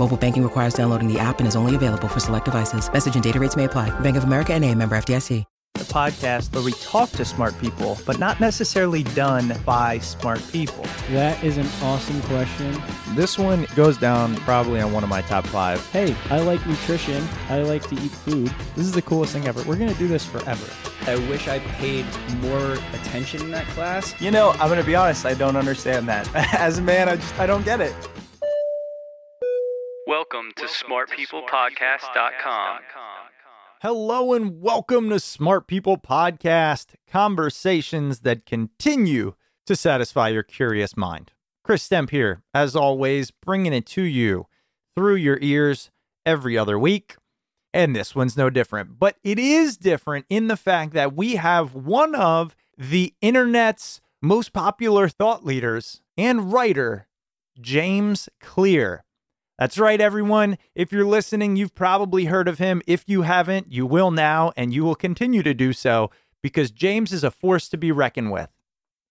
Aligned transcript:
Mobile 0.00 0.16
banking 0.16 0.42
requires 0.42 0.72
downloading 0.72 1.12
the 1.12 1.18
app 1.18 1.40
and 1.40 1.46
is 1.46 1.54
only 1.54 1.74
available 1.74 2.08
for 2.08 2.20
select 2.20 2.46
devices. 2.46 2.90
Message 2.90 3.16
and 3.16 3.22
data 3.22 3.38
rates 3.38 3.54
may 3.54 3.64
apply. 3.64 3.90
Bank 4.00 4.16
of 4.16 4.24
America 4.24 4.54
and 4.54 4.64
a 4.64 4.74
member 4.74 4.96
FDIC. 4.96 5.44
The 5.74 5.84
podcast 5.84 6.52
where 6.54 6.62
we 6.62 6.72
talk 6.72 7.10
to 7.10 7.24
smart 7.24 7.58
people, 7.60 7.98
but 8.06 8.18
not 8.18 8.40
necessarily 8.40 9.02
done 9.02 9.54
by 9.64 9.98
smart 9.98 10.42
people. 10.50 10.84
That 11.10 11.42
is 11.44 11.58
an 11.58 11.66
awesome 11.82 12.20
question. 12.22 12.82
This 13.14 13.38
one 13.38 13.66
goes 13.76 13.98
down 13.98 14.36
probably 14.36 14.80
on 14.80 14.92
one 14.92 15.04
of 15.04 15.10
my 15.10 15.20
top 15.22 15.46
five. 15.46 15.86
Hey, 15.88 16.16
I 16.30 16.40
like 16.40 16.66
nutrition. 16.66 17.26
I 17.48 17.62
like 17.62 17.86
to 17.88 17.94
eat 17.94 18.10
food. 18.10 18.52
This 18.76 18.86
is 18.86 18.92
the 18.92 19.02
coolest 19.02 19.34
thing 19.34 19.46
ever. 19.46 19.62
We're 19.64 19.76
going 19.76 19.92
to 19.92 19.98
do 19.98 20.08
this 20.08 20.24
forever. 20.24 20.66
I 21.06 21.16
wish 21.28 21.46
I 21.46 21.60
paid 21.60 22.06
more 22.40 22.72
attention 22.94 23.42
in 23.42 23.50
that 23.52 23.66
class. 23.68 24.18
You 24.20 24.30
know, 24.30 24.50
I'm 24.52 24.68
going 24.68 24.80
to 24.80 24.84
be 24.84 24.96
honest, 24.96 25.24
I 25.24 25.34
don't 25.34 25.56
understand 25.56 26.08
that. 26.08 26.28
As 26.54 26.78
a 26.78 26.82
man, 26.82 27.08
I 27.08 27.16
just 27.16 27.38
I 27.38 27.46
don't 27.46 27.64
get 27.64 27.80
it. 27.80 27.94
Welcome 30.20 30.52
to 30.56 30.64
smartpeoplepodcast.com. 30.64 32.78
Hello 33.80 34.34
and 34.34 34.60
welcome 34.60 35.08
to 35.08 35.18
Smart 35.18 35.66
People 35.66 35.96
Podcast, 35.96 36.88
conversations 37.10 38.20
that 38.20 38.44
continue 38.44 39.32
to 39.64 39.74
satisfy 39.74 40.28
your 40.28 40.42
curious 40.42 40.94
mind. 40.94 41.32
Chris 41.64 41.88
Stemp 41.88 42.10
here, 42.10 42.42
as 42.52 42.76
always, 42.76 43.30
bringing 43.30 43.72
it 43.72 43.86
to 43.86 44.02
you 44.02 44.46
through 44.94 45.14
your 45.14 45.38
ears 45.40 45.90
every 46.26 46.58
other 46.58 46.78
week. 46.78 47.16
And 47.72 47.96
this 47.96 48.14
one's 48.14 48.36
no 48.36 48.50
different, 48.50 48.98
but 48.98 49.16
it 49.24 49.38
is 49.38 49.78
different 49.78 50.26
in 50.28 50.48
the 50.48 50.56
fact 50.58 50.92
that 50.92 51.16
we 51.16 51.36
have 51.36 51.74
one 51.74 52.14
of 52.14 52.54
the 52.76 53.14
internet's 53.22 54.02
most 54.20 54.52
popular 54.52 55.08
thought 55.08 55.46
leaders 55.46 56.02
and 56.18 56.52
writer, 56.52 57.08
James 57.58 58.28
Clear. 58.38 59.02
That's 59.60 59.76
right, 59.76 60.00
everyone. 60.00 60.56
If 60.74 60.90
you're 60.90 61.04
listening, 61.04 61.54
you've 61.54 61.74
probably 61.74 62.24
heard 62.24 62.48
of 62.48 62.56
him. 62.56 62.80
If 62.86 63.04
you 63.06 63.22
haven't, 63.22 63.70
you 63.70 63.84
will 63.84 64.10
now, 64.10 64.52
and 64.56 64.72
you 64.72 64.84
will 64.84 64.94
continue 64.94 65.42
to 65.42 65.52
do 65.52 65.74
so 65.74 66.10
because 66.42 66.70
James 66.70 67.12
is 67.12 67.22
a 67.22 67.30
force 67.30 67.68
to 67.68 67.76
be 67.76 67.92
reckoned 67.92 68.32
with. 68.32 68.48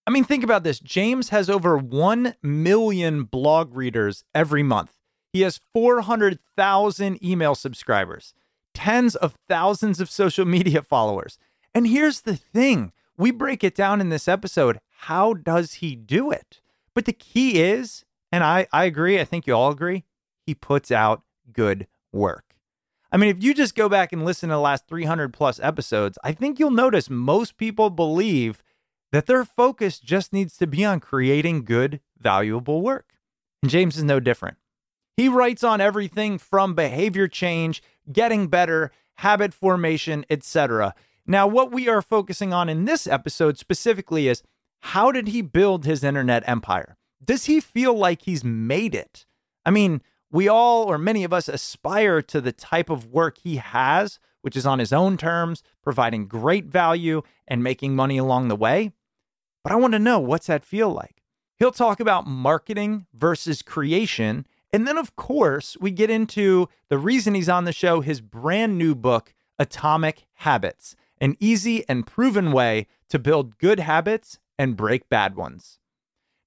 I 0.07 0.09
mean, 0.09 0.23
think 0.23 0.43
about 0.43 0.63
this 0.63 0.79
James 0.79 1.29
has 1.29 1.51
over 1.51 1.77
1 1.77 2.33
million 2.41 3.25
blog 3.25 3.75
readers 3.75 4.23
every 4.33 4.63
month, 4.63 4.93
he 5.31 5.41
has 5.41 5.61
400,000 5.71 7.23
email 7.23 7.53
subscribers, 7.53 8.33
tens 8.73 9.15
of 9.15 9.37
thousands 9.47 10.01
of 10.01 10.09
social 10.09 10.45
media 10.45 10.81
followers. 10.81 11.37
And 11.75 11.85
here's 11.85 12.21
the 12.21 12.35
thing 12.35 12.91
we 13.17 13.29
break 13.29 13.63
it 13.63 13.75
down 13.75 14.01
in 14.01 14.09
this 14.09 14.27
episode. 14.27 14.79
How 15.01 15.35
does 15.35 15.73
he 15.73 15.95
do 15.95 16.31
it? 16.31 16.59
But 16.95 17.05
the 17.05 17.13
key 17.13 17.61
is, 17.61 18.03
and 18.31 18.43
I, 18.43 18.65
I 18.73 18.85
agree, 18.85 19.19
I 19.19 19.25
think 19.25 19.45
you 19.45 19.53
all 19.53 19.69
agree, 19.69 20.05
he 20.49 20.55
puts 20.55 20.89
out 20.89 21.21
good 21.53 21.85
work. 22.11 22.55
I 23.11 23.17
mean, 23.17 23.29
if 23.29 23.43
you 23.43 23.53
just 23.53 23.75
go 23.75 23.87
back 23.87 24.11
and 24.11 24.25
listen 24.25 24.49
to 24.49 24.55
the 24.55 24.59
last 24.59 24.87
300 24.87 25.31
plus 25.31 25.59
episodes, 25.59 26.17
I 26.23 26.31
think 26.31 26.57
you'll 26.57 26.71
notice 26.71 27.07
most 27.07 27.55
people 27.55 27.91
believe 27.91 28.63
that 29.11 29.27
their 29.27 29.45
focus 29.45 29.99
just 29.99 30.33
needs 30.33 30.57
to 30.57 30.65
be 30.65 30.83
on 30.83 30.99
creating 31.01 31.65
good, 31.65 31.99
valuable 32.19 32.81
work. 32.81 33.13
And 33.61 33.69
James 33.69 33.95
is 33.95 34.03
no 34.03 34.19
different. 34.19 34.57
He 35.17 35.29
writes 35.29 35.63
on 35.63 35.81
everything 35.81 36.39
from 36.39 36.73
behavior 36.73 37.27
change, 37.27 37.83
getting 38.11 38.47
better, 38.47 38.91
habit 39.17 39.53
formation, 39.53 40.25
etc. 40.31 40.95
Now, 41.27 41.45
what 41.45 41.71
we 41.71 41.87
are 41.87 42.01
focusing 42.01 42.53
on 42.53 42.69
in 42.69 42.85
this 42.85 43.05
episode 43.05 43.59
specifically 43.59 44.27
is 44.27 44.41
how 44.79 45.11
did 45.11 45.27
he 45.27 45.43
build 45.43 45.85
his 45.85 46.03
internet 46.03 46.41
empire? 46.49 46.97
Does 47.23 47.45
he 47.45 47.59
feel 47.59 47.93
like 47.93 48.23
he's 48.23 48.43
made 48.43 48.95
it? 48.95 49.27
I 49.63 49.71
mean, 49.71 50.01
we 50.31 50.47
all, 50.47 50.83
or 50.83 50.97
many 50.97 51.23
of 51.23 51.33
us, 51.33 51.47
aspire 51.47 52.21
to 52.23 52.41
the 52.41 52.51
type 52.51 52.89
of 52.89 53.07
work 53.07 53.37
he 53.39 53.57
has, 53.57 54.19
which 54.41 54.55
is 54.55 54.65
on 54.65 54.79
his 54.79 54.93
own 54.93 55.17
terms, 55.17 55.63
providing 55.83 56.27
great 56.27 56.65
value 56.65 57.21
and 57.47 57.63
making 57.63 57.95
money 57.95 58.17
along 58.17 58.47
the 58.47 58.55
way. 58.55 58.91
But 59.63 59.73
I 59.73 59.77
want 59.77 59.93
to 59.93 59.99
know 59.99 60.19
what's 60.19 60.47
that 60.47 60.63
feel 60.63 60.91
like? 60.91 61.23
He'll 61.57 61.71
talk 61.71 61.99
about 61.99 62.27
marketing 62.27 63.05
versus 63.13 63.61
creation. 63.61 64.45
And 64.71 64.87
then, 64.87 64.97
of 64.97 65.15
course, 65.15 65.75
we 65.81 65.91
get 65.91 66.09
into 66.09 66.69
the 66.89 66.97
reason 66.97 67.33
he's 67.33 67.49
on 67.49 67.65
the 67.65 67.73
show 67.73 68.01
his 68.01 68.21
brand 68.21 68.77
new 68.77 68.95
book, 68.95 69.33
Atomic 69.57 70.27
Habits, 70.35 70.95
an 71.19 71.35
easy 71.39 71.83
and 71.89 72.07
proven 72.07 72.51
way 72.51 72.87
to 73.09 73.19
build 73.19 73.57
good 73.57 73.79
habits 73.79 74.39
and 74.57 74.77
break 74.77 75.09
bad 75.09 75.35
ones. 75.35 75.79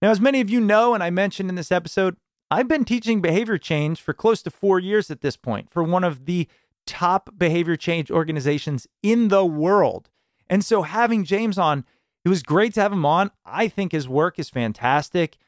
Now, 0.00 0.10
as 0.10 0.20
many 0.20 0.40
of 0.40 0.48
you 0.48 0.60
know, 0.60 0.94
and 0.94 1.02
I 1.02 1.10
mentioned 1.10 1.48
in 1.48 1.56
this 1.56 1.72
episode, 1.72 2.16
I've 2.52 2.68
been 2.68 2.84
teaching 2.84 3.22
behavior 3.22 3.56
change 3.56 4.02
for 4.02 4.12
close 4.12 4.42
to 4.42 4.50
four 4.50 4.78
years 4.78 5.10
at 5.10 5.22
this 5.22 5.38
point 5.38 5.70
for 5.70 5.82
one 5.82 6.04
of 6.04 6.26
the 6.26 6.46
top 6.86 7.30
behavior 7.38 7.76
change 7.76 8.10
organizations 8.10 8.86
in 9.02 9.28
the 9.28 9.42
world. 9.42 10.10
And 10.50 10.62
so 10.62 10.82
having 10.82 11.24
James 11.24 11.56
on, 11.56 11.86
it 12.26 12.28
was 12.28 12.42
great 12.42 12.74
to 12.74 12.82
have 12.82 12.92
him 12.92 13.06
on. 13.06 13.30
I 13.46 13.68
think 13.68 13.92
his 13.92 14.06
work 14.06 14.38
is 14.38 14.50
fantastic. 14.50 15.38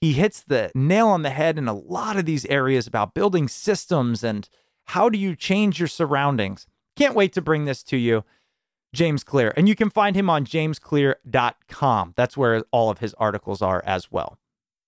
He 0.00 0.14
hits 0.14 0.40
the 0.40 0.72
nail 0.74 1.08
on 1.08 1.20
the 1.20 1.28
head 1.28 1.58
in 1.58 1.68
a 1.68 1.74
lot 1.74 2.16
of 2.16 2.24
these 2.24 2.46
areas 2.46 2.86
about 2.86 3.12
building 3.12 3.48
systems 3.48 4.24
and 4.24 4.48
how 4.84 5.10
do 5.10 5.18
you 5.18 5.36
change 5.36 5.78
your 5.78 5.88
surroundings. 5.88 6.66
Can't 6.96 7.14
wait 7.14 7.34
to 7.34 7.42
bring 7.42 7.66
this 7.66 7.82
to 7.82 7.98
you. 7.98 8.24
James 8.94 9.24
Clear. 9.24 9.52
And 9.58 9.68
you 9.68 9.74
can 9.74 9.90
find 9.90 10.16
him 10.16 10.30
on 10.30 10.46
jamesclear.com. 10.46 12.14
That's 12.16 12.34
where 12.34 12.64
all 12.70 12.88
of 12.88 13.00
his 13.00 13.12
articles 13.18 13.60
are 13.60 13.82
as 13.84 14.10
well. 14.10 14.38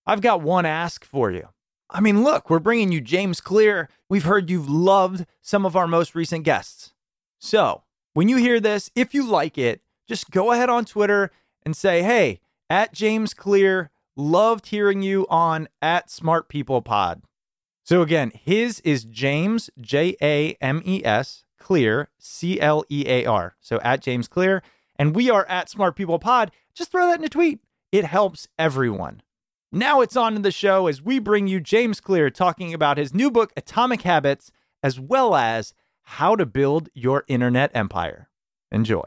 I've 0.07 0.23
got 0.23 0.41
one 0.41 0.65
ask 0.65 1.05
for 1.05 1.31
you. 1.31 1.51
I 1.91 2.01
mean, 2.01 2.23
look, 2.23 2.51
we're 2.51 2.59
bringing 2.59 2.93
you 2.93 3.01
James 3.01 3.41
Clear. 3.41 3.89
We've 4.09 4.25
heard 4.25 4.51
you've 4.51 4.69
loved 4.69 5.27
some 5.41 5.65
of 5.65 5.77
our 5.77 5.87
most 5.87 6.15
recent 6.15 6.45
guests. 6.45 6.93
So, 7.39 7.83
when 8.15 8.29
you 8.29 8.37
hear 8.37 8.61
this, 8.61 8.91
if 8.95 9.15
you 9.15 9.27
like 9.27 9.57
it, 9.59 9.81
just 10.07 10.31
go 10.31 10.53
ahead 10.53 10.69
on 10.69 10.85
Twitter 10.85 11.31
and 11.65 11.77
say, 11.77 12.03
hey, 12.03 12.41
at 12.69 12.93
James 12.93 13.33
Clear, 13.33 13.91
Loved 14.21 14.67
hearing 14.67 15.01
you 15.01 15.29
on 15.31 15.69
at 15.81 16.11
Smart 16.11 16.49
People 16.49 16.83
Pod. 16.83 17.23
So 17.85 18.03
again, 18.03 18.33
his 18.35 18.81
is 18.81 19.05
James 19.05 19.71
J 19.81 20.17
A 20.21 20.55
M 20.61 20.83
E 20.85 21.05
S 21.05 21.45
Clear 21.57 22.09
C 22.19 22.61
L 22.61 22.85
E 22.89 23.05
A 23.07 23.27
R. 23.27 23.55
So 23.61 23.79
at 23.85 24.03
James 24.03 24.27
Clear, 24.27 24.65
and 24.97 25.15
we 25.15 25.31
are 25.31 25.47
at 25.47 25.71
Smart 25.71 25.95
People 25.95 26.19
Pod. 26.19 26.51
Just 26.75 26.91
throw 26.91 27.07
that 27.07 27.21
in 27.21 27.25
a 27.25 27.29
tweet. 27.29 27.61
It 27.93 28.07
helps 28.07 28.49
everyone. 28.59 29.23
Now 29.71 30.01
it's 30.01 30.17
on 30.17 30.33
to 30.33 30.41
the 30.41 30.51
show 30.51 30.87
as 30.87 31.03
we 31.03 31.19
bring 31.19 31.47
you 31.47 31.61
James 31.61 32.01
Clear 32.01 32.31
talking 32.31 32.73
about 32.73 32.97
his 32.97 33.13
new 33.13 33.31
book, 33.31 33.53
Atomic 33.55 34.01
Habits, 34.01 34.51
as 34.83 34.99
well 34.99 35.35
as 35.35 35.75
how 36.05 36.37
to 36.37 36.47
build 36.47 36.89
your 36.95 37.25
internet 37.29 37.71
empire. 37.75 38.31
Enjoy. 38.73 39.03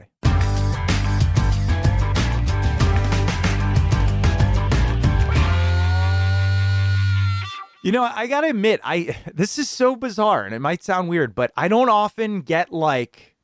You 7.84 7.92
know, 7.92 8.04
I 8.04 8.28
gotta 8.28 8.50
admit, 8.50 8.82
I 8.84 9.18
this 9.34 9.58
is 9.58 9.68
so 9.68 9.96
bizarre, 9.96 10.46
and 10.46 10.54
it 10.54 10.60
might 10.60 10.84
sound 10.84 11.10
weird, 11.10 11.34
but 11.34 11.52
I 11.58 11.70
don't 11.70 11.90
often 11.90 12.42
get 12.42 12.72
like 12.72 13.36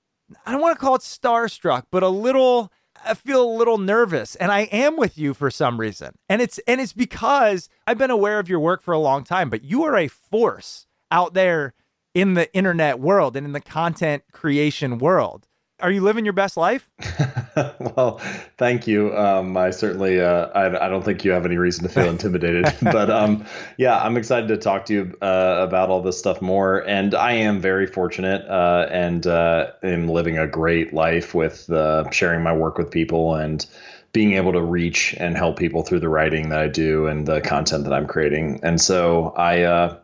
I 0.46 0.52
don't 0.52 0.62
want 0.62 0.78
to 0.78 0.80
call 0.80 0.94
it 0.94 1.02
starstruck, 1.02 1.86
but 1.90 2.04
a 2.04 2.10
little 2.10 2.72
I 3.08 3.14
feel 3.14 3.44
a 3.44 3.58
little 3.58 3.78
nervous 3.78 4.36
and 4.36 4.52
I 4.52 4.62
am 4.64 4.98
with 4.98 5.18
you 5.18 5.34
for 5.34 5.50
some 5.50 5.80
reason. 5.80 6.18
And 6.28 6.42
it's 6.42 6.60
and 6.68 6.82
it's 6.82 6.94
because 6.94 7.70
I've 7.86 7.98
been 7.98 8.12
aware 8.12 8.40
of 8.40 8.50
your 8.50 8.60
work 8.60 8.82
for 8.82 8.94
a 8.94 9.00
long 9.00 9.24
time, 9.24 9.50
but 9.50 9.64
you 9.64 9.84
are 9.84 9.96
a 9.96 10.08
force 10.08 10.88
out 11.12 11.34
there 11.34 11.74
in 12.14 12.34
the 12.34 12.54
internet 12.54 13.00
world 13.00 13.36
and 13.36 13.46
in 13.46 13.54
the 13.54 13.62
content 13.62 14.24
creation 14.32 14.98
world. 14.98 15.48
Are 15.80 15.92
you 15.92 16.02
living 16.02 16.26
your 16.26 16.34
best 16.34 16.58
life? 16.58 16.90
well, 17.80 18.20
thank 18.58 18.88
you. 18.88 19.16
Um, 19.16 19.56
I 19.56 19.70
certainly, 19.70 20.20
uh, 20.20 20.48
I, 20.48 20.86
I, 20.86 20.90
don't 20.90 21.04
think 21.04 21.24
you 21.24 21.32
have 21.32 21.46
any 21.46 21.58
reason 21.58 21.84
to 21.84 21.90
feel 21.90 22.10
intimidated, 22.10 22.74
but 22.82 23.12
um, 23.12 23.46
yeah, 23.78 24.00
I'm 24.00 24.18
excited 24.18 24.48
to 24.48 24.58
talk 24.58 24.86
to 24.86 24.94
you 24.94 25.18
uh, 25.22 25.58
about 25.60 25.90
all 25.90 26.02
this 26.02 26.18
stuff 26.18 26.42
more. 26.42 26.88
And 26.88 27.14
I 27.14 27.34
am 27.34 27.62
very 27.62 27.86
fortunate 27.86 28.44
uh, 28.50 28.88
and 28.90 29.28
uh, 29.28 29.72
am 29.84 30.08
living 30.08 30.40
a 30.40 30.48
great 30.48 30.94
life 30.94 31.36
with 31.36 31.70
uh, 31.70 32.10
sharing 32.10 32.42
my 32.42 32.54
work 32.54 32.80
with 32.80 32.90
people 32.90 33.36
and 33.36 33.64
being 34.14 34.34
able 34.34 34.54
to 34.54 34.62
reach 34.62 35.14
and 35.20 35.38
help 35.38 35.60
people 35.60 35.84
through 35.84 36.00
the 36.00 36.10
writing 36.10 36.50
that 36.50 36.60
I 36.60 36.68
do 36.70 37.06
and 37.06 37.28
the 37.28 37.40
content 37.42 37.84
that 37.84 37.94
I'm 37.94 38.08
creating. 38.08 38.62
And 38.64 38.82
so 38.82 39.28
I, 39.38 39.62
uh, 39.62 40.00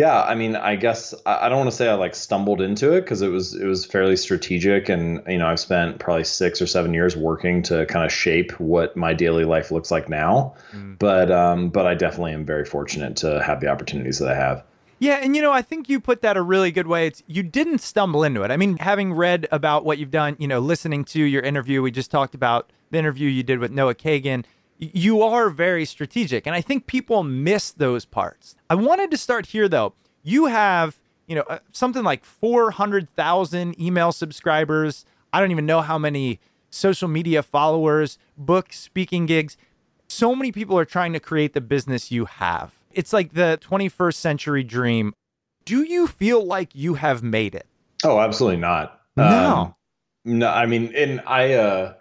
yeah, 0.00 0.22
I 0.22 0.34
mean, 0.34 0.56
I 0.56 0.76
guess 0.76 1.12
I 1.26 1.50
don't 1.50 1.58
want 1.58 1.70
to 1.70 1.76
say 1.76 1.86
I 1.86 1.92
like 1.92 2.14
stumbled 2.14 2.62
into 2.62 2.90
it 2.94 3.02
because 3.02 3.20
it 3.20 3.28
was 3.28 3.54
it 3.54 3.66
was 3.66 3.84
fairly 3.84 4.16
strategic, 4.16 4.88
and 4.88 5.20
you 5.28 5.36
know, 5.36 5.46
I've 5.46 5.60
spent 5.60 5.98
probably 5.98 6.24
six 6.24 6.62
or 6.62 6.66
seven 6.66 6.94
years 6.94 7.18
working 7.18 7.60
to 7.64 7.84
kind 7.84 8.06
of 8.06 8.10
shape 8.10 8.58
what 8.58 8.96
my 8.96 9.12
daily 9.12 9.44
life 9.44 9.70
looks 9.70 9.90
like 9.90 10.08
now. 10.08 10.54
Mm. 10.72 10.98
But 10.98 11.30
um, 11.30 11.68
but 11.68 11.86
I 11.86 11.94
definitely 11.94 12.32
am 12.32 12.46
very 12.46 12.64
fortunate 12.64 13.14
to 13.16 13.42
have 13.42 13.60
the 13.60 13.68
opportunities 13.68 14.18
that 14.20 14.30
I 14.30 14.34
have. 14.36 14.64
Yeah, 15.00 15.16
and 15.16 15.36
you 15.36 15.42
know, 15.42 15.52
I 15.52 15.60
think 15.60 15.90
you 15.90 16.00
put 16.00 16.22
that 16.22 16.34
a 16.38 16.42
really 16.42 16.70
good 16.70 16.86
way. 16.86 17.06
It's 17.06 17.22
you 17.26 17.42
didn't 17.42 17.82
stumble 17.82 18.24
into 18.24 18.42
it. 18.42 18.50
I 18.50 18.56
mean, 18.56 18.78
having 18.78 19.12
read 19.12 19.48
about 19.52 19.84
what 19.84 19.98
you've 19.98 20.10
done, 20.10 20.34
you 20.38 20.48
know, 20.48 20.60
listening 20.60 21.04
to 21.06 21.22
your 21.22 21.42
interview, 21.42 21.82
we 21.82 21.90
just 21.90 22.10
talked 22.10 22.34
about 22.34 22.72
the 22.90 22.96
interview 22.96 23.28
you 23.28 23.42
did 23.42 23.58
with 23.58 23.70
Noah 23.70 23.94
Kagan 23.94 24.46
you 24.80 25.22
are 25.22 25.50
very 25.50 25.84
strategic. 25.84 26.46
And 26.46 26.56
I 26.56 26.60
think 26.60 26.86
people 26.86 27.22
miss 27.22 27.70
those 27.70 28.04
parts. 28.04 28.56
I 28.68 28.74
wanted 28.74 29.10
to 29.10 29.16
start 29.16 29.46
here, 29.46 29.68
though. 29.68 29.92
You 30.22 30.46
have, 30.46 30.98
you 31.26 31.36
know, 31.36 31.44
uh, 31.48 31.58
something 31.72 32.02
like 32.02 32.24
400,000 32.24 33.80
email 33.80 34.12
subscribers. 34.12 35.04
I 35.32 35.40
don't 35.40 35.50
even 35.50 35.66
know 35.66 35.82
how 35.82 35.98
many 35.98 36.40
social 36.70 37.08
media 37.08 37.42
followers, 37.42 38.18
book 38.36 38.72
speaking 38.72 39.26
gigs. 39.26 39.56
So 40.08 40.34
many 40.34 40.50
people 40.50 40.78
are 40.78 40.84
trying 40.84 41.12
to 41.12 41.20
create 41.20 41.52
the 41.52 41.60
business 41.60 42.10
you 42.10 42.24
have. 42.24 42.72
It's 42.92 43.12
like 43.12 43.34
the 43.34 43.58
21st 43.62 44.14
century 44.14 44.64
dream. 44.64 45.14
Do 45.64 45.82
you 45.82 46.06
feel 46.06 46.44
like 46.44 46.70
you 46.74 46.94
have 46.94 47.22
made 47.22 47.54
it? 47.54 47.66
Oh, 48.02 48.18
absolutely 48.18 48.56
not. 48.58 49.00
No. 49.16 49.24
Um, 49.26 49.74
no, 50.24 50.48
I 50.48 50.66
mean, 50.66 50.92
and 50.96 51.22
I, 51.26 51.52
uh, 51.52 51.94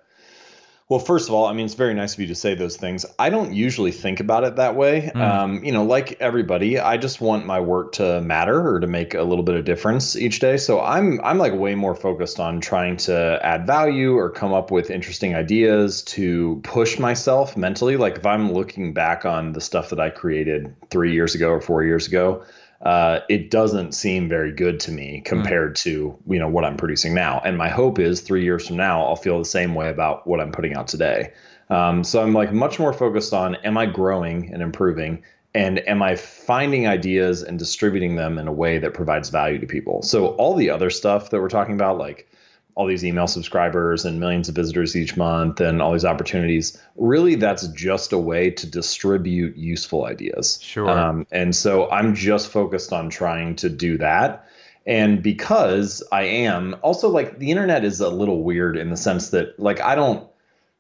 well, 0.89 0.99
first 0.99 1.29
of 1.29 1.35
all, 1.35 1.45
I 1.45 1.53
mean, 1.53 1.67
it's 1.67 1.75
very 1.75 1.93
nice 1.93 2.15
of 2.15 2.19
you 2.19 2.25
to 2.25 2.35
say 2.35 2.55
those 2.55 2.75
things. 2.75 3.05
I 3.19 3.29
don't 3.29 3.53
usually 3.53 3.91
think 3.91 4.19
about 4.19 4.43
it 4.43 4.55
that 4.55 4.75
way. 4.75 5.11
Mm. 5.13 5.21
Um, 5.21 5.63
you 5.63 5.71
know, 5.71 5.83
like 5.83 6.19
everybody, 6.19 6.79
I 6.79 6.97
just 6.97 7.21
want 7.21 7.45
my 7.45 7.59
work 7.59 7.91
to 7.93 8.21
matter 8.21 8.67
or 8.67 8.79
to 8.79 8.87
make 8.87 9.13
a 9.13 9.21
little 9.21 9.43
bit 9.43 9.53
of 9.53 9.65
difference 9.65 10.15
each 10.15 10.39
day. 10.39 10.57
So 10.57 10.81
I'm 10.81 11.21
I'm 11.23 11.37
like 11.37 11.53
way 11.53 11.75
more 11.75 11.93
focused 11.93 12.39
on 12.39 12.59
trying 12.59 12.97
to 12.97 13.39
add 13.43 13.67
value 13.67 14.17
or 14.17 14.31
come 14.31 14.51
up 14.51 14.71
with 14.71 14.89
interesting 14.89 15.35
ideas 15.35 16.01
to 16.05 16.59
push 16.63 16.97
myself 16.97 17.55
mentally. 17.55 17.95
Like 17.95 18.17
if 18.17 18.25
I'm 18.25 18.51
looking 18.51 18.91
back 18.91 19.25
on 19.25 19.53
the 19.53 19.61
stuff 19.61 19.91
that 19.91 19.99
I 19.99 20.09
created 20.09 20.75
three 20.89 21.13
years 21.13 21.35
ago 21.35 21.49
or 21.49 21.61
four 21.61 21.83
years 21.83 22.07
ago, 22.07 22.43
uh, 22.81 23.19
it 23.27 23.51
doesn't 23.51 23.93
seem 23.93 24.29
very 24.29 24.51
good 24.51 24.79
to 24.79 24.91
me 24.91 25.21
compared 25.25 25.73
mm. 25.73 25.81
to 25.83 26.17
you 26.27 26.39
know 26.39 26.47
what 26.47 26.63
I'm 26.63 26.77
producing 26.77 27.13
now. 27.13 27.41
And 27.43 27.57
my 27.57 27.69
hope 27.69 27.99
is 27.99 28.21
three 28.21 28.43
years 28.43 28.67
from 28.67 28.77
now 28.77 29.05
I'll 29.05 29.15
feel 29.15 29.37
the 29.37 29.45
same 29.45 29.75
way 29.75 29.89
about 29.89 30.25
what 30.25 30.39
I'm 30.39 30.51
putting 30.51 30.75
out 30.75 30.87
today. 30.87 31.33
Um, 31.69 32.03
so 32.03 32.21
I'm 32.21 32.33
like 32.33 32.51
much 32.53 32.79
more 32.79 32.93
focused 32.93 33.33
on 33.33 33.55
am 33.57 33.77
I 33.77 33.85
growing 33.85 34.51
and 34.53 34.61
improving, 34.61 35.23
and 35.53 35.79
am 35.87 36.01
I 36.01 36.15
finding 36.15 36.87
ideas 36.87 37.43
and 37.43 37.59
distributing 37.59 38.15
them 38.15 38.37
in 38.37 38.47
a 38.47 38.53
way 38.53 38.79
that 38.79 38.93
provides 38.93 39.29
value 39.29 39.59
to 39.59 39.67
people. 39.67 40.01
So 40.01 40.29
all 40.35 40.55
the 40.55 40.69
other 40.69 40.89
stuff 40.89 41.29
that 41.29 41.41
we're 41.41 41.49
talking 41.49 41.75
about, 41.75 41.97
like 41.97 42.29
all 42.75 42.87
these 42.87 43.03
email 43.03 43.27
subscribers 43.27 44.05
and 44.05 44.19
millions 44.19 44.47
of 44.47 44.55
visitors 44.55 44.95
each 44.95 45.17
month 45.17 45.59
and 45.59 45.81
all 45.81 45.91
these 45.91 46.05
opportunities. 46.05 46.79
Really 46.95 47.35
that's 47.35 47.67
just 47.69 48.13
a 48.13 48.17
way 48.17 48.49
to 48.51 48.67
distribute 48.67 49.57
useful 49.57 50.05
ideas. 50.05 50.59
Sure. 50.61 50.89
Um, 50.89 51.27
and 51.31 51.55
so 51.55 51.89
i'm 51.91 52.15
just 52.15 52.49
focused 52.49 52.93
on 52.93 53.09
trying 53.09 53.55
to 53.57 53.69
do 53.69 53.97
that. 53.97 54.45
And 54.85 55.21
because 55.21 56.01
i 56.11 56.23
am 56.23 56.75
also 56.81 57.09
like 57.09 57.39
the 57.39 57.51
internet 57.51 57.83
is 57.83 57.99
a 57.99 58.09
little 58.09 58.43
weird 58.43 58.77
in 58.77 58.89
the 58.89 58.97
sense 58.97 59.29
that 59.31 59.59
like 59.59 59.81
i 59.81 59.95
don't 59.95 60.28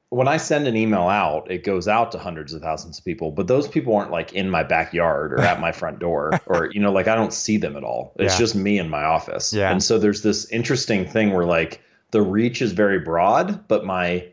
when 0.09 0.27
I 0.27 0.37
send 0.37 0.67
an 0.67 0.75
email 0.75 1.07
out, 1.07 1.51
it 1.51 1.63
goes 1.63 1.87
out 1.87 2.11
to 2.13 2.17
hundreds 2.17 2.53
of 2.53 2.61
thousands 2.61 2.97
of 2.97 3.05
people, 3.05 3.31
but 3.31 3.47
those 3.47 3.67
people 3.67 3.95
aren't 3.95 4.11
like 4.11 4.33
in 4.33 4.49
my 4.49 4.63
backyard 4.63 5.33
or 5.33 5.41
at 5.41 5.59
my 5.59 5.71
front 5.71 5.99
door 5.99 6.39
or, 6.47 6.71
you 6.71 6.79
know, 6.79 6.91
like 6.91 7.07
I 7.07 7.15
don't 7.15 7.33
see 7.33 7.57
them 7.57 7.77
at 7.77 7.83
all. 7.83 8.13
It's 8.17 8.33
yeah. 8.33 8.39
just 8.39 8.55
me 8.55 8.79
in 8.79 8.89
my 8.89 9.03
office. 9.03 9.53
Yeah. 9.53 9.71
And 9.71 9.83
so 9.83 9.99
there's 9.99 10.23
this 10.23 10.49
interesting 10.51 11.05
thing 11.05 11.31
where 11.31 11.45
like 11.45 11.81
the 12.09 12.23
reach 12.23 12.61
is 12.61 12.71
very 12.71 12.99
broad, 12.99 13.67
but 13.67 13.85
my 13.85 14.27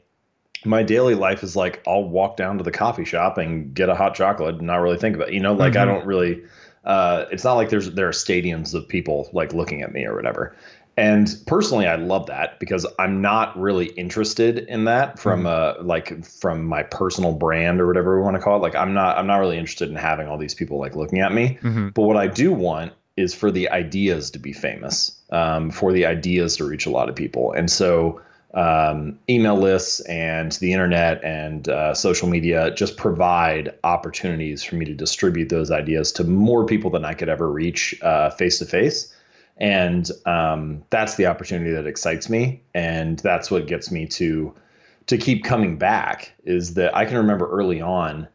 my 0.64 0.82
daily 0.82 1.14
life 1.14 1.42
is 1.42 1.54
like 1.54 1.82
I'll 1.86 2.04
walk 2.04 2.38
down 2.38 2.56
to 2.58 2.64
the 2.64 2.72
coffee 2.72 3.04
shop 3.04 3.36
and 3.36 3.72
get 3.74 3.90
a 3.90 3.94
hot 3.94 4.14
chocolate 4.14 4.56
and 4.56 4.66
not 4.66 4.76
really 4.76 4.96
think 4.96 5.14
about 5.14 5.28
it. 5.28 5.34
You 5.34 5.40
know, 5.40 5.52
like 5.52 5.74
mm-hmm. 5.74 5.82
I 5.82 5.84
don't 5.84 6.06
really 6.06 6.42
uh, 6.86 7.26
it's 7.32 7.42
not 7.42 7.54
like 7.54 7.68
there's 7.68 7.90
there 7.90 8.08
are 8.08 8.12
stadiums 8.12 8.72
of 8.72 8.88
people 8.88 9.28
like 9.32 9.52
looking 9.52 9.82
at 9.82 9.92
me 9.92 10.06
or 10.06 10.14
whatever. 10.14 10.56
And 10.96 11.36
personally, 11.46 11.86
I 11.86 11.96
love 11.96 12.26
that 12.26 12.58
because 12.58 12.86
I'm 12.98 13.20
not 13.20 13.58
really 13.58 13.86
interested 13.86 14.60
in 14.60 14.84
that 14.84 15.18
from 15.18 15.40
mm-hmm. 15.40 15.80
uh 15.80 15.84
like 15.84 16.24
from 16.24 16.64
my 16.64 16.84
personal 16.84 17.32
brand 17.32 17.80
or 17.80 17.86
whatever 17.86 18.16
we 18.16 18.22
want 18.22 18.36
to 18.36 18.42
call 18.42 18.56
it. 18.56 18.62
Like 18.62 18.74
I'm 18.74 18.94
not 18.94 19.18
I'm 19.18 19.26
not 19.26 19.36
really 19.36 19.58
interested 19.58 19.90
in 19.90 19.96
having 19.96 20.26
all 20.26 20.38
these 20.38 20.54
people 20.54 20.78
like 20.78 20.96
looking 20.96 21.20
at 21.20 21.32
me. 21.32 21.58
Mm-hmm. 21.60 21.88
But 21.90 22.02
what 22.02 22.16
I 22.16 22.26
do 22.26 22.52
want 22.52 22.92
is 23.16 23.34
for 23.34 23.50
the 23.50 23.68
ideas 23.70 24.30
to 24.30 24.38
be 24.38 24.52
famous, 24.52 25.18
um, 25.30 25.70
for 25.70 25.92
the 25.92 26.06
ideas 26.06 26.56
to 26.56 26.64
reach 26.64 26.86
a 26.86 26.90
lot 26.90 27.08
of 27.08 27.14
people. 27.14 27.52
And 27.52 27.70
so 27.70 28.20
um, 28.54 29.18
email 29.28 29.56
lists 29.56 30.00
and 30.00 30.52
the 30.52 30.72
internet 30.72 31.22
and 31.22 31.68
uh, 31.68 31.92
social 31.94 32.28
media 32.28 32.70
just 32.74 32.96
provide 32.96 33.74
opportunities 33.84 34.62
for 34.62 34.76
me 34.76 34.86
to 34.86 34.94
distribute 34.94 35.50
those 35.50 35.70
ideas 35.70 36.10
to 36.12 36.24
more 36.24 36.64
people 36.64 36.90
than 36.90 37.04
I 37.04 37.12
could 37.12 37.28
ever 37.28 37.50
reach 37.50 37.94
face 38.38 38.58
to 38.60 38.64
face. 38.64 39.12
And 39.58 40.10
um, 40.26 40.84
that's 40.90 41.14
the 41.16 41.26
opportunity 41.26 41.72
that 41.72 41.86
excites 41.86 42.28
me, 42.28 42.62
and 42.74 43.18
that's 43.20 43.50
what 43.50 43.66
gets 43.66 43.90
me 43.90 44.06
to 44.08 44.54
to 45.06 45.16
keep 45.16 45.44
coming 45.44 45.78
back. 45.78 46.32
Is 46.44 46.74
that 46.74 46.94
I 46.94 47.06
can 47.06 47.16
remember 47.16 47.48
early 47.48 47.80
on 47.80 48.28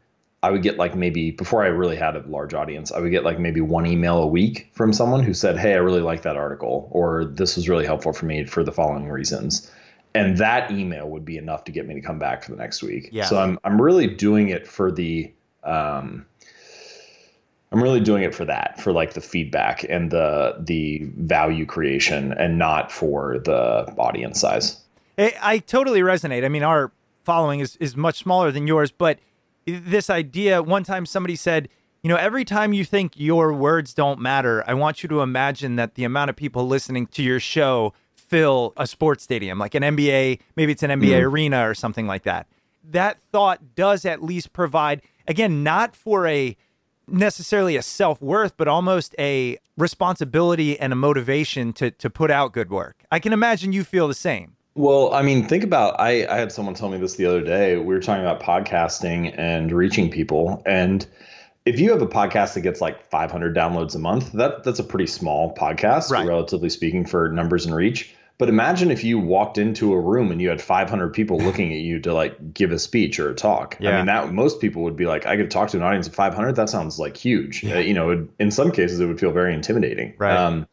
I 0.43 0.49
would 0.49 0.63
get 0.63 0.77
like 0.77 0.95
maybe 0.95 1.31
before 1.31 1.63
I 1.63 1.67
really 1.67 1.95
had 1.95 2.15
a 2.15 2.23
large 2.27 2.53
audience, 2.53 2.91
I 2.91 2.99
would 2.99 3.11
get 3.11 3.23
like 3.23 3.39
maybe 3.39 3.61
one 3.61 3.85
email 3.85 4.17
a 4.17 4.27
week 4.27 4.69
from 4.73 4.91
someone 4.91 5.21
who 5.21 5.33
said, 5.33 5.57
Hey, 5.57 5.73
I 5.73 5.77
really 5.77 6.01
like 6.01 6.23
that 6.23 6.35
article, 6.35 6.87
or 6.91 7.25
this 7.25 7.55
was 7.55 7.69
really 7.69 7.85
helpful 7.85 8.11
for 8.11 8.25
me 8.25 8.45
for 8.45 8.63
the 8.63 8.71
following 8.71 9.07
reasons. 9.07 9.69
And 10.15 10.37
that 10.37 10.71
email 10.71 11.09
would 11.09 11.23
be 11.23 11.37
enough 11.37 11.63
to 11.65 11.71
get 11.71 11.87
me 11.87 11.93
to 11.93 12.01
come 12.01 12.19
back 12.19 12.43
for 12.43 12.51
the 12.51 12.57
next 12.57 12.81
week. 12.81 13.09
Yeah. 13.11 13.25
So 13.25 13.39
I'm 13.39 13.59
I'm 13.63 13.79
really 13.79 14.07
doing 14.07 14.49
it 14.49 14.67
for 14.67 14.91
the 14.91 15.31
um 15.63 16.25
I'm 17.71 17.81
really 17.81 17.99
doing 17.99 18.23
it 18.23 18.35
for 18.35 18.45
that, 18.45 18.79
for 18.79 18.91
like 18.91 19.13
the 19.13 19.21
feedback 19.21 19.85
and 19.89 20.11
the 20.11 20.55
the 20.59 21.09
value 21.17 21.65
creation 21.65 22.33
and 22.33 22.57
not 22.57 22.91
for 22.91 23.39
the 23.39 23.93
audience 23.97 24.39
size. 24.39 24.77
I, 25.17 25.33
I 25.41 25.57
totally 25.59 26.01
resonate. 26.01 26.43
I 26.43 26.49
mean, 26.49 26.63
our 26.63 26.91
following 27.23 27.59
is, 27.59 27.75
is 27.77 27.95
much 27.95 28.17
smaller 28.17 28.51
than 28.51 28.67
yours, 28.67 28.91
but 28.91 29.19
this 29.65 30.09
idea 30.09 30.61
one 30.61 30.83
time 30.83 31.05
somebody 31.05 31.35
said 31.35 31.69
you 32.01 32.09
know 32.09 32.15
every 32.15 32.43
time 32.43 32.73
you 32.73 32.83
think 32.83 33.13
your 33.15 33.53
words 33.53 33.93
don't 33.93 34.19
matter 34.19 34.63
i 34.67 34.73
want 34.73 35.03
you 35.03 35.07
to 35.07 35.21
imagine 35.21 35.75
that 35.75 35.93
the 35.93 36.03
amount 36.03 36.31
of 36.31 36.35
people 36.35 36.67
listening 36.67 37.05
to 37.05 37.21
your 37.21 37.39
show 37.39 37.93
fill 38.15 38.73
a 38.75 38.87
sports 38.87 39.23
stadium 39.23 39.59
like 39.59 39.75
an 39.75 39.83
nba 39.83 40.39
maybe 40.55 40.71
it's 40.71 40.81
an 40.81 40.89
nba 40.89 41.11
mm. 41.11 41.21
arena 41.21 41.69
or 41.69 41.75
something 41.75 42.07
like 42.07 42.23
that 42.23 42.47
that 42.83 43.19
thought 43.31 43.75
does 43.75 44.03
at 44.03 44.23
least 44.23 44.51
provide 44.51 45.01
again, 45.27 45.63
not 45.63 45.95
for 45.95 46.27
a 46.27 46.55
necessarily 47.11 47.75
a 47.75 47.81
self 47.81 48.21
worth, 48.21 48.55
but 48.57 48.67
almost 48.67 49.13
a 49.19 49.57
responsibility 49.77 50.79
and 50.79 50.91
a 50.93 50.95
motivation 50.95 51.73
to 51.73 51.91
to 51.91 52.09
put 52.09 52.31
out 52.31 52.53
good 52.53 52.69
work. 52.69 53.03
I 53.11 53.19
can 53.19 53.33
imagine 53.33 53.73
you 53.73 53.83
feel 53.83 54.07
the 54.07 54.13
same. 54.13 54.55
Well, 54.75 55.13
I 55.13 55.21
mean, 55.21 55.47
think 55.47 55.63
about 55.65 55.99
I, 55.99 56.25
I 56.27 56.37
had 56.37 56.51
someone 56.51 56.73
tell 56.75 56.89
me 56.89 56.97
this 56.97 57.15
the 57.15 57.25
other 57.25 57.41
day. 57.41 57.75
We 57.77 57.83
were 57.93 57.99
talking 57.99 58.23
about 58.23 58.41
podcasting 58.41 59.35
and 59.37 59.71
reaching 59.71 60.09
people. 60.09 60.63
And 60.65 61.05
if 61.65 61.79
you 61.79 61.91
have 61.91 62.01
a 62.01 62.07
podcast 62.07 62.53
that 62.53 62.61
gets 62.61 62.79
like 62.81 63.03
500 63.09 63.55
downloads 63.55 63.95
a 63.95 63.99
month, 63.99 64.31
that 64.31 64.63
that's 64.63 64.79
a 64.79 64.83
pretty 64.83 65.07
small 65.07 65.53
podcast, 65.55 66.09
Right. 66.09 66.25
relatively 66.25 66.69
speaking, 66.69 67.05
for 67.05 67.29
numbers 67.29 67.65
and 67.65 67.75
reach. 67.75 68.15
But 68.41 68.49
imagine 68.49 68.89
if 68.89 69.03
you 69.03 69.19
walked 69.19 69.59
into 69.59 69.93
a 69.93 69.99
room 69.99 70.31
and 70.31 70.41
you 70.41 70.49
had 70.49 70.59
500 70.59 71.13
people 71.13 71.37
looking 71.45 71.71
at 71.73 71.77
you 71.77 71.99
to 71.99 72.11
like 72.11 72.55
give 72.55 72.71
a 72.71 72.79
speech 72.79 73.19
or 73.19 73.29
a 73.29 73.35
talk. 73.35 73.77
Yeah. 73.79 73.91
I 73.91 73.97
mean, 73.97 74.07
that 74.07 74.33
most 74.33 74.59
people 74.59 74.81
would 74.81 74.95
be 74.95 75.05
like, 75.05 75.27
I 75.27 75.37
could 75.37 75.51
talk 75.51 75.69
to 75.69 75.77
an 75.77 75.83
audience 75.83 76.07
of 76.07 76.15
500. 76.15 76.55
That 76.55 76.67
sounds 76.67 76.97
like 76.97 77.15
huge. 77.15 77.63
Uh, 77.63 77.77
you 77.77 77.93
know, 77.93 78.27
in 78.39 78.49
some 78.49 78.71
cases, 78.71 78.99
it 78.99 79.05
would 79.05 79.19
feel 79.19 79.31
very 79.31 79.53
intimidating. 79.53 80.15
Right. 80.17 80.35
Um, 80.35 80.67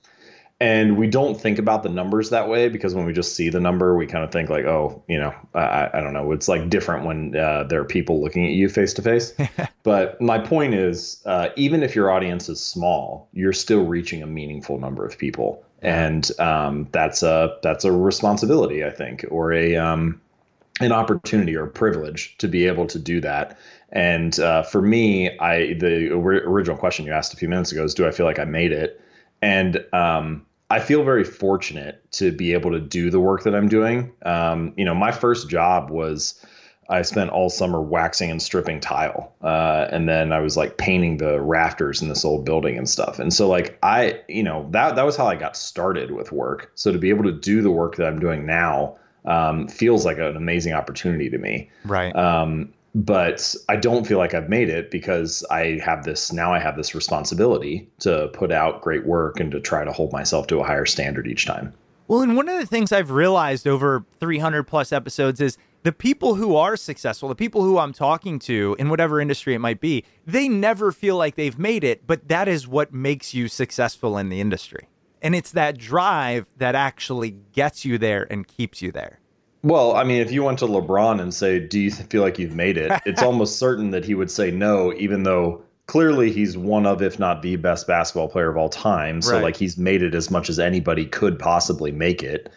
and 0.61 0.97
we 0.97 1.07
don't 1.07 1.41
think 1.41 1.59
about 1.59 1.85
the 1.85 1.89
numbers 1.89 2.31
that 2.31 2.49
way 2.49 2.69
because 2.69 2.95
when 2.95 3.07
we 3.07 3.13
just 3.13 3.37
see 3.37 3.49
the 3.49 3.61
number, 3.61 3.97
we 3.97 4.07
kind 4.07 4.25
of 4.25 4.33
think 4.33 4.51
like, 4.51 4.65
oh, 4.65 5.03
you 5.07 5.17
know, 5.17 5.33
I, 5.55 5.89
I 5.95 6.01
don't 6.01 6.13
know. 6.13 6.33
It's 6.33 6.49
like 6.49 6.69
different 6.69 7.07
when 7.07 7.37
uh, 7.37 7.63
there 7.65 7.81
are 7.81 7.85
people 7.85 8.21
looking 8.21 8.45
at 8.45 8.53
you 8.53 8.69
face 8.69 8.93
to 8.95 9.03
face. 9.03 9.35
But 9.85 10.21
my 10.21 10.39
point 10.39 10.75
is, 10.75 11.23
uh, 11.25 11.51
even 11.57 11.83
if 11.83 11.95
your 11.95 12.11
audience 12.11 12.49
is 12.49 12.61
small, 12.61 13.29
you're 13.33 13.53
still 13.53 13.87
reaching 13.87 14.23
a 14.23 14.27
meaningful 14.27 14.79
number 14.79 15.07
of 15.07 15.17
people, 15.17 15.65
and 15.81 16.29
um, 16.41 16.89
that's 16.91 17.23
a 17.23 17.57
that's 17.63 17.85
a 17.85 17.93
responsibility, 17.93 18.85
I 18.85 18.91
think, 18.91 19.25
or 19.31 19.53
a 19.53 19.77
um, 19.77 20.21
an 20.81 20.93
opportunity 20.93 21.57
or 21.57 21.65
a 21.65 21.71
privilege 21.71 22.37
to 22.39 22.49
be 22.49 22.67
able 22.67 22.87
to 22.89 22.99
do 22.99 23.21
that. 23.21 23.59
And 23.91 24.39
uh, 24.41 24.65
for 24.65 24.83
me, 24.83 25.39
I 25.39 25.75
the 25.75 26.13
original 26.13 26.77
question 26.77 27.07
you 27.07 27.13
asked 27.13 27.33
a 27.33 27.37
few 27.37 27.49
minutes 27.49 27.73
ago 27.73 27.85
is, 27.85 27.95
do 27.95 28.07
I 28.07 28.11
feel 28.11 28.27
like 28.27 28.41
I 28.41 28.45
made 28.45 28.73
it? 28.73 29.01
And 29.41 29.83
um, 29.93 30.45
I 30.71 30.81
feel 30.81 31.03
very 31.03 31.25
fortunate 31.25 32.03
to 32.13 32.31
be 32.31 32.53
able 32.53 32.71
to 32.73 32.81
do 32.81 33.11
the 33.11 33.21
work 33.21 33.43
that 33.45 33.55
I'm 33.55 33.69
doing. 33.69 34.13
Um, 34.25 34.75
you 34.77 34.85
know, 34.85 34.95
my 34.95 35.13
first 35.13 35.49
job 35.49 35.91
was 35.91 36.45
I 36.91 37.03
spent 37.03 37.31
all 37.31 37.51
summer 37.51 37.81
waxing 37.81 38.31
and 38.31 38.41
stripping 38.41 38.81
tile, 38.81 39.35
uh, 39.43 39.89
and 39.91 40.09
then 40.09 40.33
I 40.33 40.41
was 40.41 40.57
like 40.57 40.79
painting 40.79 41.19
the 41.19 41.41
rafters 41.41 42.01
in 42.01 42.09
this 42.09 42.25
old 42.25 42.45
building 42.45 42.79
and 42.79 42.89
stuff. 42.89 43.19
And 43.19 43.33
so, 43.33 43.49
like, 43.49 43.79
I, 43.83 44.21
you 44.29 44.43
know, 44.43 44.67
that 44.71 44.97
that 44.97 45.05
was 45.05 45.17
how 45.17 45.27
I 45.27 45.37
got 45.37 45.57
started 45.57 46.11
with 46.11 46.33
work. 46.33 46.71
So 46.75 46.93
to 46.93 46.99
be 46.99 47.11
able 47.11 47.25
to 47.25 47.33
do 47.33 47.63
the 47.63 47.71
work 47.71 47.97
that 47.97 48.07
I'm 48.07 48.19
doing 48.19 48.47
now 48.47 48.97
um, 49.25 49.69
feels 49.69 50.05
like 50.07 50.19
an 50.19 50.37
amazing 50.37 50.73
opportunity 50.73 51.29
to 51.31 51.39
me. 51.39 51.71
Right. 51.85 52.15
Um, 52.17 52.73
but 52.95 53.55
I 53.69 53.77
don't 53.77 54.07
feel 54.07 54.19
like 54.19 54.35
I've 54.35 54.49
made 54.49 54.69
it 54.69 54.91
because 54.91 55.45
I 55.51 55.81
have 55.85 56.05
this 56.05 56.33
now. 56.33 56.53
I 56.53 56.59
have 56.59 56.77
this 56.77 56.95
responsibility 56.95 57.89
to 58.01 58.29
put 58.33 58.51
out 58.51 58.83
great 58.83 59.07
work 59.07 59.41
and 59.41 59.51
to 59.53 59.61
try 59.61 59.85
to 59.85 59.93
hold 59.93 60.13
myself 60.13 60.47
to 60.49 60.61
a 60.61 60.65
higher 60.65 60.87
standard 60.87 61.27
each 61.27 61.47
time. 61.47 61.73
Well, 62.09 62.23
and 62.23 62.37
one 62.37 62.49
of 62.49 62.59
the 62.59 62.67
things 62.67 62.91
I've 62.91 63.11
realized 63.11 63.69
over 63.69 64.05
300 64.19 64.63
plus 64.65 64.93
episodes 64.93 65.43
is 65.43 65.59
the 65.83 65.93
people 65.93 66.35
who 66.35 66.57
are 66.57 66.77
successful, 66.77 67.29
the 67.29 67.35
people 67.35 67.63
who 67.63 67.79
I'm 67.79 67.93
talking 67.93 68.39
to 68.41 68.75
in 68.79 68.89
whatever 68.89 69.21
industry 69.21 69.55
it 69.55 69.59
might 69.59 69.81
be, 69.81 70.05
they 70.27 70.49
never 70.49 70.91
feel 70.91 71.17
like 71.17 71.35
they've 71.35 71.59
made 71.59 71.85
it, 71.85 72.07
but 72.07 72.29
that 72.29 72.49
is 72.49 72.67
what 72.67 72.95
makes 72.95 73.35
you 73.35 73.47
successful 73.47 74.17
in 74.17 74.31
the 74.31 74.41
industry. 74.41 74.89
And 75.21 75.35
it's 75.35 75.53
that 75.53 75.77
drive 75.77 76.47
that 76.57 76.75
actually 76.75 77.37
gets 77.53 77.85
you 77.85 77.99
there 77.99 78.27
and 78.31 78.47
keeps 78.47 78.81
you 78.81 78.91
there. 78.91 79.21
Well, 79.63 79.97
I 79.97 80.05
mean, 80.05 80.21
if 80.21 80.31
you 80.31 80.45
went 80.45 80.61
to 80.61 80.67
LeBron 80.67 81.21
and 81.21 81.35
say, 81.35 81.59
"Do 81.59 81.81
you 81.81 81.91
feel 81.91 82.23
like 82.23 82.39
you've 82.39 82.55
made 82.55 82.77
it?" 82.77 82.93
it's 83.07 83.23
almost 83.23 83.59
certain 83.59 83.91
that 83.91 84.05
he 84.05 84.15
would 84.15 84.31
say 84.31 84.51
no, 84.51 84.93
even 84.95 85.25
though 85.25 85.63
clearly 85.87 86.31
he's 86.31 86.57
one 86.57 86.87
of, 86.87 87.03
if 87.03 87.19
not 87.19 87.43
the 87.43 87.57
best 87.57 87.87
basketball 87.87 88.29
player 88.29 88.51
of 88.51 88.57
all 88.57 88.69
time. 88.69 89.21
So, 89.23 89.35
Right. 89.35 89.43
like, 89.43 89.57
he's 89.57 89.77
made 89.79 90.03
it 90.03 90.15
as 90.15 90.31
much 90.31 90.49
as 90.49 90.59
anybody 90.59 91.07
could 91.07 91.39
possibly 91.39 91.91
make 91.91 92.23
it. 92.23 92.51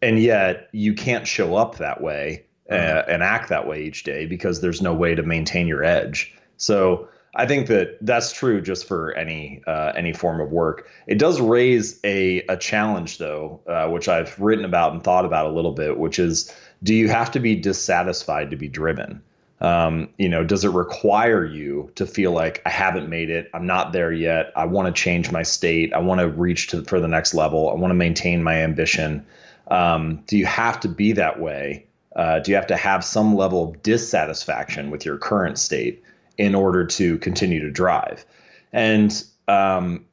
And 0.00 0.20
yet, 0.20 0.68
you 0.72 0.94
can't 0.94 1.26
show 1.26 1.56
up 1.56 1.78
that 1.78 2.00
way 2.00 2.44
uh, 2.70 3.02
and 3.08 3.22
act 3.22 3.48
that 3.48 3.66
way 3.66 3.82
each 3.82 4.04
day 4.04 4.26
because 4.26 4.60
there's 4.60 4.80
no 4.80 4.94
way 4.94 5.14
to 5.14 5.22
maintain 5.22 5.66
your 5.66 5.82
edge. 5.84 6.34
So, 6.56 7.08
I 7.36 7.46
think 7.46 7.66
that 7.68 7.98
that's 8.00 8.32
true 8.32 8.62
just 8.62 8.88
for 8.88 9.12
any 9.12 9.62
uh, 9.66 9.92
any 9.94 10.12
form 10.12 10.40
of 10.40 10.50
work. 10.50 10.88
It 11.06 11.18
does 11.18 11.40
raise 11.40 12.00
a 12.02 12.40
a 12.48 12.56
challenge 12.56 13.18
though, 13.18 13.60
uh, 13.66 13.88
which 13.88 14.08
I've 14.08 14.38
written 14.40 14.64
about 14.64 14.92
and 14.92 15.04
thought 15.04 15.26
about 15.26 15.46
a 15.46 15.50
little 15.50 15.72
bit, 15.72 15.98
which 15.98 16.18
is 16.18 16.52
do 16.82 16.94
you 16.94 17.08
have 17.08 17.30
to 17.32 17.40
be 17.40 17.54
dissatisfied 17.54 18.50
to 18.50 18.56
be 18.56 18.68
driven? 18.68 19.22
Um, 19.60 20.08
you 20.18 20.28
know, 20.28 20.44
does 20.44 20.64
it 20.64 20.70
require 20.70 21.44
you 21.44 21.90
to 21.94 22.06
feel 22.06 22.32
like 22.32 22.60
I 22.66 22.70
haven't 22.70 23.08
made 23.08 23.30
it, 23.30 23.48
I'm 23.54 23.66
not 23.66 23.92
there 23.92 24.12
yet, 24.12 24.52
I 24.54 24.66
want 24.66 24.94
to 24.94 25.02
change 25.02 25.32
my 25.32 25.42
state, 25.42 25.94
I 25.94 25.98
want 25.98 26.20
to 26.20 26.28
reach 26.28 26.68
to 26.68 26.84
for 26.84 27.00
the 27.00 27.08
next 27.08 27.32
level, 27.32 27.70
I 27.70 27.74
want 27.74 27.90
to 27.90 27.94
maintain 27.94 28.42
my 28.42 28.56
ambition? 28.56 29.24
Um, 29.68 30.22
do 30.26 30.36
you 30.36 30.44
have 30.44 30.78
to 30.80 30.88
be 30.88 31.12
that 31.12 31.40
way? 31.40 31.86
Uh, 32.14 32.40
do 32.40 32.50
you 32.50 32.54
have 32.56 32.66
to 32.66 32.76
have 32.76 33.02
some 33.02 33.34
level 33.34 33.70
of 33.70 33.82
dissatisfaction 33.82 34.90
with 34.90 35.06
your 35.06 35.16
current 35.16 35.58
state 35.58 36.02
in 36.38 36.54
order 36.54 36.86
to 36.86 37.18
continue 37.18 37.60
to 37.60 37.70
drive? 37.70 38.24
And 38.72 39.24
um, 39.48 40.06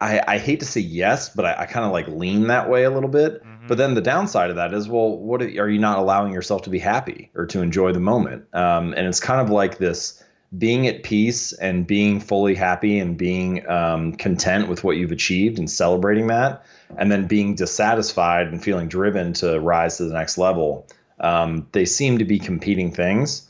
I, 0.00 0.20
I 0.26 0.38
hate 0.38 0.60
to 0.60 0.66
say 0.66 0.80
yes, 0.80 1.28
but 1.28 1.44
I, 1.44 1.62
I 1.62 1.66
kind 1.66 1.84
of 1.84 1.92
like 1.92 2.08
lean 2.08 2.46
that 2.48 2.68
way 2.70 2.84
a 2.84 2.90
little 2.90 3.10
bit. 3.10 3.42
But 3.68 3.78
then 3.78 3.94
the 3.94 4.00
downside 4.00 4.50
of 4.50 4.56
that 4.56 4.74
is, 4.74 4.88
well, 4.88 5.16
what 5.16 5.42
are 5.42 5.68
you 5.68 5.78
not 5.78 5.98
allowing 5.98 6.32
yourself 6.32 6.62
to 6.62 6.70
be 6.70 6.80
happy 6.80 7.30
or 7.34 7.46
to 7.46 7.62
enjoy 7.62 7.92
the 7.92 8.00
moment? 8.00 8.52
Um, 8.52 8.94
and 8.94 9.06
it's 9.06 9.20
kind 9.20 9.40
of 9.40 9.50
like 9.50 9.78
this 9.78 10.22
being 10.58 10.88
at 10.88 11.04
peace 11.04 11.52
and 11.52 11.86
being 11.86 12.18
fully 12.18 12.56
happy 12.56 12.98
and 12.98 13.16
being 13.16 13.68
um, 13.68 14.14
content 14.14 14.68
with 14.68 14.82
what 14.82 14.96
you've 14.96 15.12
achieved 15.12 15.58
and 15.58 15.70
celebrating 15.70 16.26
that, 16.26 16.64
and 16.96 17.12
then 17.12 17.28
being 17.28 17.54
dissatisfied 17.54 18.48
and 18.48 18.60
feeling 18.62 18.88
driven 18.88 19.34
to 19.34 19.60
rise 19.60 19.98
to 19.98 20.04
the 20.04 20.14
next 20.14 20.36
level. 20.36 20.88
Um, 21.20 21.68
they 21.70 21.84
seem 21.84 22.18
to 22.18 22.24
be 22.24 22.40
competing 22.40 22.90
things. 22.90 23.46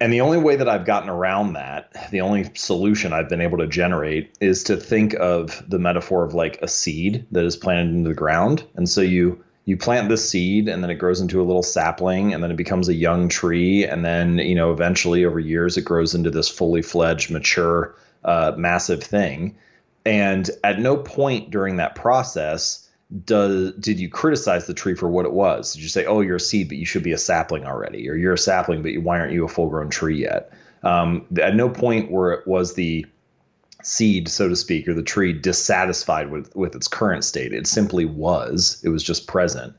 And 0.00 0.10
the 0.12 0.22
only 0.22 0.38
way 0.38 0.56
that 0.56 0.68
I've 0.68 0.86
gotten 0.86 1.10
around 1.10 1.52
that, 1.52 2.10
the 2.10 2.22
only 2.22 2.50
solution 2.54 3.12
I've 3.12 3.28
been 3.28 3.42
able 3.42 3.58
to 3.58 3.66
generate 3.66 4.34
is 4.40 4.64
to 4.64 4.76
think 4.76 5.14
of 5.14 5.62
the 5.68 5.78
metaphor 5.78 6.24
of 6.24 6.32
like 6.32 6.58
a 6.62 6.68
seed 6.68 7.26
that 7.32 7.44
is 7.44 7.56
planted 7.56 7.94
into 7.94 8.08
the 8.08 8.14
ground. 8.14 8.64
And 8.76 8.88
so 8.88 9.02
you 9.02 9.44
you 9.66 9.76
plant 9.76 10.08
this 10.08 10.28
seed 10.28 10.68
and 10.68 10.82
then 10.82 10.90
it 10.90 10.96
grows 10.96 11.20
into 11.20 11.40
a 11.40 11.44
little 11.44 11.62
sapling 11.62 12.32
and 12.32 12.42
then 12.42 12.50
it 12.50 12.56
becomes 12.56 12.88
a 12.88 12.94
young 12.94 13.28
tree 13.28 13.84
and 13.84 14.04
then 14.04 14.38
you 14.38 14.54
know 14.54 14.72
eventually 14.72 15.24
over 15.24 15.38
years 15.38 15.76
it 15.76 15.84
grows 15.84 16.14
into 16.14 16.30
this 16.30 16.48
fully 16.48 16.82
fledged 16.82 17.30
mature 17.30 17.94
uh, 18.24 18.52
massive 18.56 19.02
thing 19.02 19.56
and 20.04 20.50
at 20.64 20.80
no 20.80 20.96
point 20.96 21.50
during 21.50 21.76
that 21.76 21.94
process 21.94 22.89
does 23.24 23.72
did 23.74 23.98
you 23.98 24.08
criticize 24.08 24.66
the 24.66 24.74
tree 24.74 24.94
for 24.94 25.08
what 25.08 25.24
it 25.24 25.32
was 25.32 25.72
did 25.72 25.82
you 25.82 25.88
say 25.88 26.04
oh 26.06 26.20
you're 26.20 26.36
a 26.36 26.40
seed 26.40 26.68
but 26.68 26.76
you 26.76 26.86
should 26.86 27.02
be 27.02 27.12
a 27.12 27.18
sapling 27.18 27.64
already 27.64 28.08
or 28.08 28.14
you're 28.14 28.34
a 28.34 28.38
sapling 28.38 28.82
but 28.82 28.96
why 28.98 29.18
aren't 29.18 29.32
you 29.32 29.44
a 29.44 29.48
full 29.48 29.68
grown 29.68 29.90
tree 29.90 30.20
yet 30.20 30.52
um, 30.82 31.26
at 31.40 31.56
no 31.56 31.68
point 31.68 32.10
where 32.10 32.32
it 32.32 32.46
was 32.46 32.74
the 32.74 33.04
seed, 33.82 34.28
so 34.28 34.48
to 34.48 34.56
speak, 34.56 34.88
or 34.88 34.94
the 34.94 35.02
tree 35.02 35.32
dissatisfied 35.32 36.30
with 36.30 36.54
with 36.54 36.74
its 36.74 36.88
current 36.88 37.24
state. 37.24 37.52
It 37.52 37.66
simply 37.66 38.04
was. 38.04 38.80
It 38.84 38.88
was 38.90 39.02
just 39.02 39.26
present. 39.26 39.74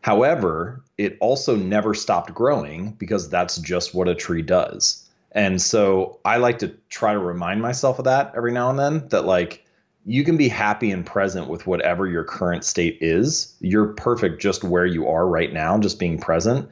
However, 0.00 0.82
it 0.96 1.16
also 1.20 1.56
never 1.56 1.92
stopped 1.94 2.32
growing 2.34 2.92
because 2.92 3.28
that's 3.28 3.58
just 3.58 3.94
what 3.94 4.08
a 4.08 4.14
tree 4.14 4.42
does. 4.42 5.04
And 5.32 5.60
so 5.60 6.20
I 6.24 6.38
like 6.38 6.58
to 6.60 6.68
try 6.88 7.12
to 7.12 7.18
remind 7.18 7.60
myself 7.60 7.98
of 7.98 8.04
that 8.06 8.32
every 8.36 8.52
now 8.52 8.70
and 8.70 8.78
then 8.78 9.08
that 9.08 9.24
like 9.26 9.64
you 10.08 10.24
can 10.24 10.36
be 10.36 10.48
happy 10.48 10.90
and 10.90 11.04
present 11.04 11.48
with 11.48 11.66
whatever 11.66 12.06
your 12.06 12.24
current 12.24 12.64
state 12.64 12.98
is. 13.00 13.54
You're 13.60 13.88
perfect 13.88 14.40
just 14.40 14.64
where 14.64 14.86
you 14.86 15.06
are 15.06 15.26
right 15.26 15.52
now, 15.52 15.78
just 15.78 15.98
being 15.98 16.18
present 16.18 16.68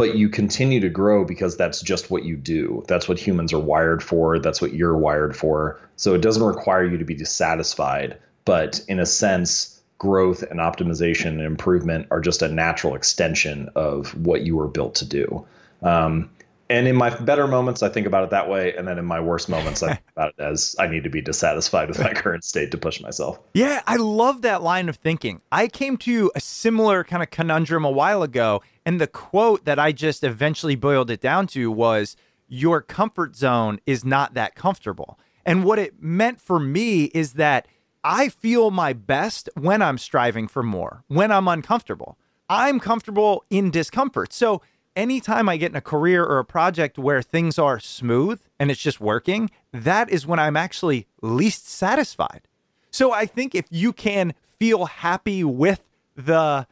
but 0.00 0.16
you 0.16 0.30
continue 0.30 0.80
to 0.80 0.88
grow 0.88 1.26
because 1.26 1.58
that's 1.58 1.82
just 1.82 2.10
what 2.10 2.24
you 2.24 2.34
do. 2.34 2.82
That's 2.88 3.06
what 3.06 3.18
humans 3.18 3.52
are 3.52 3.58
wired 3.58 4.02
for. 4.02 4.38
That's 4.38 4.62
what 4.62 4.72
you're 4.72 4.96
wired 4.96 5.36
for. 5.36 5.78
So 5.96 6.14
it 6.14 6.22
doesn't 6.22 6.42
require 6.42 6.86
you 6.86 6.96
to 6.96 7.04
be 7.04 7.12
dissatisfied, 7.12 8.16
but 8.46 8.80
in 8.88 8.98
a 8.98 9.04
sense, 9.04 9.78
growth 9.98 10.42
and 10.42 10.58
optimization 10.58 11.26
and 11.26 11.42
improvement 11.42 12.06
are 12.10 12.22
just 12.22 12.40
a 12.40 12.48
natural 12.48 12.94
extension 12.94 13.68
of 13.74 14.14
what 14.24 14.40
you 14.40 14.56
were 14.56 14.68
built 14.68 14.94
to 14.94 15.04
do. 15.04 15.46
Um, 15.82 16.30
and 16.70 16.86
in 16.86 16.94
my 16.94 17.10
better 17.10 17.48
moments, 17.48 17.82
I 17.82 17.88
think 17.88 18.06
about 18.06 18.22
it 18.22 18.30
that 18.30 18.48
way. 18.48 18.74
And 18.76 18.86
then 18.86 18.96
in 18.96 19.04
my 19.04 19.18
worst 19.18 19.48
moments, 19.48 19.82
I 19.82 19.88
think 19.88 20.06
about 20.16 20.34
it 20.38 20.42
as 20.42 20.76
I 20.78 20.86
need 20.86 21.02
to 21.02 21.10
be 21.10 21.20
dissatisfied 21.20 21.88
with 21.88 21.98
my 21.98 22.14
current 22.14 22.44
state 22.44 22.70
to 22.70 22.78
push 22.78 23.00
myself. 23.00 23.40
Yeah, 23.54 23.82
I 23.88 23.96
love 23.96 24.42
that 24.42 24.62
line 24.62 24.88
of 24.88 24.96
thinking. 24.96 25.42
I 25.50 25.66
came 25.66 25.96
to 25.98 26.30
a 26.36 26.40
similar 26.40 27.02
kind 27.02 27.24
of 27.24 27.30
conundrum 27.30 27.84
a 27.84 27.90
while 27.90 28.22
ago, 28.22 28.62
and 28.86 29.00
the 29.00 29.08
quote 29.08 29.64
that 29.64 29.80
I 29.80 29.90
just 29.90 30.22
eventually 30.22 30.76
boiled 30.76 31.10
it 31.10 31.20
down 31.20 31.48
to 31.48 31.72
was 31.72 32.16
Your 32.46 32.80
comfort 32.80 33.34
zone 33.34 33.80
is 33.84 34.04
not 34.04 34.34
that 34.34 34.54
comfortable. 34.54 35.18
And 35.44 35.64
what 35.64 35.80
it 35.80 36.00
meant 36.00 36.40
for 36.40 36.60
me 36.60 37.06
is 37.06 37.32
that 37.32 37.66
I 38.04 38.28
feel 38.28 38.70
my 38.70 38.92
best 38.92 39.48
when 39.58 39.82
I'm 39.82 39.98
striving 39.98 40.46
for 40.46 40.62
more, 40.62 41.02
when 41.08 41.32
I'm 41.32 41.48
uncomfortable. 41.48 42.16
I'm 42.48 42.80
comfortable 42.80 43.44
in 43.50 43.70
discomfort. 43.70 44.32
So 44.32 44.62
anytime 44.96 45.48
I 45.48 45.56
get 45.56 45.70
in 45.70 45.76
a 45.76 45.80
career 45.80 46.24
or 46.24 46.38
a 46.38 46.44
project 46.44 46.98
where 46.98 47.22
things 47.22 47.58
are 47.58 47.80
smooth 47.80 48.40
and 48.58 48.70
it's 48.70 48.80
just 48.80 49.00
working, 49.00 49.50
that 49.72 50.10
is 50.10 50.26
when 50.26 50.38
I'm 50.38 50.56
actually 50.56 51.06
least 51.22 51.68
satisfied. 51.68 52.42
So 52.90 53.12
I 53.12 53.26
think 53.26 53.54
if 53.54 53.66
you 53.70 53.92
can 53.92 54.34
feel 54.58 54.86
happy 54.86 55.44
with 55.44 55.80
the 56.16 56.66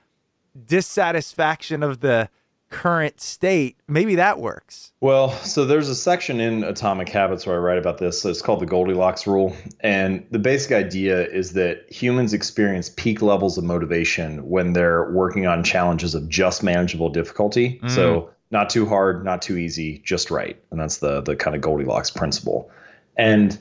dissatisfaction 0.67 1.83
of 1.83 2.01
the 2.01 2.29
current 2.71 3.21
state, 3.21 3.77
maybe 3.89 4.17
that 4.17 4.39
works. 4.39 4.93
Well, 5.01 5.31
so 5.31 5.65
there's 5.65 5.89
a 5.89 5.95
section 5.95 6.41
in 6.41 6.65
Atomic 6.65 7.09
Habits 7.09 7.47
where 7.47 7.57
I 7.57 7.59
write 7.59 7.79
about 7.79 7.99
this. 7.99 8.25
It's 8.25 8.43
called 8.43 8.61
the 8.61 8.67
Goldilocks 8.67 9.27
rule. 9.27 9.57
And 9.81 10.27
the 10.31 10.39
basic 10.39 10.73
idea 10.73 11.27
is 11.27 11.53
that 11.55 11.91
humans 11.91 12.33
experience 12.33 12.91
peak 12.91 13.23
levels 13.23 13.59
of 13.59 13.65
motivation 13.65 14.49
when 14.49 14.73
they're 14.73 15.11
working 15.11 15.47
on 15.47 15.65
challenges 15.65 16.15
of 16.15 16.29
just 16.29 16.63
manageable 16.63 17.09
difficulty. 17.09 17.81
Mm. 17.83 17.91
So 17.91 18.31
not 18.51 18.71
too 18.71 18.87
hard, 18.87 19.25
not 19.25 19.43
too 19.43 19.57
easy, 19.57 19.99
just 20.05 20.31
right. 20.31 20.61
And 20.71 20.81
that's 20.81 20.99
the 20.99 21.21
the 21.21 21.37
kind 21.37 21.55
of 21.55 21.63
Goldilocks 21.63 22.11
principle. 22.11 22.71
And 23.17 23.59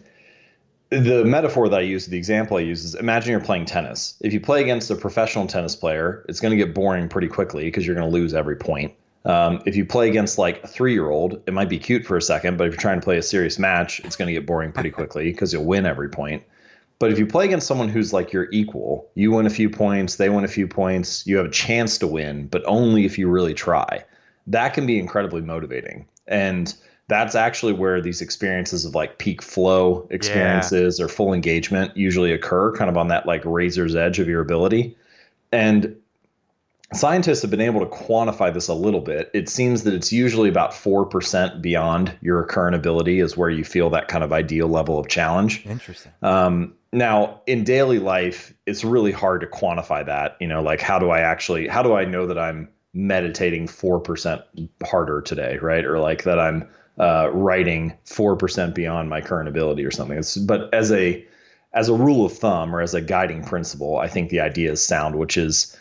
the 0.89 1.25
metaphor 1.25 1.67
that 1.69 1.79
I 1.79 1.81
use, 1.81 2.05
the 2.05 2.17
example 2.17 2.57
I 2.57 2.61
use 2.61 2.85
is 2.85 2.95
imagine 2.95 3.31
you're 3.31 3.39
playing 3.39 3.65
tennis. 3.65 4.15
If 4.21 4.33
you 4.33 4.39
play 4.39 4.61
against 4.61 4.89
a 4.89 4.95
professional 4.95 5.47
tennis 5.47 5.75
player, 5.75 6.25
it's 6.29 6.39
going 6.39 6.57
to 6.57 6.57
get 6.57 6.73
boring 6.73 7.09
pretty 7.09 7.27
quickly 7.27 7.65
because 7.65 7.85
you're 7.85 7.95
going 7.95 8.09
to 8.09 8.13
lose 8.13 8.33
every 8.33 8.55
point. 8.55 8.93
Um, 9.25 9.61
if 9.65 9.75
you 9.75 9.85
play 9.85 10.07
against 10.07 10.37
like 10.37 10.63
a 10.63 10.67
three 10.67 10.93
year 10.93 11.09
old, 11.09 11.41
it 11.45 11.53
might 11.53 11.67
be 11.67 11.77
cute 11.77 12.05
for 12.05 12.15
a 12.15 12.21
second, 12.21 12.57
but 12.57 12.67
if 12.67 12.73
you're 12.73 12.81
trying 12.81 13.01
to 13.01 13.03
play 13.03 13.17
a 13.17 13.23
serious 13.23 13.59
match, 13.59 13.99
it's 14.01 14.15
going 14.15 14.27
to 14.27 14.33
get 14.33 14.45
boring 14.45 14.71
pretty 14.71 14.89
quickly 14.89 15.25
because 15.31 15.51
you'll 15.51 15.65
win 15.65 15.85
every 15.85 16.09
point. 16.09 16.43
But 16.99 17.11
if 17.11 17.19
you 17.19 17.27
play 17.27 17.45
against 17.45 17.67
someone 17.67 17.89
who's 17.89 18.13
like 18.13 18.31
your 18.31 18.47
equal, 18.51 19.09
you 19.13 19.31
win 19.31 19.45
a 19.45 19.51
few 19.51 19.69
points, 19.69 20.15
they 20.15 20.29
win 20.29 20.45
a 20.45 20.47
few 20.47 20.67
points, 20.67 21.27
you 21.27 21.37
have 21.37 21.45
a 21.45 21.51
chance 21.51 21.97
to 21.99 22.07
win, 22.07 22.47
but 22.47 22.63
only 22.65 23.05
if 23.05 23.19
you 23.19 23.29
really 23.29 23.53
try. 23.53 24.03
That 24.47 24.73
can 24.73 24.87
be 24.87 24.97
incredibly 24.97 25.41
motivating. 25.41 26.07
And 26.25 26.73
that's 27.07 27.35
actually 27.35 27.73
where 27.73 28.01
these 28.01 28.21
experiences 28.21 28.85
of 28.85 28.93
like 28.93 29.17
peak 29.17 29.41
flow 29.41 30.07
experiences 30.11 30.99
yeah. 30.99 31.05
or 31.05 31.07
full 31.07 31.33
engagement 31.33 31.95
usually 31.95 32.33
occur, 32.33 32.73
kind 32.73 32.89
of 32.89 32.97
on 32.97 33.07
that 33.07 33.25
like 33.25 33.41
razor's 33.45 33.95
edge 33.95 34.19
of 34.19 34.27
your 34.27 34.41
ability. 34.41 34.95
And 35.51 35.95
scientists 36.93 37.41
have 37.41 37.51
been 37.51 37.61
able 37.61 37.79
to 37.79 37.85
quantify 37.85 38.53
this 38.53 38.67
a 38.67 38.73
little 38.73 38.99
bit. 38.99 39.31
It 39.33 39.47
seems 39.47 39.83
that 39.83 39.93
it's 39.93 40.11
usually 40.11 40.49
about 40.49 40.71
4% 40.71 41.61
beyond 41.61 42.17
your 42.21 42.43
current 42.43 42.75
ability, 42.75 43.19
is 43.19 43.37
where 43.37 43.49
you 43.49 43.63
feel 43.63 43.89
that 43.91 44.09
kind 44.09 44.23
of 44.23 44.33
ideal 44.33 44.67
level 44.67 44.99
of 44.99 45.07
challenge. 45.07 45.65
Interesting. 45.65 46.11
Um, 46.21 46.73
now, 46.91 47.41
in 47.47 47.63
daily 47.63 47.99
life, 47.99 48.53
it's 48.65 48.83
really 48.83 49.11
hard 49.11 49.41
to 49.41 49.47
quantify 49.47 50.05
that. 50.05 50.37
You 50.41 50.47
know, 50.47 50.61
like 50.61 50.81
how 50.81 50.99
do 50.99 51.09
I 51.09 51.19
actually, 51.19 51.67
how 51.67 51.83
do 51.83 51.93
I 51.93 52.03
know 52.03 52.27
that 52.27 52.37
I'm 52.37 52.67
meditating 52.93 53.67
4% 53.67 54.43
harder 54.85 55.21
today, 55.21 55.57
right? 55.61 55.85
Or 55.85 55.99
like 55.99 56.23
that 56.23 56.39
I'm 56.39 56.67
uh, 56.97 57.29
writing 57.31 57.93
4% 58.05 58.73
beyond 58.73 59.09
my 59.09 59.21
current 59.21 59.49
ability 59.49 59.85
or 59.85 59.91
something. 59.91 60.17
It's, 60.17 60.37
but 60.37 60.73
as 60.73 60.91
a 60.91 61.25
as 61.73 61.89
a 61.89 61.93
rule 61.93 62.25
of 62.25 62.31
thumb 62.31 62.75
or 62.75 62.81
as 62.81 62.93
a 62.93 63.01
guiding 63.01 63.43
principle, 63.43 63.97
I 63.97 64.07
think 64.07 64.29
the 64.29 64.39
idea 64.39 64.71
is 64.71 64.83
sound, 64.83 65.15
which 65.15 65.37
is 65.37 65.77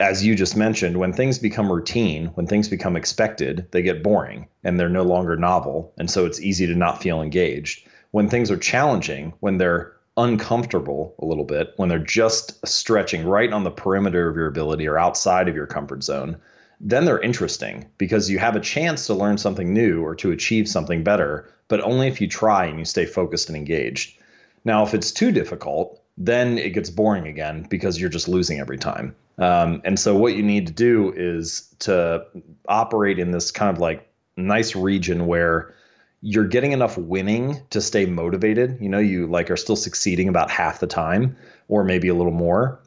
as 0.00 0.24
you 0.24 0.34
just 0.34 0.56
mentioned, 0.56 0.96
when 0.96 1.12
things 1.12 1.38
become 1.38 1.70
routine, 1.70 2.26
when 2.34 2.46
things 2.46 2.68
become 2.68 2.96
expected, 2.96 3.66
they 3.70 3.82
get 3.82 4.02
boring 4.02 4.48
and 4.64 4.78
they're 4.78 4.88
no 4.88 5.02
longer 5.02 5.36
novel. 5.36 5.92
And 5.98 6.10
so 6.10 6.26
it's 6.26 6.40
easy 6.40 6.66
to 6.66 6.74
not 6.74 7.00
feel 7.00 7.22
engaged. 7.22 7.86
When 8.10 8.28
things 8.28 8.50
are 8.50 8.56
challenging, 8.56 9.32
when 9.40 9.58
they're 9.58 9.92
uncomfortable 10.16 11.14
a 11.20 11.24
little 11.24 11.44
bit, 11.44 11.72
when 11.76 11.88
they're 11.88 11.98
just 11.98 12.64
stretching 12.66 13.26
right 13.26 13.52
on 13.52 13.64
the 13.64 13.70
perimeter 13.70 14.28
of 14.28 14.36
your 14.36 14.46
ability 14.46 14.86
or 14.86 14.98
outside 14.98 15.48
of 15.48 15.56
your 15.56 15.66
comfort 15.66 16.02
zone, 16.02 16.36
then 16.84 17.06
they're 17.06 17.20
interesting 17.20 17.86
because 17.96 18.28
you 18.28 18.38
have 18.38 18.54
a 18.54 18.60
chance 18.60 19.06
to 19.06 19.14
learn 19.14 19.38
something 19.38 19.72
new 19.72 20.04
or 20.04 20.14
to 20.16 20.30
achieve 20.30 20.68
something 20.68 21.02
better, 21.02 21.50
but 21.66 21.80
only 21.80 22.08
if 22.08 22.20
you 22.20 22.28
try 22.28 22.66
and 22.66 22.78
you 22.78 22.84
stay 22.84 23.06
focused 23.06 23.48
and 23.48 23.56
engaged. 23.56 24.18
Now, 24.66 24.84
if 24.84 24.92
it's 24.92 25.10
too 25.10 25.32
difficult, 25.32 26.02
then 26.18 26.58
it 26.58 26.74
gets 26.74 26.90
boring 26.90 27.26
again 27.26 27.66
because 27.70 27.98
you're 27.98 28.10
just 28.10 28.28
losing 28.28 28.60
every 28.60 28.76
time. 28.76 29.16
Um, 29.38 29.80
and 29.84 29.98
so, 29.98 30.14
what 30.14 30.36
you 30.36 30.42
need 30.42 30.66
to 30.66 30.72
do 30.74 31.12
is 31.16 31.74
to 31.80 32.26
operate 32.68 33.18
in 33.18 33.30
this 33.30 33.50
kind 33.50 33.74
of 33.74 33.80
like 33.80 34.06
nice 34.36 34.76
region 34.76 35.26
where 35.26 35.74
you're 36.20 36.46
getting 36.46 36.72
enough 36.72 36.98
winning 36.98 37.62
to 37.70 37.80
stay 37.80 38.04
motivated. 38.04 38.78
You 38.80 38.90
know, 38.90 38.98
you 38.98 39.26
like 39.26 39.50
are 39.50 39.56
still 39.56 39.76
succeeding 39.76 40.28
about 40.28 40.50
half 40.50 40.80
the 40.80 40.86
time, 40.86 41.36
or 41.68 41.82
maybe 41.82 42.08
a 42.08 42.14
little 42.14 42.32
more 42.32 42.78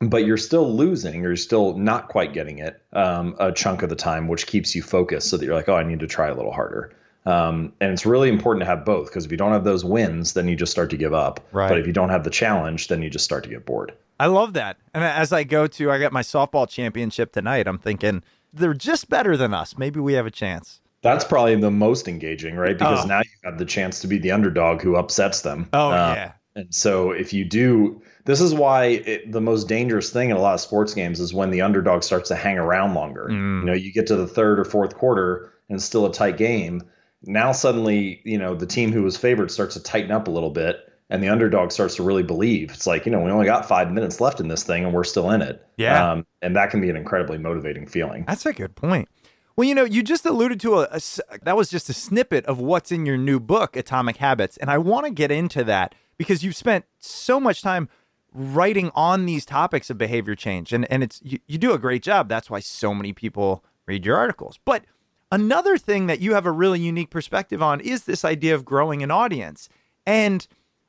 but 0.00 0.26
you're 0.26 0.36
still 0.36 0.74
losing 0.74 1.24
or 1.24 1.28
you're 1.28 1.36
still 1.36 1.76
not 1.76 2.08
quite 2.08 2.32
getting 2.32 2.58
it 2.58 2.82
um, 2.92 3.34
a 3.38 3.52
chunk 3.52 3.82
of 3.82 3.88
the 3.88 3.96
time, 3.96 4.28
which 4.28 4.46
keeps 4.46 4.74
you 4.74 4.82
focused 4.82 5.30
so 5.30 5.36
that 5.36 5.44
you're 5.44 5.54
like, 5.54 5.68
oh, 5.68 5.76
I 5.76 5.82
need 5.82 6.00
to 6.00 6.06
try 6.06 6.28
a 6.28 6.34
little 6.34 6.52
harder. 6.52 6.94
Um, 7.24 7.72
and 7.80 7.92
it's 7.92 8.06
really 8.06 8.28
important 8.28 8.62
to 8.62 8.66
have 8.66 8.84
both 8.84 9.08
because 9.08 9.24
if 9.24 9.30
you 9.32 9.36
don't 9.36 9.52
have 9.52 9.64
those 9.64 9.84
wins, 9.84 10.34
then 10.34 10.46
you 10.46 10.54
just 10.54 10.70
start 10.70 10.90
to 10.90 10.96
give 10.96 11.12
up. 11.12 11.40
Right. 11.50 11.68
But 11.68 11.78
if 11.78 11.86
you 11.86 11.92
don't 11.92 12.10
have 12.10 12.24
the 12.24 12.30
challenge, 12.30 12.88
then 12.88 13.02
you 13.02 13.10
just 13.10 13.24
start 13.24 13.42
to 13.44 13.50
get 13.50 13.66
bored. 13.66 13.92
I 14.20 14.26
love 14.26 14.52
that. 14.52 14.78
And 14.94 15.02
as 15.02 15.32
I 15.32 15.44
go 15.44 15.66
to, 15.66 15.90
I 15.90 15.98
got 15.98 16.12
my 16.12 16.22
softball 16.22 16.68
championship 16.68 17.32
tonight. 17.32 17.66
I'm 17.66 17.78
thinking 17.78 18.22
they're 18.52 18.74
just 18.74 19.08
better 19.08 19.36
than 19.36 19.52
us. 19.52 19.76
Maybe 19.76 19.98
we 19.98 20.12
have 20.14 20.26
a 20.26 20.30
chance. 20.30 20.80
That's 21.02 21.24
probably 21.24 21.56
the 21.56 21.70
most 21.70 22.08
engaging, 22.08 22.56
right? 22.56 22.78
Because 22.78 23.04
oh. 23.04 23.08
now 23.08 23.20
you 23.20 23.30
have 23.44 23.58
the 23.58 23.64
chance 23.64 24.00
to 24.00 24.06
be 24.06 24.18
the 24.18 24.30
underdog 24.30 24.80
who 24.82 24.96
upsets 24.96 25.42
them. 25.42 25.68
Oh, 25.72 25.90
uh, 25.90 26.14
yeah. 26.16 26.32
And 26.54 26.74
so 26.74 27.10
if 27.10 27.32
you 27.32 27.44
do, 27.44 28.00
this 28.26 28.40
is 28.40 28.52
why 28.52 28.86
it, 28.86 29.32
the 29.32 29.40
most 29.40 29.68
dangerous 29.68 30.10
thing 30.10 30.30
in 30.30 30.36
a 30.36 30.40
lot 30.40 30.54
of 30.54 30.60
sports 30.60 30.92
games 30.92 31.20
is 31.20 31.32
when 31.32 31.50
the 31.50 31.62
underdog 31.62 32.02
starts 32.02 32.28
to 32.28 32.34
hang 32.34 32.58
around 32.58 32.94
longer. 32.94 33.28
Mm. 33.30 33.60
You 33.60 33.66
know, 33.66 33.72
you 33.72 33.92
get 33.92 34.06
to 34.08 34.16
the 34.16 34.26
third 34.26 34.60
or 34.60 34.64
fourth 34.64 34.96
quarter 34.96 35.52
and 35.68 35.76
it's 35.76 35.84
still 35.84 36.04
a 36.04 36.12
tight 36.12 36.36
game. 36.36 36.82
Now 37.22 37.52
suddenly, 37.52 38.20
you 38.24 38.36
know, 38.36 38.54
the 38.54 38.66
team 38.66 38.92
who 38.92 39.02
was 39.02 39.16
favored 39.16 39.50
starts 39.50 39.74
to 39.74 39.82
tighten 39.82 40.10
up 40.10 40.28
a 40.28 40.30
little 40.30 40.50
bit 40.50 40.80
and 41.08 41.22
the 41.22 41.28
underdog 41.28 41.70
starts 41.70 41.94
to 41.96 42.02
really 42.02 42.24
believe. 42.24 42.72
It's 42.72 42.86
like, 42.86 43.06
you 43.06 43.12
know, 43.12 43.20
we 43.20 43.30
only 43.30 43.46
got 43.46 43.66
five 43.66 43.92
minutes 43.92 44.20
left 44.20 44.40
in 44.40 44.48
this 44.48 44.64
thing 44.64 44.84
and 44.84 44.92
we're 44.92 45.04
still 45.04 45.30
in 45.30 45.40
it. 45.40 45.64
Yeah. 45.76 46.12
Um, 46.12 46.26
and 46.42 46.56
that 46.56 46.70
can 46.70 46.80
be 46.80 46.90
an 46.90 46.96
incredibly 46.96 47.38
motivating 47.38 47.86
feeling. 47.86 48.24
That's 48.26 48.44
a 48.44 48.52
good 48.52 48.74
point. 48.74 49.08
Well, 49.56 49.66
you 49.66 49.74
know, 49.74 49.84
you 49.84 50.02
just 50.02 50.26
alluded 50.26 50.60
to 50.60 50.80
a, 50.80 50.88
a, 50.90 51.00
that 51.44 51.56
was 51.56 51.70
just 51.70 51.88
a 51.88 51.94
snippet 51.94 52.44
of 52.46 52.58
what's 52.58 52.92
in 52.92 53.06
your 53.06 53.16
new 53.16 53.40
book, 53.40 53.76
Atomic 53.76 54.18
Habits, 54.18 54.58
and 54.58 54.68
I 54.68 54.76
want 54.76 55.06
to 55.06 55.12
get 55.12 55.30
into 55.30 55.64
that 55.64 55.94
because 56.18 56.44
you've 56.44 56.56
spent 56.56 56.84
so 56.98 57.40
much 57.40 57.62
time 57.62 57.88
writing 58.36 58.90
on 58.94 59.26
these 59.26 59.44
topics 59.44 59.90
of 59.90 59.98
behavior 59.98 60.34
change. 60.34 60.72
And 60.72 60.90
and 60.90 61.02
it's 61.02 61.20
you, 61.24 61.38
you 61.46 61.58
do 61.58 61.72
a 61.72 61.78
great 61.78 62.02
job. 62.02 62.28
That's 62.28 62.50
why 62.50 62.60
so 62.60 62.94
many 62.94 63.12
people 63.12 63.64
read 63.86 64.04
your 64.04 64.16
articles. 64.16 64.58
But 64.64 64.84
another 65.32 65.78
thing 65.78 66.06
that 66.06 66.20
you 66.20 66.34
have 66.34 66.46
a 66.46 66.52
really 66.52 66.80
unique 66.80 67.10
perspective 67.10 67.62
on 67.62 67.80
is 67.80 68.04
this 68.04 68.24
idea 68.24 68.54
of 68.54 68.64
growing 68.64 69.02
an 69.02 69.10
audience. 69.10 69.68
And 70.06 70.46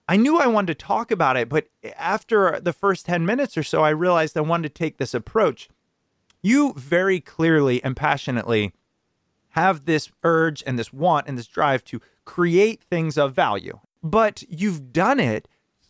I 0.09 0.15
knew 0.15 0.39
I 0.39 0.47
wanted 0.47 0.79
to 0.79 0.85
talk 0.85 1.11
about 1.11 1.35
it, 1.35 1.49
but 1.49 1.67
after 1.97 2.59
the 2.61 2.71
first 2.71 3.05
10 3.05 3.25
minutes 3.25 3.57
or 3.57 3.63
so, 3.63 3.83
I 3.83 3.89
realized 3.89 4.37
I 4.37 4.41
wanted 4.41 4.69
to 4.69 4.73
take 4.73 4.97
this 4.97 5.13
approach. 5.13 5.69
You 6.41 6.73
very 6.77 7.19
clearly 7.19 7.83
and 7.83 7.95
passionately 7.95 8.73
have 9.49 9.85
this 9.85 10.09
urge 10.23 10.63
and 10.65 10.79
this 10.79 10.93
want 10.93 11.27
and 11.27 11.37
this 11.37 11.47
drive 11.47 11.83
to 11.85 11.99
create 12.23 12.83
things 12.83 13.17
of 13.17 13.33
value, 13.33 13.79
but 14.01 14.43
you've 14.47 14.93
done 14.93 15.19
it 15.19 15.47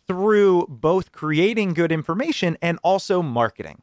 through 0.08 0.66
both 0.68 1.12
creating 1.12 1.74
good 1.74 1.92
information 1.92 2.56
and 2.60 2.78
also 2.82 3.22
marketing. 3.22 3.82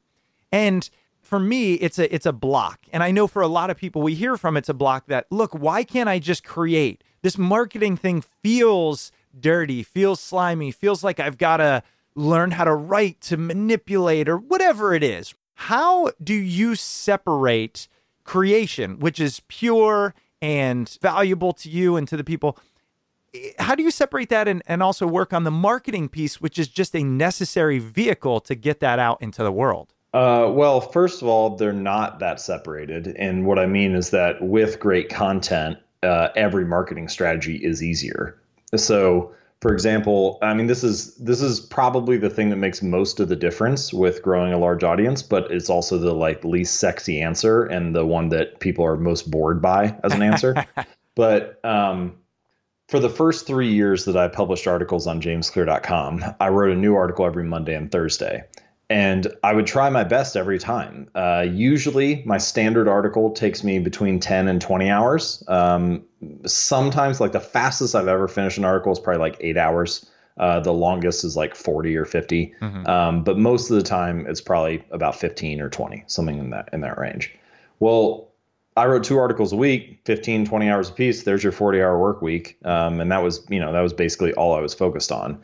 And 0.51 0.89
for 1.21 1.39
me, 1.39 1.75
it's 1.75 1.97
a 1.97 2.13
it's 2.13 2.25
a 2.25 2.33
block. 2.33 2.85
And 2.91 3.01
I 3.01 3.11
know 3.11 3.27
for 3.27 3.41
a 3.41 3.47
lot 3.47 3.69
of 3.69 3.77
people 3.77 4.01
we 4.01 4.15
hear 4.15 4.37
from 4.37 4.57
it's 4.57 4.69
a 4.69 4.73
block 4.73 5.07
that 5.07 5.27
look, 5.31 5.53
why 5.53 5.83
can't 5.83 6.09
I 6.09 6.19
just 6.19 6.43
create? 6.43 7.03
This 7.21 7.37
marketing 7.37 7.97
thing 7.97 8.21
feels 8.21 9.11
dirty, 9.39 9.83
feels 9.83 10.19
slimy, 10.19 10.71
feels 10.71 11.03
like 11.03 11.19
I've 11.19 11.37
got 11.37 11.57
to 11.57 11.83
learn 12.15 12.51
how 12.51 12.63
to 12.63 12.73
write 12.73 13.21
to 13.21 13.37
manipulate 13.37 14.29
or 14.29 14.37
whatever 14.37 14.93
it 14.93 15.03
is. 15.03 15.33
How 15.55 16.11
do 16.23 16.33
you 16.33 16.75
separate 16.75 17.87
creation, 18.23 18.99
which 18.99 19.19
is 19.19 19.41
pure 19.47 20.13
and 20.41 20.97
valuable 21.01 21.53
to 21.53 21.69
you 21.69 21.95
and 21.95 22.07
to 22.07 22.17
the 22.17 22.23
people, 22.23 22.57
how 23.59 23.75
do 23.75 23.83
you 23.83 23.91
separate 23.91 24.29
that 24.29 24.47
and, 24.47 24.61
and 24.67 24.81
also 24.83 25.07
work 25.07 25.33
on 25.33 25.43
the 25.43 25.51
marketing 25.51 26.09
piece, 26.09 26.41
which 26.41 26.59
is 26.59 26.67
just 26.67 26.95
a 26.95 27.03
necessary 27.03 27.79
vehicle 27.79 28.39
to 28.41 28.55
get 28.55 28.79
that 28.79 28.99
out 28.99 29.21
into 29.21 29.43
the 29.43 29.51
world? 29.51 29.93
Uh, 30.13 30.49
well, 30.49 30.79
first 30.79 31.21
of 31.21 31.27
all, 31.27 31.57
they're 31.57 31.73
not 31.73 32.19
that 32.19 32.39
separated. 32.39 33.07
And 33.17 33.45
what 33.45 33.59
I 33.59 33.65
mean 33.65 33.95
is 33.95 34.11
that 34.11 34.41
with 34.41 34.79
great 34.79 35.09
content, 35.09 35.77
uh, 36.03 36.29
every 36.37 36.65
marketing 36.65 37.09
strategy 37.09 37.57
is 37.57 37.83
easier. 37.83 38.39
So, 38.75 39.33
for 39.61 39.73
example, 39.73 40.37
I 40.41 40.53
mean, 40.53 40.67
this 40.67 40.83
is 40.83 41.15
this 41.15 41.41
is 41.41 41.59
probably 41.59 42.17
the 42.17 42.29
thing 42.29 42.49
that 42.49 42.57
makes 42.57 42.81
most 42.81 43.19
of 43.19 43.27
the 43.27 43.35
difference 43.35 43.91
with 43.91 44.21
growing 44.21 44.53
a 44.53 44.57
large 44.57 44.83
audience, 44.83 45.21
but 45.21 45.51
it's 45.51 45.69
also 45.69 45.97
the 45.97 46.13
like 46.13 46.45
least 46.45 46.79
sexy 46.79 47.21
answer 47.21 47.65
and 47.65 47.95
the 47.95 48.05
one 48.05 48.29
that 48.29 48.59
people 48.59 48.85
are 48.85 48.97
most 48.97 49.29
bored 49.29 49.61
by 49.61 49.97
as 50.03 50.13
an 50.13 50.21
answer. 50.21 50.65
but 51.15 51.59
um, 51.65 52.15
for 52.87 52.99
the 52.99 53.09
first 53.09 53.47
three 53.47 53.71
years 53.71 54.05
that 54.05 54.15
I 54.15 54.27
published 54.27 54.67
articles 54.67 55.07
on 55.07 55.21
jamesclear.com, 55.21 56.23
I 56.39 56.49
wrote 56.49 56.71
a 56.71 56.75
new 56.75 56.95
article 56.95 57.25
every 57.25 57.43
Monday 57.43 57.75
and 57.75 57.91
Thursday. 57.91 58.43
and 58.89 59.27
I 59.43 59.53
would 59.53 59.65
try 59.65 59.89
my 59.89 60.03
best 60.03 60.37
every 60.37 60.59
time. 60.59 61.09
Uh, 61.15 61.45
usually, 61.49 62.21
my 62.25 62.37
standard 62.37 62.87
article 62.87 63.31
takes 63.31 63.63
me 63.63 63.79
between 63.79 64.19
10 64.19 64.47
and 64.47 64.61
20 64.61 64.89
hours. 64.89 65.43
Um, 65.47 66.03
sometimes, 66.45 67.19
like 67.19 67.31
the 67.31 67.39
fastest 67.39 67.95
I've 67.95 68.07
ever 68.07 68.27
finished 68.27 68.57
an 68.59 68.65
article 68.65 68.91
is 68.91 68.99
probably 68.99 69.21
like 69.21 69.37
eight 69.39 69.57
hours. 69.57 70.05
Uh, 70.37 70.59
the 70.59 70.73
longest 70.73 71.23
is 71.23 71.35
like 71.35 71.55
40 71.55 71.95
or 71.95 72.05
50. 72.05 72.53
Mm-hmm. 72.61 72.87
Um, 72.87 73.23
but 73.23 73.37
most 73.39 73.71
of 73.71 73.77
the 73.77 73.83
time, 73.83 74.27
it's 74.27 74.41
probably 74.41 74.83
about 74.91 75.15
15 75.15 75.61
or 75.61 75.69
20, 75.69 76.03
something 76.07 76.37
in 76.37 76.49
that 76.51 76.69
in 76.73 76.81
that 76.81 76.99
range. 76.99 77.33
Well, 77.79 78.29
I 78.77 78.85
wrote 78.87 79.05
two 79.05 79.17
articles 79.17 79.53
a 79.53 79.55
week, 79.55 80.01
15, 80.03 80.45
20 80.45 80.69
hours 80.69 80.89
a 80.89 80.93
piece. 80.93 81.23
There's 81.23 81.43
your 81.43 81.53
40 81.53 81.81
hour 81.81 81.97
work 81.97 82.21
week. 82.21 82.57
Um, 82.65 82.99
and 82.99 83.11
that 83.11 83.23
was, 83.23 83.45
you 83.49 83.59
know, 83.59 83.71
that 83.71 83.81
was 83.81 83.93
basically 83.93 84.33
all 84.33 84.53
I 84.53 84.59
was 84.59 84.73
focused 84.73 85.11
on. 85.11 85.41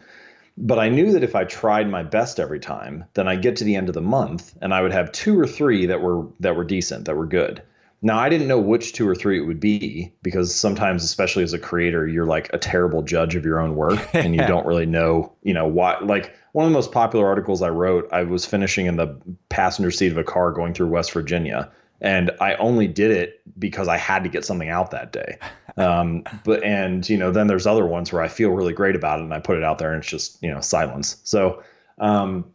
But 0.58 0.80
I 0.80 0.89
knew 0.89 1.13
that 1.13 1.24
if 1.24 1.34
I 1.34 1.46
tried 1.46 1.89
my 1.89 2.04
best 2.04 2.39
every 2.39 2.60
time, 2.60 3.06
then 3.13 3.28
I'd 3.28 3.41
get 3.41 3.56
to 3.58 3.63
the 3.63 3.76
end 3.76 3.88
of 3.88 3.96
the 3.96 4.02
month 4.02 4.54
and 4.62 4.74
I 4.74 4.82
would 4.82 4.91
have 4.91 5.12
two 5.13 5.39
or 5.39 5.48
three 5.48 5.86
that 5.86 6.02
were 6.02 6.28
that 6.41 6.58
were 6.58 6.65
decent, 6.65 7.06
that 7.06 7.15
were 7.15 7.26
good. 7.26 7.62
Now 8.02 8.20
I 8.20 8.28
didn't 8.28 8.48
know 8.48 8.60
which 8.60 8.94
two 8.94 9.08
or 9.08 9.15
three 9.15 9.39
it 9.39 9.46
would 9.46 9.62
be 9.62 10.12
because 10.24 10.54
sometimes, 10.54 11.04
especially 11.04 11.44
as 11.44 11.54
a 11.54 11.60
creator, 11.60 12.08
you're 12.08 12.26
like 12.26 12.50
a 12.52 12.58
terrible 12.58 13.02
judge 13.02 13.36
of 13.36 13.46
your 13.46 13.62
own 13.62 13.76
work 13.76 14.00
and 14.13 14.36
you 14.36 14.46
don't 14.46 14.65
really 14.65 14.86
know, 14.86 15.32
you 15.41 15.54
know, 15.54 15.67
what 15.67 16.06
like 16.06 16.36
one 16.52 16.65
of 16.65 16.72
the 16.72 16.78
most 16.78 16.91
popular 16.91 17.26
articles 17.28 17.62
I 17.62 17.70
wrote, 17.70 18.10
I 18.12 18.24
was 18.24 18.46
finishing 18.46 18.88
in 18.88 18.98
the 18.98 19.15
passenger 19.48 19.91
seat 19.91 20.12
of 20.12 20.17
a 20.17 20.24
car 20.24 20.52
going 20.52 20.74
through 20.74 20.88
West 20.88 21.13
Virginia 21.13 21.72
and 22.02 22.32
I 22.42 22.56
only 22.56 22.88
did 22.88 23.12
it 23.12 23.42
because 23.60 23.88
I 23.88 23.98
had 23.98 24.24
to 24.24 24.30
get 24.30 24.44
something 24.44 24.70
out 24.70 24.92
that 24.92 25.14
day. 25.14 25.38
Um, 25.78 26.24
but 26.44 26.64
and 26.64 27.08
you 27.08 27.18
know, 27.18 27.32
then 27.32 27.48
there's 27.48 27.68
other 27.68 27.86
ones 27.86 28.12
where 28.12 28.22
I 28.22 28.28
feel 28.28 28.50
really 28.50 28.74
great 28.74 28.96
about 28.96 29.20
it, 29.20 29.24
and 29.24 29.34
I 29.34 29.40
put 29.40 29.58
it 29.58 29.64
out 29.64 29.78
there, 29.78 29.94
and 29.94 30.02
it's 30.02 30.12
just 30.12 30.42
you 30.44 30.52
know 30.52 30.62
silence. 30.62 31.18
So 31.24 31.64
um, 32.00 32.46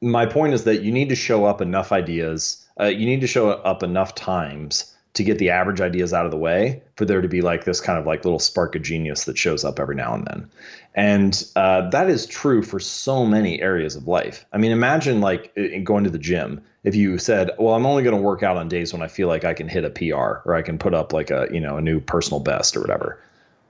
my 0.00 0.26
point 0.26 0.54
is 0.54 0.64
that 0.64 0.82
you 0.82 0.92
need 0.92 1.08
to 1.08 1.16
show 1.16 1.46
up 1.46 1.60
enough 1.60 1.90
ideas. 1.90 2.64
Uh, 2.78 2.84
you 2.84 3.06
need 3.06 3.22
to 3.22 3.26
show 3.26 3.50
up 3.50 3.82
enough 3.82 4.14
times 4.14 4.94
to 5.14 5.24
get 5.24 5.38
the 5.38 5.50
average 5.50 5.80
ideas 5.80 6.12
out 6.12 6.26
of 6.26 6.30
the 6.30 6.36
way 6.36 6.80
for 6.94 7.04
there 7.04 7.20
to 7.20 7.26
be 7.26 7.40
like 7.40 7.64
this 7.64 7.80
kind 7.80 7.98
of 7.98 8.06
like 8.06 8.24
little 8.24 8.38
spark 8.38 8.76
of 8.76 8.82
genius 8.82 9.24
that 9.24 9.36
shows 9.36 9.64
up 9.64 9.80
every 9.80 9.96
now 9.96 10.14
and 10.14 10.24
then 10.26 10.48
and 10.94 11.44
uh, 11.56 11.88
that 11.90 12.08
is 12.08 12.24
true 12.24 12.62
for 12.62 12.78
so 12.78 13.26
many 13.26 13.60
areas 13.60 13.96
of 13.96 14.06
life 14.06 14.46
i 14.52 14.58
mean 14.58 14.70
imagine 14.70 15.20
like 15.20 15.52
going 15.82 16.04
to 16.04 16.10
the 16.10 16.18
gym 16.18 16.62
if 16.84 16.94
you 16.94 17.18
said 17.18 17.50
well 17.58 17.74
i'm 17.74 17.86
only 17.86 18.02
going 18.02 18.16
to 18.16 18.22
work 18.22 18.42
out 18.42 18.56
on 18.56 18.68
days 18.68 18.92
when 18.92 19.02
i 19.02 19.08
feel 19.08 19.28
like 19.28 19.44
i 19.44 19.54
can 19.54 19.68
hit 19.68 19.84
a 19.84 19.90
pr 19.90 20.14
or 20.14 20.54
i 20.54 20.62
can 20.62 20.78
put 20.78 20.94
up 20.94 21.12
like 21.12 21.30
a 21.30 21.48
you 21.52 21.60
know 21.60 21.76
a 21.76 21.82
new 21.82 22.00
personal 22.00 22.40
best 22.40 22.76
or 22.76 22.80
whatever 22.80 23.20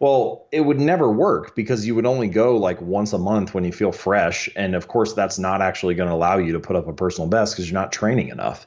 well, 0.01 0.47
it 0.53 0.61
would 0.61 0.79
never 0.79 1.11
work 1.11 1.57
because 1.57 1.85
you 1.85 1.95
would 1.97 2.07
only 2.07 2.29
go 2.29 2.57
like 2.57 2.81
once 2.81 3.13
a 3.13 3.19
month 3.19 3.53
when 3.53 3.65
you 3.65 3.73
feel 3.73 3.91
fresh. 3.91 4.49
And 4.55 4.77
of 4.77 4.87
course, 4.87 5.13
that's 5.13 5.41
not 5.41 5.61
actually 5.61 5.97
going 5.97 6.09
to 6.09 6.15
allow 6.15 6.39
you 6.39 6.53
to 6.53 6.61
put 6.61 6.77
up 6.77 6.87
a 6.87 6.93
personal 6.93 7.29
best 7.29 7.55
because 7.55 7.69
you're 7.69 7.81
not 7.81 7.91
training 7.91 8.29
enough. 8.29 8.67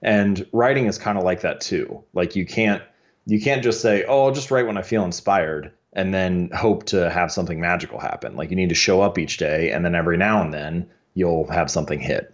And 0.00 0.46
writing 0.52 0.86
is 0.86 0.96
kind 0.96 1.18
of 1.18 1.24
like 1.24 1.42
that 1.42 1.60
too. 1.60 2.02
Like 2.14 2.34
you 2.34 2.46
can't 2.46 2.82
you 3.26 3.38
can't 3.40 3.62
just 3.62 3.82
say, 3.82 4.04
"Oh, 4.08 4.24
I'll 4.24 4.32
just 4.32 4.50
write 4.50 4.66
when 4.66 4.78
I 4.78 4.82
feel 4.82 5.04
inspired." 5.04 5.72
and 5.92 6.14
then 6.14 6.50
hope 6.54 6.84
to 6.84 7.10
have 7.10 7.32
something 7.32 7.60
magical 7.60 7.98
happen. 7.98 8.36
Like 8.36 8.50
you 8.50 8.56
need 8.56 8.68
to 8.68 8.74
show 8.74 9.00
up 9.00 9.18
each 9.18 9.38
day 9.38 9.72
and 9.72 9.84
then 9.84 9.94
every 9.94 10.16
now 10.16 10.42
and 10.42 10.54
then 10.54 10.88
you'll 11.14 11.50
have 11.50 11.70
something 11.70 11.98
hit. 11.98 12.32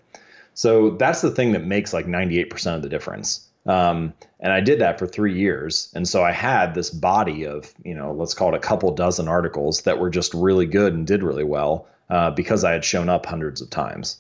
So 0.57 0.93
that's 0.93 1.21
the 1.21 1.31
thing 1.31 1.53
that 1.53 1.67
makes 1.67 1.93
like 1.93 2.07
98% 2.07 2.75
of 2.75 2.81
the 2.81 2.89
difference. 2.89 3.47
Um, 3.67 4.15
and 4.41 4.55
I 4.55 4.61
did 4.61 4.81
that 4.81 4.99
for 4.99 5.07
three 5.07 5.39
years. 5.39 5.93
And 5.95 6.09
so 6.09 6.25
I 6.25 6.33
had 6.33 6.75
this 6.75 6.89
body 6.89 7.45
of, 7.47 7.75
you 7.85 7.95
know, 7.95 8.13
let's 8.13 8.33
call 8.33 8.55
it 8.55 8.57
a 8.57 8.61
couple 8.61 8.91
dozen 8.95 9.29
articles 9.29 9.83
that 9.83 9.99
were 9.99 10.09
just 10.09 10.33
really 10.33 10.65
good 10.65 10.95
and 10.95 11.07
did 11.07 11.23
really 11.23 11.45
well 11.45 11.87
uh, 12.09 12.31
because 12.31 12.65
I 12.65 12.73
had 12.73 12.87
shown 12.87 13.11
up 13.11 13.27
hundreds 13.27 13.61
of 13.61 13.69
times. 13.69 14.17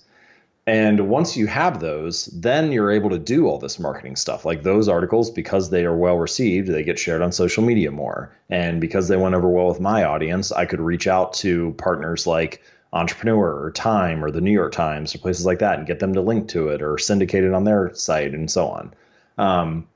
And 0.67 1.09
once 1.09 1.39
you 1.39 1.47
have 1.47 1.81
those, 1.81 2.27
then 2.27 2.71
you're 2.71 2.91
able 2.91 3.09
to 3.11 3.19
do 3.19 3.47
all 3.47 3.59
this 3.59 3.79
marketing 3.79 4.17
stuff. 4.17 4.45
Like 4.45 4.63
those 4.63 4.89
articles, 4.89 5.31
because 5.31 5.71
they 5.71 5.87
are 5.87 5.97
well 5.97 6.19
received, 6.19 6.69
they 6.69 6.83
get 6.83 6.99
shared 6.99 7.23
on 7.23 7.33
social 7.33 7.65
media 7.65 7.91
more. 7.91 8.37
And 8.51 8.79
because 8.79 9.09
they 9.09 9.17
went 9.17 9.37
over 9.37 9.49
well 9.49 9.69
with 9.69 9.81
my 9.81 10.05
audience, 10.05 10.53
I 10.53 10.67
could 10.67 10.81
reach 10.81 11.07
out 11.07 11.33
to 11.35 11.73
partners 11.79 12.27
like 12.27 12.63
Entrepreneur 12.93 13.65
or 13.65 13.71
Time 13.73 14.25
or 14.25 14.31
the 14.31 14.41
New 14.41 14.53
York 14.53 14.73
Times 14.73 15.15
or 15.15 15.19
places 15.19 15.45
like 15.45 15.59
that 15.59 15.79
and 15.79 15.87
get 15.87 15.99
them 15.99 16.15
to 16.15 16.21
link 16.21 16.49
to 16.49 16.69
it 16.69 16.83
or 16.83 16.99
syndicate 16.99 17.45
it 17.45 17.53
on 17.53 17.65
their 17.65 17.95
site 17.95 18.33
and 18.33 18.51
so 18.51 18.69
on. 18.69 18.95
Um, 19.39 19.87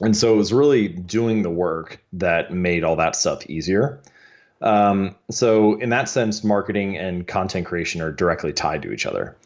and 0.00 0.16
so 0.16 0.34
it 0.34 0.36
was 0.36 0.52
really 0.52 0.88
doing 0.88 1.42
the 1.42 1.50
work 1.50 2.02
that 2.12 2.52
made 2.52 2.84
all 2.84 2.96
that 2.96 3.16
stuff 3.16 3.48
easier. 3.48 4.00
Um, 4.60 5.14
so, 5.30 5.78
in 5.78 5.90
that 5.90 6.08
sense, 6.08 6.42
marketing 6.42 6.96
and 6.96 7.26
content 7.26 7.66
creation 7.66 8.00
are 8.00 8.10
directly 8.10 8.52
tied 8.52 8.82
to 8.82 8.92
each 8.92 9.04
other. 9.06 9.36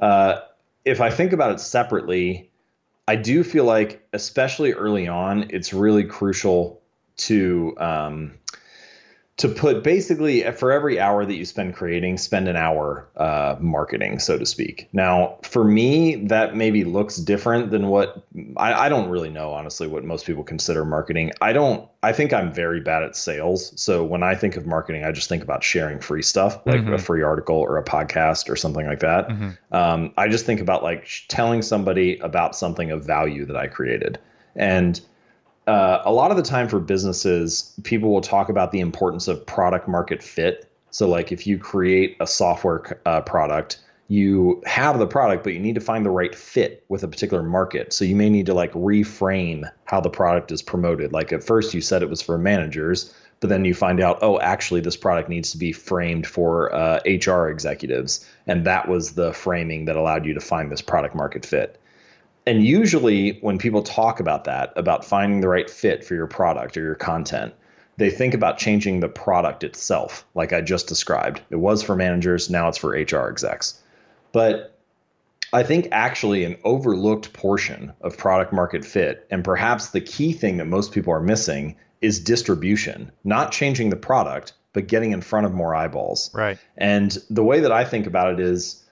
Uh, 0.00 0.40
if 0.84 1.00
I 1.00 1.10
think 1.10 1.32
about 1.32 1.52
it 1.52 1.60
separately, 1.60 2.50
I 3.06 3.16
do 3.16 3.44
feel 3.44 3.64
like, 3.64 4.06
especially 4.12 4.72
early 4.72 5.06
on, 5.06 5.46
it's 5.50 5.72
really 5.72 6.04
crucial 6.04 6.82
to 7.16 7.74
um, 7.78 8.32
to 9.36 9.48
put 9.48 9.82
basically 9.82 10.42
for 10.52 10.70
every 10.70 11.00
hour 11.00 11.26
that 11.26 11.34
you 11.34 11.44
spend 11.44 11.74
creating, 11.74 12.16
spend 12.18 12.46
an 12.46 12.54
hour 12.54 13.08
uh, 13.16 13.56
marketing, 13.58 14.20
so 14.20 14.38
to 14.38 14.46
speak. 14.46 14.88
Now, 14.92 15.38
for 15.42 15.64
me, 15.64 16.14
that 16.26 16.54
maybe 16.54 16.84
looks 16.84 17.16
different 17.16 17.72
than 17.72 17.88
what 17.88 18.24
I, 18.56 18.72
I, 18.72 18.88
don't 18.88 19.10
really 19.10 19.30
know, 19.30 19.52
honestly, 19.52 19.88
what 19.88 20.04
most 20.04 20.24
people 20.24 20.44
consider 20.44 20.84
marketing. 20.84 21.32
I 21.40 21.52
don't, 21.52 21.88
I 22.04 22.12
think 22.12 22.32
I'm 22.32 22.52
very 22.52 22.80
bad 22.80 23.02
at 23.02 23.16
sales. 23.16 23.72
So 23.80 24.04
when 24.04 24.22
I 24.22 24.36
think 24.36 24.56
of 24.56 24.66
marketing, 24.66 25.04
I 25.04 25.10
just 25.10 25.28
think 25.28 25.42
about 25.42 25.64
sharing 25.64 25.98
free 25.98 26.22
stuff, 26.22 26.64
like 26.64 26.82
mm-hmm. 26.82 26.94
a 26.94 26.98
free 26.98 27.22
article 27.22 27.56
or 27.56 27.76
a 27.76 27.84
podcast 27.84 28.48
or 28.48 28.54
something 28.54 28.86
like 28.86 29.00
that. 29.00 29.28
Mm-hmm. 29.28 29.74
Um, 29.74 30.14
I 30.16 30.28
just 30.28 30.46
think 30.46 30.60
about 30.60 30.84
like 30.84 31.08
telling 31.26 31.60
somebody 31.62 32.18
about 32.18 32.54
something 32.54 32.92
of 32.92 33.04
value 33.04 33.46
that 33.46 33.56
I 33.56 33.66
created. 33.66 34.20
And 34.54 35.00
uh, 35.66 36.02
a 36.04 36.12
lot 36.12 36.30
of 36.30 36.36
the 36.36 36.42
time 36.42 36.68
for 36.68 36.80
businesses, 36.80 37.74
people 37.84 38.10
will 38.10 38.20
talk 38.20 38.48
about 38.48 38.72
the 38.72 38.80
importance 38.80 39.28
of 39.28 39.44
product 39.46 39.88
market 39.88 40.22
fit. 40.22 40.70
So, 40.90 41.08
like 41.08 41.32
if 41.32 41.46
you 41.46 41.58
create 41.58 42.16
a 42.20 42.26
software 42.26 43.00
uh, 43.06 43.22
product, 43.22 43.80
you 44.08 44.62
have 44.66 44.98
the 44.98 45.06
product, 45.06 45.44
but 45.44 45.54
you 45.54 45.58
need 45.58 45.74
to 45.74 45.80
find 45.80 46.04
the 46.04 46.10
right 46.10 46.34
fit 46.34 46.84
with 46.88 47.02
a 47.02 47.08
particular 47.08 47.42
market. 47.42 47.92
So 47.92 48.04
you 48.04 48.14
may 48.14 48.28
need 48.28 48.46
to 48.46 48.54
like 48.54 48.72
reframe 48.72 49.70
how 49.86 50.00
the 50.00 50.10
product 50.10 50.52
is 50.52 50.60
promoted. 50.60 51.12
Like 51.12 51.32
at 51.32 51.42
first 51.42 51.72
you 51.72 51.80
said 51.80 52.02
it 52.02 52.10
was 52.10 52.20
for 52.20 52.36
managers, 52.36 53.14
but 53.40 53.48
then 53.48 53.64
you 53.64 53.74
find 53.74 54.00
out, 54.00 54.18
oh, 54.20 54.38
actually 54.40 54.82
this 54.82 54.96
product 54.96 55.28
needs 55.28 55.50
to 55.52 55.58
be 55.58 55.72
framed 55.72 56.26
for 56.26 56.74
uh, 56.74 57.00
HR 57.06 57.48
executives, 57.48 58.28
and 58.46 58.66
that 58.66 58.88
was 58.88 59.12
the 59.12 59.32
framing 59.32 59.86
that 59.86 59.96
allowed 59.96 60.26
you 60.26 60.34
to 60.34 60.40
find 60.40 60.70
this 60.70 60.82
product 60.82 61.14
market 61.14 61.46
fit 61.46 61.80
and 62.46 62.64
usually 62.64 63.38
when 63.40 63.58
people 63.58 63.82
talk 63.82 64.20
about 64.20 64.44
that 64.44 64.72
about 64.76 65.04
finding 65.04 65.40
the 65.40 65.48
right 65.48 65.70
fit 65.70 66.04
for 66.04 66.14
your 66.14 66.26
product 66.26 66.76
or 66.76 66.82
your 66.82 66.94
content 66.94 67.54
they 67.96 68.10
think 68.10 68.34
about 68.34 68.58
changing 68.58 69.00
the 69.00 69.08
product 69.08 69.62
itself 69.64 70.26
like 70.34 70.52
i 70.52 70.60
just 70.60 70.88
described. 70.88 71.40
It 71.50 71.56
was 71.56 71.82
for 71.82 71.96
managers 71.96 72.50
now 72.50 72.68
it's 72.68 72.78
for 72.78 72.90
hr 72.90 73.28
execs. 73.28 73.80
But 74.32 74.76
i 75.52 75.62
think 75.62 75.88
actually 75.92 76.44
an 76.44 76.56
overlooked 76.64 77.32
portion 77.32 77.92
of 78.00 78.18
product 78.18 78.52
market 78.52 78.84
fit 78.84 79.26
and 79.30 79.44
perhaps 79.44 79.90
the 79.90 80.00
key 80.00 80.32
thing 80.32 80.56
that 80.56 80.66
most 80.66 80.92
people 80.92 81.12
are 81.12 81.20
missing 81.20 81.76
is 82.00 82.20
distribution. 82.20 83.10
Not 83.22 83.52
changing 83.52 83.90
the 83.90 83.96
product 83.96 84.52
but 84.72 84.88
getting 84.88 85.12
in 85.12 85.20
front 85.20 85.46
of 85.46 85.54
more 85.54 85.72
eyeballs. 85.72 86.34
Right. 86.34 86.58
And 86.76 87.16
the 87.30 87.44
way 87.44 87.60
that 87.60 87.72
i 87.72 87.84
think 87.84 88.06
about 88.06 88.32
it 88.32 88.40
is 88.40 88.83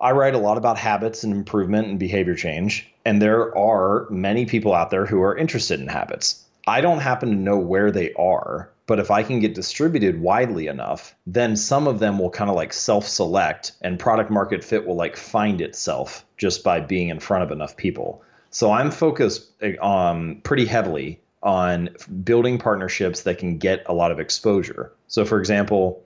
I 0.00 0.10
write 0.12 0.34
a 0.34 0.38
lot 0.38 0.58
about 0.58 0.76
habits 0.76 1.22
and 1.22 1.32
improvement 1.32 1.88
and 1.88 1.98
behavior 1.98 2.34
change, 2.34 2.92
and 3.04 3.22
there 3.22 3.56
are 3.56 4.06
many 4.10 4.44
people 4.44 4.74
out 4.74 4.90
there 4.90 5.06
who 5.06 5.22
are 5.22 5.36
interested 5.36 5.80
in 5.80 5.88
habits. 5.88 6.44
I 6.66 6.80
don't 6.80 7.00
happen 7.00 7.30
to 7.30 7.36
know 7.36 7.58
where 7.58 7.90
they 7.90 8.12
are, 8.14 8.70
but 8.86 8.98
if 8.98 9.10
I 9.10 9.22
can 9.22 9.40
get 9.40 9.54
distributed 9.54 10.20
widely 10.20 10.66
enough, 10.66 11.14
then 11.26 11.56
some 11.56 11.86
of 11.86 12.00
them 12.00 12.18
will 12.18 12.30
kind 12.30 12.50
of 12.50 12.56
like 12.56 12.72
self 12.72 13.06
select 13.06 13.72
and 13.82 13.98
product 13.98 14.30
market 14.30 14.64
fit 14.64 14.86
will 14.86 14.96
like 14.96 15.16
find 15.16 15.60
itself 15.60 16.24
just 16.36 16.64
by 16.64 16.80
being 16.80 17.08
in 17.08 17.20
front 17.20 17.44
of 17.44 17.50
enough 17.50 17.76
people. 17.76 18.22
So 18.50 18.72
I'm 18.72 18.90
focused 18.90 19.50
um, 19.80 20.40
pretty 20.42 20.64
heavily 20.64 21.20
on 21.42 21.90
building 22.24 22.58
partnerships 22.58 23.22
that 23.22 23.38
can 23.38 23.58
get 23.58 23.82
a 23.86 23.92
lot 23.92 24.10
of 24.10 24.18
exposure. 24.18 24.92
So, 25.08 25.24
for 25.24 25.38
example, 25.38 26.02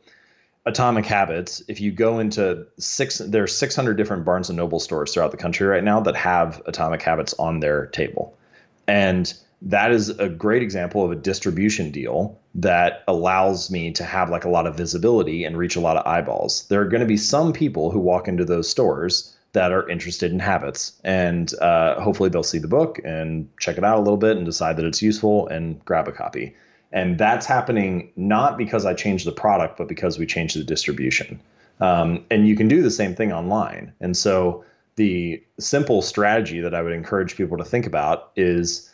Atomic 0.68 1.06
Habits, 1.06 1.62
if 1.66 1.80
you 1.80 1.90
go 1.90 2.18
into 2.18 2.66
six, 2.78 3.18
there 3.18 3.42
are 3.42 3.48
600 3.48 3.94
different 3.94 4.26
Barnes 4.26 4.50
and 4.50 4.56
Noble 4.58 4.78
stores 4.78 5.14
throughout 5.14 5.30
the 5.30 5.38
country 5.38 5.66
right 5.66 5.82
now 5.82 5.98
that 6.00 6.14
have 6.14 6.60
Atomic 6.66 7.00
Habits 7.00 7.34
on 7.38 7.60
their 7.60 7.86
table. 7.86 8.36
And 8.86 9.32
that 9.62 9.90
is 9.90 10.10
a 10.10 10.28
great 10.28 10.62
example 10.62 11.02
of 11.02 11.10
a 11.10 11.16
distribution 11.16 11.90
deal 11.90 12.38
that 12.54 13.02
allows 13.08 13.70
me 13.70 13.92
to 13.92 14.04
have 14.04 14.28
like 14.28 14.44
a 14.44 14.50
lot 14.50 14.66
of 14.66 14.76
visibility 14.76 15.44
and 15.44 15.56
reach 15.56 15.74
a 15.74 15.80
lot 15.80 15.96
of 15.96 16.06
eyeballs. 16.06 16.66
There 16.68 16.82
are 16.82 16.88
going 16.88 17.00
to 17.00 17.06
be 17.06 17.16
some 17.16 17.54
people 17.54 17.90
who 17.90 17.98
walk 17.98 18.28
into 18.28 18.44
those 18.44 18.68
stores 18.68 19.34
that 19.54 19.72
are 19.72 19.88
interested 19.88 20.30
in 20.30 20.38
habits, 20.38 21.00
and 21.02 21.52
uh, 21.62 21.98
hopefully 21.98 22.28
they'll 22.28 22.42
see 22.42 22.58
the 22.58 22.68
book 22.68 23.00
and 23.04 23.48
check 23.58 23.78
it 23.78 23.84
out 23.84 23.96
a 23.96 24.02
little 24.02 24.18
bit 24.18 24.36
and 24.36 24.44
decide 24.44 24.76
that 24.76 24.84
it's 24.84 25.00
useful 25.00 25.48
and 25.48 25.82
grab 25.86 26.06
a 26.08 26.12
copy. 26.12 26.54
And 26.92 27.18
that's 27.18 27.46
happening 27.46 28.10
not 28.16 28.56
because 28.56 28.86
I 28.86 28.94
changed 28.94 29.26
the 29.26 29.32
product, 29.32 29.76
but 29.76 29.88
because 29.88 30.18
we 30.18 30.26
changed 30.26 30.58
the 30.58 30.64
distribution. 30.64 31.40
Um, 31.80 32.24
and 32.30 32.48
you 32.48 32.56
can 32.56 32.68
do 32.68 32.82
the 32.82 32.90
same 32.90 33.14
thing 33.14 33.32
online. 33.32 33.92
And 34.00 34.16
so 34.16 34.64
the 34.96 35.42
simple 35.58 36.02
strategy 36.02 36.60
that 36.60 36.74
I 36.74 36.82
would 36.82 36.92
encourage 36.92 37.36
people 37.36 37.56
to 37.58 37.64
think 37.64 37.86
about 37.86 38.32
is 38.36 38.92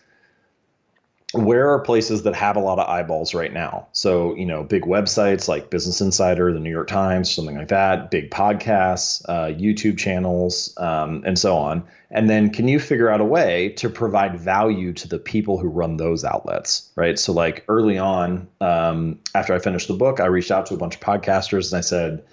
where 1.35 1.69
are 1.71 1.81
places 1.81 2.23
that 2.23 2.35
have 2.35 2.57
a 2.57 2.61
lot 2.61 2.79
of 2.79 2.89
eyeballs 2.89 3.35
right 3.35 3.53
now? 3.53 3.89
So, 3.93 4.35
you 4.35 4.47
know, 4.47 4.63
big 4.63 4.83
websites 4.83 5.49
like 5.49 5.71
Business 5.71 6.01
Insider, 6.01 6.53
the 6.53 6.61
New 6.61 6.71
York 6.71 6.89
Times, 6.89 7.33
something 7.33 7.57
like 7.57 7.69
that, 7.69 8.11
big 8.11 8.31
podcasts, 8.31 9.23
uh, 9.29 9.47
YouTube 9.47 9.99
channels, 9.99 10.73
um, 10.77 11.23
and 11.27 11.39
so 11.39 11.57
on. 11.57 11.85
And 12.11 12.31
then 12.31 12.51
can 12.51 12.69
you 12.69 12.79
figure 12.79 13.11
out 13.11 13.21
a 13.21 13.25
way 13.25 13.71
to 13.77 13.91
provide 13.91 14.39
value 14.39 14.93
to 14.95 15.09
the 15.09 15.19
people 15.19 15.59
who 15.59 15.69
run 15.69 15.97
those 15.97 16.25
outlets, 16.25 16.91
right? 16.97 17.19
So, 17.19 17.33
like 17.33 17.65
early 17.69 17.99
on, 17.99 18.49
um, 18.61 19.19
after 19.35 19.55
I 19.55 19.59
finished 19.59 19.89
the 19.89 19.95
book, 19.95 20.21
I 20.21 20.27
reached 20.27 20.51
out 20.51 20.67
to 20.67 20.75
a 20.75 20.79
bunch 20.79 20.95
of 20.95 21.01
podcasters 21.01 21.73
and 21.73 21.79
I 21.79 21.83
said, 21.83 22.25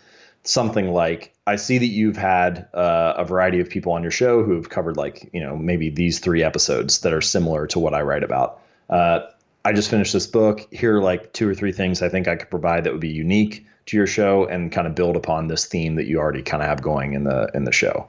something 0.44 0.92
like 0.92 1.36
i 1.46 1.56
see 1.56 1.78
that 1.78 1.86
you've 1.86 2.18
had 2.18 2.68
uh, 2.74 3.14
a 3.18 3.24
variety 3.24 3.60
of 3.60 3.70
people 3.70 3.94
on 3.94 4.02
your 4.02 4.12
show 4.12 4.44
who 4.44 4.56
have 4.56 4.70
covered 4.70 4.98
like 4.98 5.30
you 5.34 5.40
know 5.40 5.56
maybe 5.56 5.90
these 5.90 6.18
three 6.18 6.42
episodes 6.42 7.02
that 7.02 7.14
are 7.14 7.22
similar 7.22 7.68
to 7.68 7.78
what 7.78 7.94
i 7.94 8.02
write 8.02 8.24
about 8.24 8.60
uh, 8.92 9.22
I 9.64 9.74
just 9.74 9.90
finished 9.90 10.14
this 10.14 10.28
book. 10.28 10.68
Here 10.72 10.98
are 10.98 11.02
like 11.02 11.34
two 11.34 11.48
or 11.48 11.56
three 11.56 11.72
things 11.72 12.02
I 12.02 12.10
think 12.10 12.28
I 12.28 12.36
could 12.36 12.50
provide 12.50 12.84
that 12.84 12.92
would 12.92 13.02
be 13.02 13.10
unique 13.10 13.66
to 13.88 13.98
your 13.98 14.08
show 14.08 14.46
and 14.46 14.72
kind 14.72 14.88
of 14.88 14.96
build 14.96 15.16
upon 15.16 15.48
this 15.48 15.66
theme 15.66 15.96
that 15.96 16.06
you 16.06 16.20
already 16.20 16.44
kind 16.44 16.62
of 16.62 16.70
have 16.70 16.82
going 16.82 17.14
in 17.14 17.24
the 17.24 17.50
in 17.54 17.64
the 17.64 17.72
show. 17.72 18.08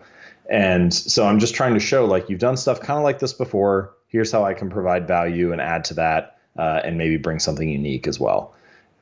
And 0.50 0.92
so 0.92 1.26
I'm 1.26 1.38
just 1.38 1.54
trying 1.54 1.74
to 1.74 1.80
show 1.80 2.04
like 2.04 2.28
you've 2.28 2.40
done 2.40 2.56
stuff 2.56 2.80
kind 2.80 2.98
of 2.98 3.04
like 3.04 3.20
this 3.20 3.32
before. 3.32 3.94
Here's 4.08 4.30
how 4.30 4.44
I 4.44 4.54
can 4.54 4.68
provide 4.68 5.06
value 5.06 5.52
and 5.52 5.60
add 5.60 5.84
to 5.84 5.94
that, 5.94 6.38
uh, 6.58 6.80
and 6.84 6.98
maybe 6.98 7.16
bring 7.16 7.38
something 7.38 7.68
unique 7.68 8.06
as 8.06 8.20
well. 8.20 8.54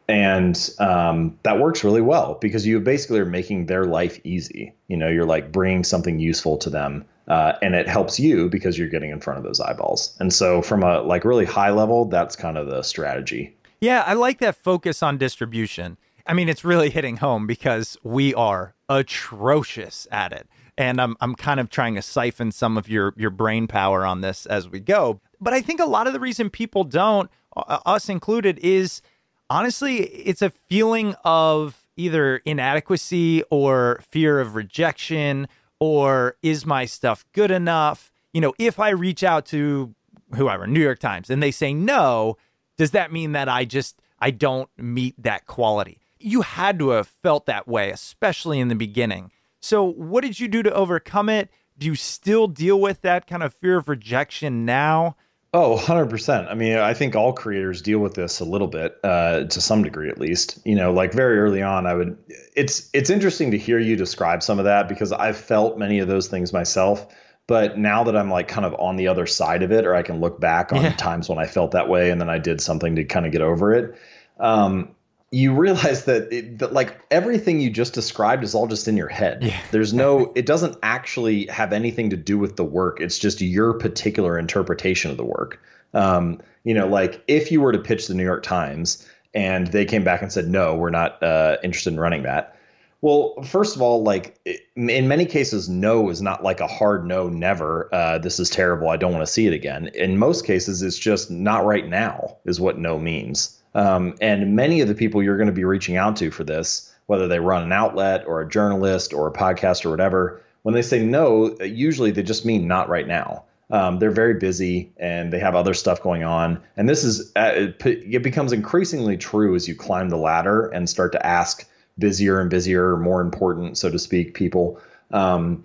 And 0.06 0.70
um, 0.80 1.38
that 1.44 1.60
works 1.60 1.84
really 1.84 2.00
well 2.00 2.36
because 2.40 2.66
you 2.66 2.80
basically 2.80 3.20
are 3.20 3.26
making 3.26 3.66
their 3.66 3.84
life 3.84 4.20
easy. 4.24 4.74
You 4.88 4.96
know, 4.96 5.08
you're 5.08 5.24
like 5.24 5.52
bringing 5.52 5.84
something 5.84 6.18
useful 6.18 6.58
to 6.58 6.70
them 6.70 7.04
uh, 7.30 7.56
and 7.62 7.76
it 7.76 7.88
helps 7.88 8.18
you 8.18 8.48
because 8.48 8.76
you're 8.76 8.88
getting 8.88 9.10
in 9.10 9.20
front 9.20 9.38
of 9.38 9.44
those 9.44 9.60
eyeballs. 9.60 10.16
And 10.18 10.32
so, 10.34 10.60
from 10.62 10.82
a 10.82 11.00
like 11.02 11.24
really 11.24 11.44
high 11.44 11.70
level, 11.70 12.06
that's 12.06 12.34
kind 12.34 12.58
of 12.58 12.66
the 12.66 12.82
strategy. 12.82 13.56
Yeah, 13.80 14.02
I 14.04 14.14
like 14.14 14.38
that 14.40 14.56
focus 14.56 15.00
on 15.00 15.16
distribution. 15.16 15.96
I 16.26 16.34
mean, 16.34 16.48
it's 16.48 16.64
really 16.64 16.90
hitting 16.90 17.18
home 17.18 17.46
because 17.46 17.96
we 18.02 18.34
are 18.34 18.74
atrocious 18.88 20.08
at 20.10 20.32
it. 20.32 20.48
And 20.76 21.00
I'm, 21.00 21.16
I'm 21.20 21.36
kind 21.36 21.60
of 21.60 21.70
trying 21.70 21.94
to 21.94 22.02
siphon 22.02 22.50
some 22.50 22.76
of 22.76 22.88
your, 22.88 23.14
your 23.16 23.30
brain 23.30 23.68
power 23.68 24.04
on 24.04 24.22
this 24.22 24.44
as 24.46 24.68
we 24.68 24.80
go. 24.80 25.20
But 25.40 25.52
I 25.52 25.60
think 25.60 25.78
a 25.78 25.86
lot 25.86 26.08
of 26.08 26.12
the 26.12 26.20
reason 26.20 26.50
people 26.50 26.82
don't, 26.82 27.30
us 27.56 28.08
included, 28.08 28.58
is 28.58 29.02
honestly, 29.48 29.98
it's 29.98 30.42
a 30.42 30.50
feeling 30.50 31.14
of 31.24 31.86
either 31.96 32.38
inadequacy 32.38 33.44
or 33.50 34.00
fear 34.08 34.40
of 34.40 34.56
rejection 34.56 35.46
or 35.80 36.36
is 36.42 36.64
my 36.64 36.84
stuff 36.84 37.24
good 37.32 37.50
enough? 37.50 38.12
You 38.32 38.40
know, 38.40 38.52
if 38.58 38.78
I 38.78 38.90
reach 38.90 39.24
out 39.24 39.46
to 39.46 39.94
whoever, 40.36 40.66
New 40.66 40.80
York 40.80 41.00
Times, 41.00 41.30
and 41.30 41.42
they 41.42 41.50
say 41.50 41.74
no, 41.74 42.36
does 42.76 42.92
that 42.92 43.12
mean 43.12 43.32
that 43.32 43.48
I 43.48 43.64
just 43.64 44.00
I 44.20 44.30
don't 44.30 44.68
meet 44.76 45.20
that 45.22 45.46
quality? 45.46 45.98
You 46.18 46.42
had 46.42 46.78
to 46.78 46.90
have 46.90 47.08
felt 47.08 47.46
that 47.46 47.66
way, 47.66 47.90
especially 47.90 48.60
in 48.60 48.68
the 48.68 48.74
beginning. 48.74 49.32
So, 49.60 49.84
what 49.84 50.22
did 50.22 50.38
you 50.38 50.48
do 50.48 50.62
to 50.62 50.72
overcome 50.72 51.28
it? 51.28 51.50
Do 51.78 51.86
you 51.86 51.94
still 51.94 52.46
deal 52.46 52.78
with 52.78 53.00
that 53.00 53.26
kind 53.26 53.42
of 53.42 53.54
fear 53.54 53.78
of 53.78 53.88
rejection 53.88 54.64
now? 54.64 55.16
Oh, 55.52 55.76
100%. 55.76 56.48
I 56.48 56.54
mean, 56.54 56.76
I 56.76 56.94
think 56.94 57.16
all 57.16 57.32
creators 57.32 57.82
deal 57.82 57.98
with 57.98 58.14
this 58.14 58.38
a 58.38 58.44
little 58.44 58.68
bit 58.68 58.96
uh, 59.02 59.44
to 59.44 59.60
some 59.60 59.82
degree 59.82 60.08
at 60.08 60.18
least. 60.18 60.60
You 60.64 60.76
know, 60.76 60.92
like 60.92 61.12
very 61.12 61.40
early 61.40 61.60
on 61.60 61.86
I 61.86 61.94
would 61.94 62.16
it's 62.54 62.88
it's 62.92 63.10
interesting 63.10 63.50
to 63.50 63.58
hear 63.58 63.78
you 63.80 63.96
describe 63.96 64.44
some 64.44 64.60
of 64.60 64.64
that 64.66 64.88
because 64.88 65.10
I've 65.10 65.36
felt 65.36 65.76
many 65.76 65.98
of 65.98 66.06
those 66.06 66.28
things 66.28 66.52
myself, 66.52 67.12
but 67.48 67.76
now 67.76 68.04
that 68.04 68.16
I'm 68.16 68.30
like 68.30 68.46
kind 68.46 68.64
of 68.64 68.74
on 68.78 68.94
the 68.94 69.08
other 69.08 69.26
side 69.26 69.64
of 69.64 69.72
it 69.72 69.84
or 69.84 69.96
I 69.96 70.02
can 70.02 70.20
look 70.20 70.40
back 70.40 70.72
on 70.72 70.82
yeah. 70.82 70.92
times 70.92 71.28
when 71.28 71.38
I 71.38 71.46
felt 71.46 71.72
that 71.72 71.88
way 71.88 72.10
and 72.10 72.20
then 72.20 72.30
I 72.30 72.38
did 72.38 72.60
something 72.60 72.94
to 72.94 73.04
kind 73.04 73.26
of 73.26 73.32
get 73.32 73.42
over 73.42 73.74
it. 73.74 73.98
Um, 74.38 74.94
you 75.32 75.54
realize 75.54 76.06
that, 76.06 76.32
it, 76.32 76.58
that 76.58 76.72
like 76.72 77.00
everything 77.10 77.60
you 77.60 77.70
just 77.70 77.94
described 77.94 78.42
is 78.42 78.54
all 78.54 78.66
just 78.66 78.88
in 78.88 78.96
your 78.96 79.08
head. 79.08 79.42
Yeah. 79.42 79.60
There's 79.70 79.92
no, 79.92 80.32
it 80.34 80.44
doesn't 80.44 80.76
actually 80.82 81.46
have 81.46 81.72
anything 81.72 82.10
to 82.10 82.16
do 82.16 82.36
with 82.36 82.56
the 82.56 82.64
work. 82.64 83.00
It's 83.00 83.18
just 83.18 83.40
your 83.40 83.74
particular 83.74 84.38
interpretation 84.38 85.10
of 85.10 85.16
the 85.16 85.24
work. 85.24 85.62
Um, 85.94 86.40
you 86.64 86.74
know, 86.74 86.88
like 86.88 87.22
if 87.28 87.52
you 87.52 87.60
were 87.60 87.72
to 87.72 87.78
pitch 87.78 88.08
the 88.08 88.14
New 88.14 88.24
York 88.24 88.42
Times 88.42 89.08
and 89.32 89.68
they 89.68 89.84
came 89.84 90.02
back 90.02 90.20
and 90.20 90.32
said, 90.32 90.48
no, 90.48 90.74
we're 90.74 90.90
not 90.90 91.22
uh, 91.22 91.58
interested 91.62 91.92
in 91.92 92.00
running 92.00 92.24
that. 92.24 92.56
Well, 93.02 93.40
first 93.44 93.76
of 93.76 93.82
all, 93.82 94.02
like 94.02 94.38
in 94.76 95.08
many 95.08 95.24
cases, 95.24 95.68
no 95.68 96.10
is 96.10 96.20
not 96.20 96.42
like 96.42 96.60
a 96.60 96.66
hard 96.66 97.06
no, 97.06 97.28
never. 97.28 97.88
Uh, 97.94 98.18
this 98.18 98.38
is 98.38 98.50
terrible. 98.50 98.90
I 98.90 98.96
don't 98.96 99.12
want 99.12 99.24
to 99.24 99.32
see 99.32 99.46
it 99.46 99.54
again. 99.54 99.88
In 99.94 100.18
most 100.18 100.44
cases, 100.44 100.82
it's 100.82 100.98
just 100.98 101.30
not 101.30 101.64
right 101.64 101.88
now, 101.88 102.36
is 102.44 102.60
what 102.60 102.78
no 102.78 102.98
means. 102.98 103.59
Um, 103.74 104.14
and 104.20 104.56
many 104.56 104.80
of 104.80 104.88
the 104.88 104.94
people 104.94 105.22
you're 105.22 105.36
going 105.36 105.46
to 105.46 105.52
be 105.52 105.64
reaching 105.64 105.96
out 105.96 106.16
to 106.16 106.30
for 106.30 106.44
this, 106.44 106.92
whether 107.06 107.28
they 107.28 107.38
run 107.38 107.62
an 107.62 107.72
outlet 107.72 108.24
or 108.26 108.40
a 108.40 108.48
journalist 108.48 109.12
or 109.12 109.28
a 109.28 109.32
podcast 109.32 109.84
or 109.84 109.90
whatever, 109.90 110.40
when 110.62 110.74
they 110.74 110.82
say 110.82 111.04
no, 111.04 111.56
usually 111.60 112.10
they 112.10 112.22
just 112.22 112.44
mean 112.44 112.66
not 112.66 112.88
right 112.88 113.06
now. 113.06 113.44
Um, 113.70 114.00
they're 114.00 114.10
very 114.10 114.34
busy 114.34 114.92
and 114.96 115.32
they 115.32 115.38
have 115.38 115.54
other 115.54 115.74
stuff 115.74 116.02
going 116.02 116.24
on. 116.24 116.60
And 116.76 116.88
this 116.88 117.04
is, 117.04 117.32
uh, 117.36 117.52
it, 117.54 117.82
it 117.84 118.22
becomes 118.22 118.52
increasingly 118.52 119.16
true 119.16 119.54
as 119.54 119.68
you 119.68 119.76
climb 119.76 120.08
the 120.08 120.16
ladder 120.16 120.66
and 120.66 120.90
start 120.90 121.12
to 121.12 121.24
ask 121.24 121.66
busier 121.98 122.40
and 122.40 122.50
busier, 122.50 122.96
more 122.96 123.20
important, 123.20 123.78
so 123.78 123.88
to 123.88 123.98
speak, 123.98 124.34
people. 124.34 124.80
Um, 125.12 125.64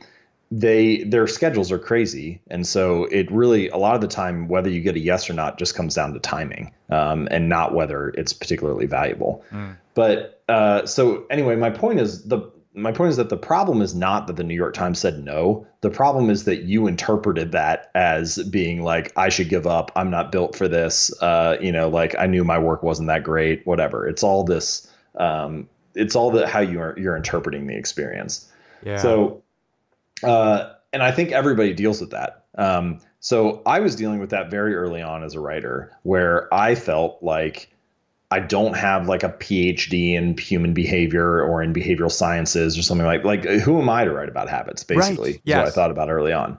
they 0.51 1.03
their 1.03 1.27
schedules 1.27 1.71
are 1.71 1.79
crazy 1.79 2.39
and 2.49 2.67
so 2.67 3.05
it 3.05 3.29
really 3.31 3.67
a 3.69 3.77
lot 3.77 3.95
of 3.95 4.01
the 4.01 4.07
time 4.07 4.47
whether 4.47 4.69
you 4.69 4.79
get 4.79 4.95
a 4.95 4.99
yes 4.99 5.29
or 5.29 5.33
not 5.33 5.57
just 5.57 5.75
comes 5.75 5.95
down 5.95 6.13
to 6.13 6.19
timing 6.19 6.71
um, 6.91 7.27
and 7.31 7.49
not 7.49 7.73
whether 7.73 8.09
it's 8.09 8.31
particularly 8.31 8.85
valuable 8.85 9.43
mm. 9.51 9.75
but 9.95 10.43
uh, 10.47 10.85
so 10.85 11.25
anyway 11.29 11.55
my 11.55 11.71
point 11.71 11.99
is 11.99 12.23
the 12.25 12.51
my 12.75 12.91
point 12.91 13.09
is 13.09 13.17
that 13.17 13.29
the 13.29 13.37
problem 13.37 13.81
is 13.81 13.95
not 13.95 14.27
that 14.27 14.35
the 14.35 14.43
New 14.43 14.53
York 14.53 14.73
Times 14.73 14.99
said 14.99 15.23
no. 15.23 15.65
The 15.81 15.89
problem 15.89 16.29
is 16.29 16.43
that 16.43 16.63
you 16.63 16.87
interpreted 16.87 17.53
that 17.53 17.89
as 17.95 18.37
being 18.49 18.83
like, 18.83 19.13
I 19.15 19.29
should 19.29 19.49
give 19.49 19.65
up. 19.65 19.91
I'm 19.95 20.09
not 20.09 20.31
built 20.31 20.55
for 20.55 20.67
this. 20.67 21.11
Uh, 21.21 21.57
you 21.61 21.71
know, 21.71 21.87
like 21.87 22.15
I 22.19 22.27
knew 22.27 22.43
my 22.43 22.59
work 22.59 22.83
wasn't 22.83 23.07
that 23.07 23.23
great. 23.23 23.65
Whatever. 23.65 24.07
It's 24.07 24.23
all 24.23 24.43
this. 24.43 24.91
Um, 25.15 25.69
it's 25.93 26.15
all 26.15 26.31
that 26.31 26.49
how 26.49 26.59
you 26.59 26.81
are 26.81 26.95
you're 26.97 27.15
interpreting 27.15 27.67
the 27.67 27.75
experience. 27.75 28.51
Yeah. 28.83 28.97
So 28.97 29.41
uh, 30.23 30.73
and 30.93 31.03
I 31.03 31.11
think 31.11 31.31
everybody 31.31 31.73
deals 31.73 31.99
with 31.99 32.11
that. 32.11 32.45
Um, 32.57 32.99
so 33.19 33.61
I 33.65 33.79
was 33.79 33.95
dealing 33.95 34.19
with 34.19 34.29
that 34.29 34.49
very 34.49 34.75
early 34.75 35.01
on 35.01 35.23
as 35.23 35.33
a 35.33 35.39
writer, 35.39 35.91
where 36.03 36.53
I 36.53 36.75
felt 36.75 37.21
like 37.21 37.75
I 38.31 38.39
don't 38.39 38.75
have 38.75 39.07
like 39.07 39.23
a 39.23 39.29
PhD 39.29 40.13
in 40.13 40.37
human 40.37 40.73
behavior 40.73 41.41
or 41.41 41.61
in 41.61 41.73
behavioral 41.73 42.11
sciences 42.11 42.77
or 42.77 42.81
something 42.81 43.05
like 43.05 43.23
like 43.23 43.43
who 43.43 43.79
am 43.81 43.89
I 43.89 44.03
to 44.03 44.11
write 44.11 44.29
about 44.29 44.49
habits? 44.49 44.83
Basically, 44.83 45.31
right. 45.31 45.41
yes. 45.43 45.57
what 45.57 45.67
I 45.67 45.71
thought 45.71 45.91
about 45.91 46.09
early 46.09 46.33
on. 46.33 46.57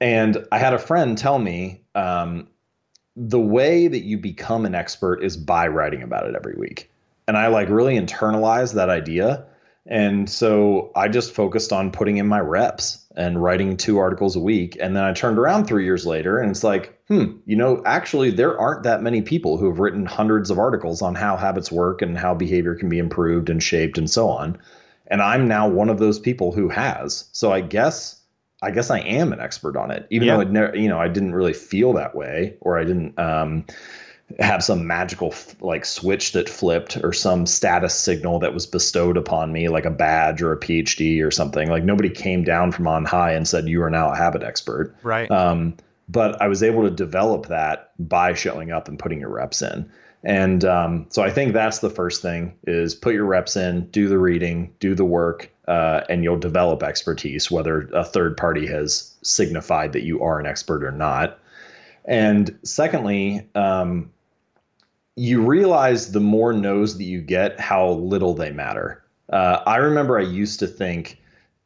And 0.00 0.46
I 0.52 0.58
had 0.58 0.74
a 0.74 0.78
friend 0.78 1.16
tell 1.16 1.38
me 1.38 1.82
um, 1.94 2.48
the 3.16 3.40
way 3.40 3.88
that 3.88 4.00
you 4.00 4.18
become 4.18 4.66
an 4.66 4.74
expert 4.74 5.22
is 5.22 5.36
by 5.36 5.68
writing 5.68 6.02
about 6.02 6.26
it 6.26 6.34
every 6.34 6.54
week. 6.54 6.90
And 7.26 7.36
I 7.36 7.46
like 7.48 7.68
really 7.68 7.98
internalized 7.98 8.74
that 8.74 8.90
idea 8.90 9.46
and 9.86 10.28
so 10.28 10.90
I 10.96 11.08
just 11.08 11.32
focused 11.32 11.72
on 11.72 11.92
putting 11.92 12.16
in 12.16 12.26
my 12.26 12.40
reps 12.40 13.04
and 13.16 13.42
writing 13.42 13.76
two 13.76 13.98
articles 13.98 14.36
a 14.36 14.40
week. 14.40 14.76
And 14.80 14.94
then 14.96 15.04
I 15.04 15.12
turned 15.12 15.38
around 15.38 15.66
three 15.66 15.84
years 15.84 16.04
later 16.04 16.38
and 16.38 16.50
it's 16.50 16.64
like, 16.64 16.98
hmm, 17.08 17.36
you 17.46 17.56
know, 17.56 17.82
actually, 17.86 18.30
there 18.30 18.58
aren't 18.58 18.82
that 18.82 19.02
many 19.02 19.22
people 19.22 19.56
who 19.56 19.68
have 19.70 19.78
written 19.78 20.04
hundreds 20.04 20.50
of 20.50 20.58
articles 20.58 21.02
on 21.02 21.14
how 21.14 21.36
habits 21.36 21.70
work 21.70 22.02
and 22.02 22.18
how 22.18 22.34
behavior 22.34 22.74
can 22.74 22.88
be 22.88 22.98
improved 22.98 23.48
and 23.48 23.62
shaped 23.62 23.96
and 23.96 24.10
so 24.10 24.28
on. 24.28 24.58
And 25.06 25.22
I'm 25.22 25.46
now 25.46 25.68
one 25.68 25.88
of 25.88 25.98
those 25.98 26.18
people 26.18 26.52
who 26.52 26.68
has. 26.68 27.28
So 27.32 27.52
I 27.52 27.60
guess. 27.60 28.20
I 28.62 28.70
guess 28.70 28.90
I 28.90 29.00
am 29.00 29.34
an 29.34 29.38
expert 29.38 29.76
on 29.76 29.90
it, 29.90 30.06
even 30.10 30.26
yeah. 30.26 30.36
though 30.36 30.40
it 30.40 30.50
never, 30.50 30.74
you 30.74 30.88
know, 30.88 30.98
I 30.98 31.08
didn't 31.08 31.34
really 31.34 31.52
feel 31.52 31.92
that 31.92 32.14
way, 32.14 32.56
or 32.62 32.78
I 32.78 32.84
didn't, 32.84 33.16
um, 33.18 33.66
have 34.40 34.62
some 34.62 34.86
magical 34.86 35.32
like 35.60 35.84
switch 35.84 36.32
that 36.32 36.48
flipped 36.48 36.96
or 37.02 37.12
some 37.12 37.46
status 37.46 37.94
signal 37.94 38.40
that 38.40 38.52
was 38.52 38.66
bestowed 38.66 39.16
upon 39.16 39.52
me 39.52 39.68
like 39.68 39.84
a 39.84 39.90
badge 39.90 40.42
or 40.42 40.52
a 40.52 40.58
phd 40.58 41.24
or 41.24 41.30
something. 41.30 41.70
Like 41.70 41.84
nobody 41.84 42.10
came 42.10 42.42
down 42.42 42.72
from 42.72 42.88
on 42.88 43.04
high 43.04 43.32
and 43.32 43.46
said 43.46 43.68
you 43.68 43.82
are 43.82 43.90
now 43.90 44.10
a 44.10 44.16
habit 44.16 44.42
expert. 44.42 44.94
Right. 45.02 45.30
Um, 45.30 45.76
but 46.08 46.40
i 46.40 46.48
was 46.48 46.62
able 46.62 46.82
to 46.82 46.90
develop 46.90 47.46
that 47.46 47.90
by 47.98 48.34
showing 48.34 48.70
up 48.70 48.88
and 48.88 48.98
putting 48.98 49.20
your 49.20 49.30
reps 49.30 49.62
in. 49.62 49.90
And 50.22 50.64
um, 50.64 51.06
so 51.08 51.22
i 51.22 51.30
think 51.30 51.52
that's 51.52 51.78
the 51.78 51.90
first 51.90 52.22
thing 52.22 52.54
is 52.66 52.94
put 52.94 53.14
your 53.14 53.26
reps 53.26 53.56
in 53.56 53.86
do 53.90 54.08
the 54.08 54.18
reading 54.18 54.74
do 54.80 54.94
the 54.94 55.04
work 55.04 55.52
uh, 55.68 56.02
and 56.08 56.22
you'll 56.22 56.38
develop 56.38 56.82
expertise 56.82 57.50
whether 57.50 57.88
a 57.92 58.04
third 58.04 58.36
party 58.36 58.66
has 58.66 59.14
signified 59.22 59.92
that 59.92 60.04
you 60.04 60.22
are 60.22 60.38
an 60.38 60.46
expert 60.46 60.84
or 60.84 60.92
not. 60.92 61.40
And 62.04 62.56
secondly 62.62 63.48
um, 63.56 64.10
you 65.16 65.42
realize 65.42 66.12
the 66.12 66.20
more 66.20 66.52
no's 66.52 66.98
that 66.98 67.04
you 67.04 67.20
get, 67.20 67.58
how 67.58 67.90
little 67.90 68.34
they 68.34 68.50
matter. 68.50 69.02
Uh, 69.32 69.62
I 69.66 69.76
remember 69.76 70.18
I 70.18 70.22
used 70.22 70.60
to 70.60 70.66
think 70.66 71.18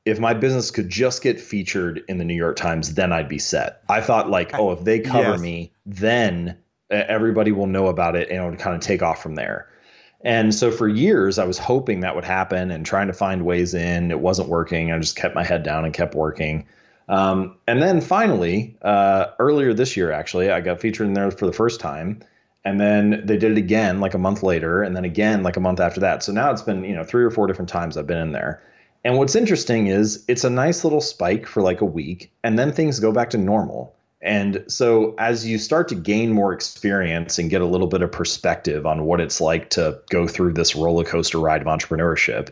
if 0.07 0.19
my 0.19 0.33
business 0.33 0.71
could 0.71 0.89
just 0.89 1.23
get 1.23 1.41
featured 1.41 2.03
in 2.09 2.19
the 2.19 2.25
New 2.25 2.35
York 2.35 2.57
Times, 2.57 2.95
then 2.95 3.13
I'd 3.13 3.29
be 3.29 3.39
set. 3.39 3.83
I 3.89 4.01
thought 4.01 4.31
like, 4.31 4.55
oh, 4.55 4.71
if 4.73 4.85
they 4.85 5.01
cover 5.01 5.33
Yes. 5.33 5.41
me, 5.41 5.73
then 5.85 6.57
uh, 6.91 7.03
everybody 7.07 7.53
will 7.53 7.67
know 7.67 7.89
about 7.89 8.17
it 8.17 8.31
and 8.31 8.43
it 8.43 8.49
would 8.49 8.59
kind 8.59 8.75
of 8.75 8.81
take 8.81 9.03
off 9.03 9.23
from 9.23 9.35
there. 9.35 9.69
And 10.23 10.55
so 10.55 10.71
for 10.71 10.87
years, 10.87 11.39
I 11.39 11.45
was 11.45 11.59
hoping 11.59 12.01
that 12.01 12.15
would 12.15 12.25
happen 12.25 12.71
and 12.71 12.85
trying 12.85 13.07
to 13.09 13.13
find 13.13 13.45
ways 13.45 13.75
in. 13.75 14.11
It 14.11 14.21
wasn't 14.21 14.49
working. 14.49 14.93
I 14.93 14.99
just 14.99 15.17
kept 15.17 15.35
my 15.35 15.45
head 15.45 15.63
down 15.63 15.85
and 15.85 15.95
kept 15.95 16.15
working. 16.15 16.67
Um, 17.09 17.57
and 17.67 17.83
then 17.83 18.01
finally, 18.01 18.77
uh, 18.83 19.27
earlier 19.39 19.75
this 19.75 19.97
year, 19.97 20.13
actually, 20.13 20.51
I 20.51 20.61
got 20.61 20.81
featured 20.81 21.09
in 21.09 21.15
there 21.15 21.31
for 21.31 21.47
the 21.47 21.53
first 21.53 21.81
time. 21.81 22.23
And 22.65 22.81
then 22.81 23.23
they 23.25 23.37
did 23.37 23.53
it 23.53 23.59
again 23.59 24.01
like 24.01 24.15
a 24.15 24.19
month 24.19 24.43
later, 24.43 24.83
and 24.83 24.95
then 24.95 25.05
again 25.05 25.43
like 25.43 25.57
a 25.57 25.61
month 25.61 25.81
after 25.81 26.01
that. 26.01 26.23
So 26.23 26.33
now 26.33 26.51
it's 26.51 26.63
been, 26.63 26.85
you 26.85 26.95
know, 26.95 27.05
three 27.05 27.25
or 27.25 27.31
four 27.31 27.47
different 27.47 27.69
times 27.69 27.97
I've 27.97 28.07
been 28.07 28.19
in 28.19 28.33
there. 28.33 28.63
And 29.03 29.17
what's 29.17 29.35
interesting 29.35 29.87
is 29.87 30.25
it's 30.29 30.45
a 30.45 30.51
nice 30.51 30.85
little 30.85 31.01
spike 31.01 31.47
for 31.47 31.63
like 31.63 31.81
a 31.81 31.87
week, 31.87 32.31
and 32.45 32.59
then 32.59 32.73
things 32.73 33.01
go 33.01 33.13
back 33.13 33.31
to 33.31 33.39
normal. 33.39 33.95
And 34.23 34.63
so 34.69 35.15
as 35.19 35.47
you 35.47 35.57
start 35.57 35.89
to 35.89 35.95
gain 35.95 36.33
more 36.33 36.53
experience 36.53 37.39
and 37.39 37.49
get 37.49 37.63
a 37.63 37.67
little 37.67 37.87
bit 37.87 38.03
of 38.03 38.13
perspective 38.13 38.85
on 38.85 39.05
what 39.05 39.21
it's 39.21 39.41
like 39.41 39.71
to 39.71 39.99
go 40.11 40.29
through 40.29 40.53
this 40.53 40.77
roller 40.77 41.05
coaster 41.05 41.39
ride 41.39 41.63
of 41.63 41.67
entrepreneurship, 41.67 42.51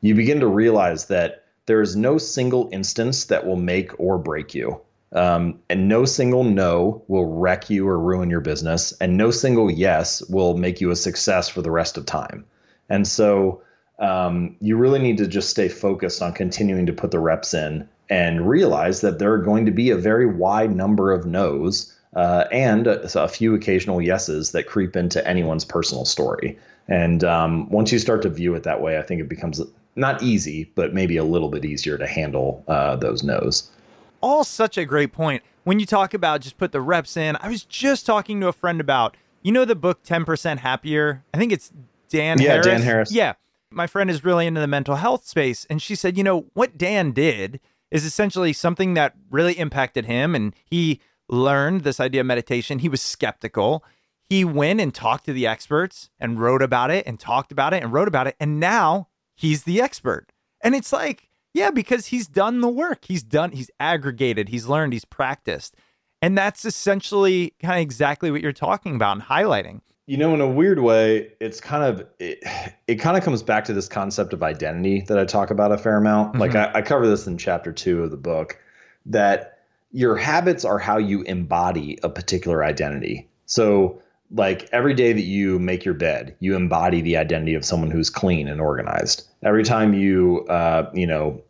you 0.00 0.14
begin 0.14 0.38
to 0.38 0.46
realize 0.46 1.06
that 1.06 1.44
there 1.66 1.82
is 1.82 1.96
no 1.96 2.18
single 2.18 2.68
instance 2.72 3.24
that 3.24 3.44
will 3.44 3.56
make 3.56 3.98
or 3.98 4.16
break 4.16 4.54
you. 4.54 4.80
Um, 5.12 5.58
and 5.70 5.88
no 5.88 6.04
single 6.04 6.44
no 6.44 7.02
will 7.08 7.26
wreck 7.26 7.70
you 7.70 7.88
or 7.88 7.98
ruin 7.98 8.28
your 8.28 8.40
business, 8.40 8.92
and 9.00 9.16
no 9.16 9.30
single 9.30 9.70
yes 9.70 10.22
will 10.28 10.56
make 10.56 10.80
you 10.80 10.90
a 10.90 10.96
success 10.96 11.48
for 11.48 11.62
the 11.62 11.70
rest 11.70 11.96
of 11.96 12.04
time. 12.04 12.44
And 12.90 13.06
so 13.06 13.62
um, 13.98 14.56
you 14.60 14.76
really 14.76 14.98
need 14.98 15.18
to 15.18 15.26
just 15.26 15.50
stay 15.50 15.68
focused 15.68 16.22
on 16.22 16.32
continuing 16.32 16.86
to 16.86 16.92
put 16.92 17.10
the 17.10 17.20
reps 17.20 17.54
in 17.54 17.88
and 18.10 18.48
realize 18.48 19.00
that 19.00 19.18
there 19.18 19.32
are 19.32 19.42
going 19.42 19.66
to 19.66 19.72
be 19.72 19.90
a 19.90 19.96
very 19.96 20.26
wide 20.26 20.74
number 20.74 21.12
of 21.12 21.26
no's 21.26 21.94
uh, 22.14 22.44
and 22.50 22.86
a, 22.86 23.22
a 23.22 23.28
few 23.28 23.54
occasional 23.54 24.00
yeses 24.00 24.52
that 24.52 24.66
creep 24.66 24.96
into 24.96 25.26
anyone's 25.26 25.64
personal 25.64 26.04
story. 26.04 26.58
And 26.88 27.22
um, 27.22 27.68
once 27.68 27.92
you 27.92 27.98
start 27.98 28.22
to 28.22 28.30
view 28.30 28.54
it 28.54 28.62
that 28.62 28.80
way, 28.80 28.98
I 28.98 29.02
think 29.02 29.20
it 29.20 29.28
becomes 29.28 29.60
not 29.94 30.22
easy, 30.22 30.70
but 30.74 30.94
maybe 30.94 31.16
a 31.16 31.24
little 31.24 31.50
bit 31.50 31.64
easier 31.64 31.98
to 31.98 32.06
handle 32.06 32.64
uh, 32.68 32.96
those 32.96 33.22
no's. 33.22 33.70
All 34.20 34.44
such 34.44 34.78
a 34.78 34.84
great 34.84 35.12
point. 35.12 35.42
When 35.64 35.78
you 35.78 35.86
talk 35.86 36.14
about 36.14 36.40
just 36.40 36.56
put 36.56 36.72
the 36.72 36.80
reps 36.80 37.16
in, 37.16 37.36
I 37.40 37.48
was 37.48 37.64
just 37.64 38.06
talking 38.06 38.40
to 38.40 38.48
a 38.48 38.52
friend 38.52 38.80
about, 38.80 39.16
you 39.42 39.52
know, 39.52 39.64
the 39.64 39.74
book 39.74 40.02
10% 40.02 40.58
Happier? 40.58 41.24
I 41.34 41.38
think 41.38 41.52
it's 41.52 41.72
Dan 42.08 42.40
Yeah, 42.40 42.52
Harris. 42.52 42.66
Dan 42.66 42.82
Harris. 42.82 43.12
Yeah. 43.12 43.34
My 43.70 43.86
friend 43.86 44.10
is 44.10 44.24
really 44.24 44.46
into 44.46 44.60
the 44.60 44.66
mental 44.66 44.96
health 44.96 45.26
space. 45.26 45.66
And 45.68 45.82
she 45.82 45.94
said, 45.94 46.16
you 46.16 46.24
know, 46.24 46.46
what 46.54 46.78
Dan 46.78 47.12
did 47.12 47.60
is 47.90 48.04
essentially 48.04 48.52
something 48.52 48.94
that 48.94 49.14
really 49.30 49.58
impacted 49.58 50.06
him. 50.06 50.34
And 50.34 50.54
he 50.64 51.00
learned 51.28 51.82
this 51.82 52.00
idea 52.00 52.22
of 52.22 52.26
meditation. 52.26 52.78
He 52.78 52.88
was 52.88 53.02
skeptical. 53.02 53.84
He 54.28 54.44
went 54.44 54.80
and 54.80 54.94
talked 54.94 55.26
to 55.26 55.32
the 55.32 55.46
experts 55.46 56.10
and 56.18 56.40
wrote 56.40 56.62
about 56.62 56.90
it 56.90 57.06
and 57.06 57.20
talked 57.20 57.52
about 57.52 57.74
it 57.74 57.82
and 57.82 57.92
wrote 57.92 58.08
about 58.08 58.26
it. 58.26 58.36
And 58.40 58.58
now 58.58 59.08
he's 59.36 59.64
the 59.64 59.80
expert. 59.80 60.32
And 60.60 60.74
it's 60.74 60.92
like, 60.92 61.27
yeah, 61.58 61.70
because 61.70 62.06
he's 62.06 62.26
done 62.26 62.60
the 62.60 62.68
work. 62.68 63.04
He's 63.04 63.22
done, 63.22 63.52
he's 63.52 63.70
aggregated, 63.80 64.48
he's 64.48 64.66
learned, 64.66 64.92
he's 64.92 65.04
practiced. 65.04 65.76
And 66.22 66.36
that's 66.36 66.64
essentially 66.64 67.54
kind 67.60 67.74
of 67.74 67.82
exactly 67.82 68.30
what 68.30 68.40
you're 68.40 68.52
talking 68.52 68.94
about 68.94 69.16
and 69.16 69.22
highlighting. 69.22 69.80
You 70.06 70.16
know, 70.16 70.32
in 70.34 70.40
a 70.40 70.48
weird 70.48 70.78
way, 70.78 71.32
it's 71.40 71.60
kind 71.60 71.84
of 71.84 72.06
it, 72.18 72.42
it 72.86 72.96
kind 72.96 73.16
of 73.16 73.22
comes 73.22 73.42
back 73.42 73.64
to 73.66 73.74
this 73.74 73.88
concept 73.88 74.32
of 74.32 74.42
identity 74.42 75.02
that 75.08 75.18
I 75.18 75.24
talk 75.24 75.50
about 75.50 75.70
a 75.70 75.78
fair 75.78 75.96
amount. 75.96 76.38
Like 76.38 76.54
I, 76.54 76.70
I 76.74 76.82
cover 76.82 77.06
this 77.06 77.26
in 77.26 77.36
chapter 77.36 77.72
two 77.72 78.02
of 78.02 78.10
the 78.10 78.16
book, 78.16 78.58
that 79.06 79.58
your 79.92 80.16
habits 80.16 80.64
are 80.64 80.78
how 80.78 80.96
you 80.96 81.22
embody 81.22 81.98
a 82.02 82.08
particular 82.08 82.64
identity. 82.64 83.28
So 83.46 84.00
like 84.30 84.68
every 84.72 84.94
day 84.94 85.12
that 85.12 85.22
you 85.22 85.58
make 85.58 85.84
your 85.84 85.94
bed, 85.94 86.36
you 86.40 86.54
embody 86.54 87.00
the 87.00 87.16
identity 87.16 87.54
of 87.54 87.64
someone 87.64 87.90
who's 87.90 88.10
clean 88.10 88.48
and 88.48 88.60
organized. 88.60 89.26
Every 89.42 89.64
time 89.64 89.94
you, 89.94 90.46
uh, 90.48 90.90
you 90.92 91.06
know, 91.06 91.40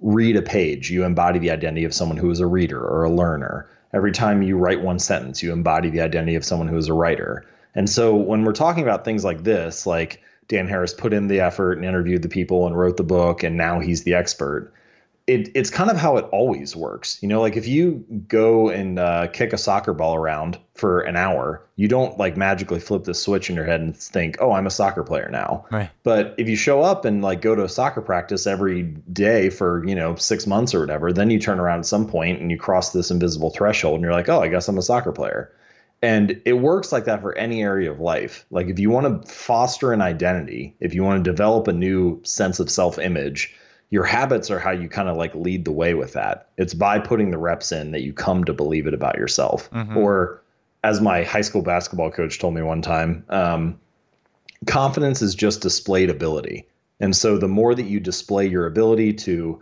read 0.00 0.36
a 0.36 0.42
page, 0.42 0.90
you 0.90 1.04
embody 1.04 1.38
the 1.38 1.50
identity 1.50 1.84
of 1.84 1.94
someone 1.94 2.18
who 2.18 2.30
is 2.30 2.40
a 2.40 2.46
reader 2.46 2.80
or 2.80 3.04
a 3.04 3.10
learner. 3.10 3.68
Every 3.92 4.12
time 4.12 4.42
you 4.42 4.56
write 4.56 4.82
one 4.82 4.98
sentence, 4.98 5.42
you 5.42 5.52
embody 5.52 5.90
the 5.90 6.02
identity 6.02 6.34
of 6.34 6.44
someone 6.44 6.68
who 6.68 6.76
is 6.76 6.88
a 6.88 6.94
writer. 6.94 7.46
And 7.74 7.88
so 7.88 8.14
when 8.14 8.44
we're 8.44 8.52
talking 8.52 8.82
about 8.82 9.04
things 9.04 9.24
like 9.24 9.44
this, 9.44 9.86
like 9.86 10.22
Dan 10.48 10.68
Harris 10.68 10.94
put 10.94 11.12
in 11.12 11.28
the 11.28 11.40
effort 11.40 11.74
and 11.74 11.84
interviewed 11.84 12.22
the 12.22 12.28
people 12.28 12.66
and 12.66 12.76
wrote 12.76 12.96
the 12.96 13.04
book, 13.04 13.42
and 13.42 13.56
now 13.56 13.80
he's 13.80 14.04
the 14.04 14.14
expert. 14.14 14.72
It, 15.28 15.50
it's 15.54 15.68
kind 15.68 15.90
of 15.90 15.96
how 15.98 16.16
it 16.16 16.24
always 16.32 16.74
works. 16.74 17.18
You 17.22 17.28
know, 17.28 17.40
like 17.40 17.56
if 17.56 17.68
you 17.68 18.04
go 18.26 18.70
and 18.70 18.98
uh, 18.98 19.28
kick 19.28 19.52
a 19.52 19.58
soccer 19.58 19.92
ball 19.92 20.14
around 20.14 20.58
for 20.74 21.00
an 21.02 21.16
hour, 21.16 21.62
you 21.76 21.86
don't 21.86 22.18
like 22.18 22.36
magically 22.36 22.80
flip 22.80 23.04
the 23.04 23.12
switch 23.12 23.50
in 23.50 23.54
your 23.54 23.66
head 23.66 23.80
and 23.80 23.96
think, 23.96 24.38
oh, 24.40 24.52
I'm 24.52 24.66
a 24.66 24.70
soccer 24.70 25.04
player 25.04 25.28
now. 25.30 25.66
Right. 25.70 25.90
But 26.02 26.34
if 26.38 26.48
you 26.48 26.56
show 26.56 26.80
up 26.80 27.04
and 27.04 27.22
like 27.22 27.42
go 27.42 27.54
to 27.54 27.62
a 27.62 27.68
soccer 27.68 28.00
practice 28.00 28.46
every 28.46 28.84
day 29.12 29.50
for, 29.50 29.86
you 29.86 29.94
know, 29.94 30.16
six 30.16 30.46
months 30.46 30.74
or 30.74 30.80
whatever, 30.80 31.12
then 31.12 31.30
you 31.30 31.38
turn 31.38 31.60
around 31.60 31.80
at 31.80 31.86
some 31.86 32.08
point 32.08 32.40
and 32.40 32.50
you 32.50 32.56
cross 32.56 32.92
this 32.92 33.10
invisible 33.10 33.50
threshold 33.50 33.96
and 33.96 34.02
you're 34.02 34.12
like, 34.12 34.30
oh, 34.30 34.40
I 34.40 34.48
guess 34.48 34.66
I'm 34.66 34.78
a 34.78 34.82
soccer 34.82 35.12
player. 35.12 35.52
And 36.00 36.40
it 36.44 36.54
works 36.54 36.92
like 36.92 37.04
that 37.06 37.20
for 37.20 37.36
any 37.36 37.62
area 37.62 37.90
of 37.90 38.00
life. 38.00 38.46
Like 38.50 38.68
if 38.68 38.78
you 38.78 38.90
want 38.90 39.26
to 39.26 39.30
foster 39.30 39.92
an 39.92 40.00
identity, 40.00 40.74
if 40.80 40.94
you 40.94 41.02
want 41.02 41.22
to 41.22 41.30
develop 41.30 41.68
a 41.68 41.72
new 41.72 42.22
sense 42.24 42.60
of 42.60 42.70
self 42.70 42.98
image, 42.98 43.54
your 43.90 44.04
habits 44.04 44.50
are 44.50 44.58
how 44.58 44.70
you 44.70 44.88
kind 44.88 45.08
of 45.08 45.16
like 45.16 45.34
lead 45.34 45.64
the 45.64 45.72
way 45.72 45.94
with 45.94 46.12
that. 46.12 46.48
It's 46.58 46.74
by 46.74 46.98
putting 46.98 47.30
the 47.30 47.38
reps 47.38 47.72
in 47.72 47.92
that 47.92 48.02
you 48.02 48.12
come 48.12 48.44
to 48.44 48.52
believe 48.52 48.86
it 48.86 48.94
about 48.94 49.16
yourself. 49.16 49.70
Or 49.96 50.42
as 50.84 51.00
my 51.00 51.22
high 51.24 51.40
school 51.40 51.62
basketball 51.62 52.10
coach 52.10 52.38
told 52.38 52.54
me 52.54 52.62
one 52.62 52.82
time, 52.82 53.24
um, 53.28 53.80
confidence 54.66 55.22
is 55.22 55.34
just 55.34 55.62
displayed 55.62 56.10
ability. 56.10 56.66
And 57.00 57.16
so 57.16 57.38
the 57.38 57.48
more 57.48 57.74
that 57.74 57.86
you 57.86 58.00
display 58.00 58.46
your 58.46 58.66
ability 58.66 59.14
to 59.14 59.60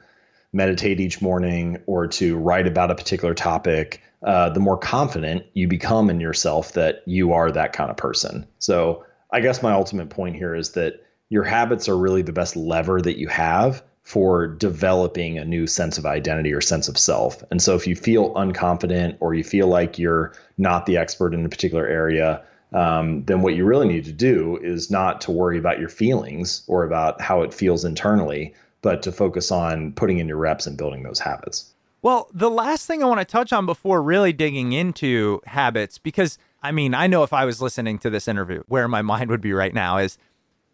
meditate 0.52 1.00
each 1.00 1.20
morning 1.20 1.78
or 1.86 2.06
to 2.06 2.36
write 2.36 2.66
about 2.66 2.90
a 2.90 2.94
particular 2.94 3.34
topic, 3.34 4.02
uh, 4.22 4.48
the 4.50 4.60
more 4.60 4.78
confident 4.78 5.44
you 5.52 5.68
become 5.68 6.10
in 6.10 6.18
yourself 6.18 6.72
that 6.72 7.02
you 7.06 7.32
are 7.32 7.50
that 7.52 7.72
kind 7.72 7.90
of 7.90 7.96
person. 7.96 8.46
So 8.58 9.04
I 9.30 9.40
guess 9.40 9.62
my 9.62 9.72
ultimate 9.72 10.08
point 10.08 10.34
here 10.34 10.54
is 10.54 10.72
that 10.72 11.04
your 11.28 11.44
habits 11.44 11.88
are 11.88 11.96
really 11.96 12.22
the 12.22 12.32
best 12.32 12.56
lever 12.56 13.00
that 13.02 13.18
you 13.18 13.28
have 13.28 13.82
for 14.06 14.46
developing 14.46 15.36
a 15.36 15.44
new 15.44 15.66
sense 15.66 15.98
of 15.98 16.06
identity 16.06 16.52
or 16.52 16.60
sense 16.60 16.86
of 16.86 16.96
self. 16.96 17.42
And 17.50 17.60
so 17.60 17.74
if 17.74 17.88
you 17.88 17.96
feel 17.96 18.32
unconfident 18.34 19.16
or 19.18 19.34
you 19.34 19.42
feel 19.42 19.66
like 19.66 19.98
you're 19.98 20.32
not 20.58 20.86
the 20.86 20.96
expert 20.96 21.34
in 21.34 21.44
a 21.44 21.48
particular 21.48 21.88
area, 21.88 22.40
um, 22.72 23.24
then 23.24 23.42
what 23.42 23.56
you 23.56 23.64
really 23.64 23.88
need 23.88 24.04
to 24.04 24.12
do 24.12 24.58
is 24.58 24.92
not 24.92 25.20
to 25.22 25.32
worry 25.32 25.58
about 25.58 25.80
your 25.80 25.88
feelings 25.88 26.62
or 26.68 26.84
about 26.84 27.20
how 27.20 27.42
it 27.42 27.52
feels 27.52 27.84
internally, 27.84 28.54
but 28.80 29.02
to 29.02 29.10
focus 29.10 29.50
on 29.50 29.90
putting 29.94 30.20
in 30.20 30.28
your 30.28 30.36
reps 30.36 30.68
and 30.68 30.78
building 30.78 31.02
those 31.02 31.18
habits. 31.18 31.74
Well, 32.00 32.28
the 32.32 32.48
last 32.48 32.86
thing 32.86 33.02
I 33.02 33.06
want 33.06 33.18
to 33.18 33.24
touch 33.24 33.52
on 33.52 33.66
before 33.66 34.00
really 34.00 34.32
digging 34.32 34.72
into 34.72 35.40
habits, 35.46 35.98
because 35.98 36.38
I 36.62 36.70
mean, 36.70 36.94
I 36.94 37.08
know 37.08 37.24
if 37.24 37.32
I 37.32 37.44
was 37.44 37.60
listening 37.60 37.98
to 37.98 38.10
this 38.10 38.28
interview, 38.28 38.62
where 38.68 38.86
my 38.86 39.02
mind 39.12 39.30
would 39.30 39.40
be 39.40 39.52
right 39.52 39.74
now 39.74 39.98
is 39.98 40.16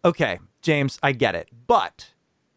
okay, 0.05 0.37
James, 0.61 0.99
I 1.01 1.13
get 1.13 1.33
it. 1.33 1.49
But 1.65 2.12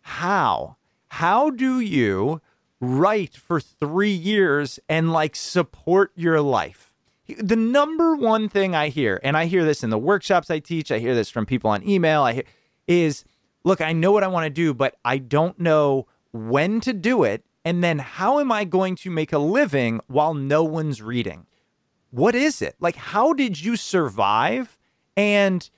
how? 0.06 0.76
How 1.08 1.50
do 1.50 1.80
you 1.80 2.40
write 2.80 3.34
for 3.34 3.58
three 3.60 4.12
years 4.12 4.78
and 4.88 5.12
like 5.12 5.34
support 5.34 6.12
your 6.14 6.40
life? 6.40 6.92
The 7.38 7.56
number 7.56 8.14
one 8.14 8.48
thing 8.48 8.72
I 8.72 8.88
hear, 8.88 9.18
and 9.24 9.36
I 9.36 9.46
hear 9.46 9.64
this 9.64 9.82
in 9.82 9.90
the 9.90 9.98
workshops 9.98 10.48
I 10.48 10.60
teach, 10.60 10.92
I 10.92 11.00
hear 11.00 11.16
this 11.16 11.28
from 11.28 11.44
people 11.44 11.70
on 11.70 11.86
email, 11.86 12.22
I 12.22 12.34
hear 12.34 12.44
is 12.86 13.24
look, 13.64 13.80
I 13.80 13.92
know 13.92 14.12
what 14.12 14.22
I 14.22 14.28
want 14.28 14.44
to 14.44 14.50
do, 14.50 14.72
but 14.72 14.94
I 15.04 15.18
don't 15.18 15.58
know 15.58 16.06
when 16.32 16.80
to 16.82 16.92
do 16.92 17.24
it. 17.24 17.44
And 17.64 17.82
then 17.82 17.98
how 17.98 18.38
am 18.38 18.52
I 18.52 18.64
going 18.64 18.94
to 18.96 19.10
make 19.10 19.32
a 19.32 19.38
living 19.38 20.00
while 20.06 20.34
no 20.34 20.62
one's 20.62 21.02
reading? 21.02 21.46
What 22.10 22.36
is 22.36 22.62
it? 22.62 22.76
Like, 22.78 22.94
how 22.94 23.32
did 23.32 23.60
you 23.60 23.74
survive? 23.74 24.78
And 25.16 25.68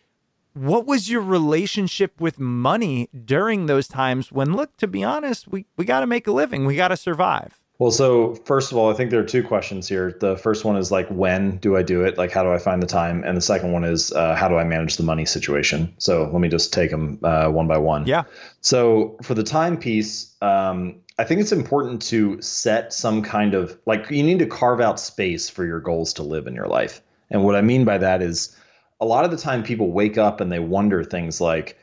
what 0.59 0.87
was 0.87 1.11
your 1.11 1.21
relationship 1.21 2.21
with 2.21 2.39
money 2.39 3.09
during 3.25 3.67
those 3.67 3.89
times 3.89 4.33
when, 4.33 4.55
look, 4.55 4.77
to 4.79 4.87
be 4.87 5.05
honest, 5.05 5.49
we, 5.49 5.67
we 5.77 5.85
got 5.85 6.01
to 6.01 6.07
make 6.07 6.27
a 6.27 6.33
living, 6.33 6.67
we 6.67 6.77
got 6.77 6.89
to 6.89 6.97
survive? 6.97 7.59
Well, 7.79 7.93
so 7.93 8.35
first 8.45 8.73
of 8.73 8.79
all, 8.79 8.91
I 8.91 8.95
think 8.95 9.13
there 9.13 9.21
are 9.21 9.25
two 9.25 9.45
questions 9.45 9.89
here. 9.89 10.17
The 10.19 10.37
first 10.37 10.65
one 10.65 10.77
is 10.77 10.91
like, 10.91 11.07
when 11.09 11.59
do 11.59 11.77
I 11.77 11.83
do 11.83 12.03
it? 12.03 12.19
Like, 12.19 12.33
how 12.33 12.43
do 12.43 12.51
I 12.51 12.59
find 12.59 12.83
the 12.83 12.89
time? 12.89 13.23
And 13.25 13.37
the 13.37 13.41
second 13.41 13.71
one 13.71 13.85
is, 13.85 14.11
uh, 14.13 14.35
how 14.35 14.49
do 14.49 14.57
I 14.57 14.65
manage 14.65 14.97
the 14.97 15.05
money 15.05 15.25
situation? 15.25 15.95
So 15.99 16.29
let 16.33 16.41
me 16.41 16.49
just 16.49 16.73
take 16.73 16.91
them 16.91 17.21
uh, 17.23 17.49
one 17.51 17.69
by 17.69 17.79
one. 17.79 18.05
Yeah. 18.05 18.25
So 18.63 19.17
for 19.23 19.35
the 19.35 19.45
time 19.45 19.77
piece, 19.77 20.35
um, 20.43 20.97
I 21.21 21.25
think 21.25 21.41
it's 21.41 21.53
important 21.53 22.03
to 22.03 22.43
set 22.43 22.93
some 22.93 23.23
kind 23.23 23.55
of 23.55 23.79
like 23.87 24.11
you 24.11 24.25
need 24.25 24.41
to 24.41 24.47
carve 24.47 24.81
out 24.81 24.99
space 24.99 25.49
for 25.49 25.65
your 25.65 25.79
goals 25.79 26.13
to 26.15 26.25
live 26.25 26.49
in 26.49 26.55
your 26.55 26.67
life. 26.67 27.01
And 27.31 27.45
what 27.45 27.55
I 27.55 27.61
mean 27.61 27.85
by 27.85 27.99
that 27.99 28.23
is 28.23 28.57
a 29.01 29.07
lot 29.07 29.25
of 29.25 29.31
the 29.31 29.37
time 29.37 29.63
people 29.63 29.93
wake 29.93 30.19
up 30.19 30.41
and 30.41 30.51
they 30.51 30.59
wonder 30.59 31.05
things 31.05 31.41
like, 31.41 31.79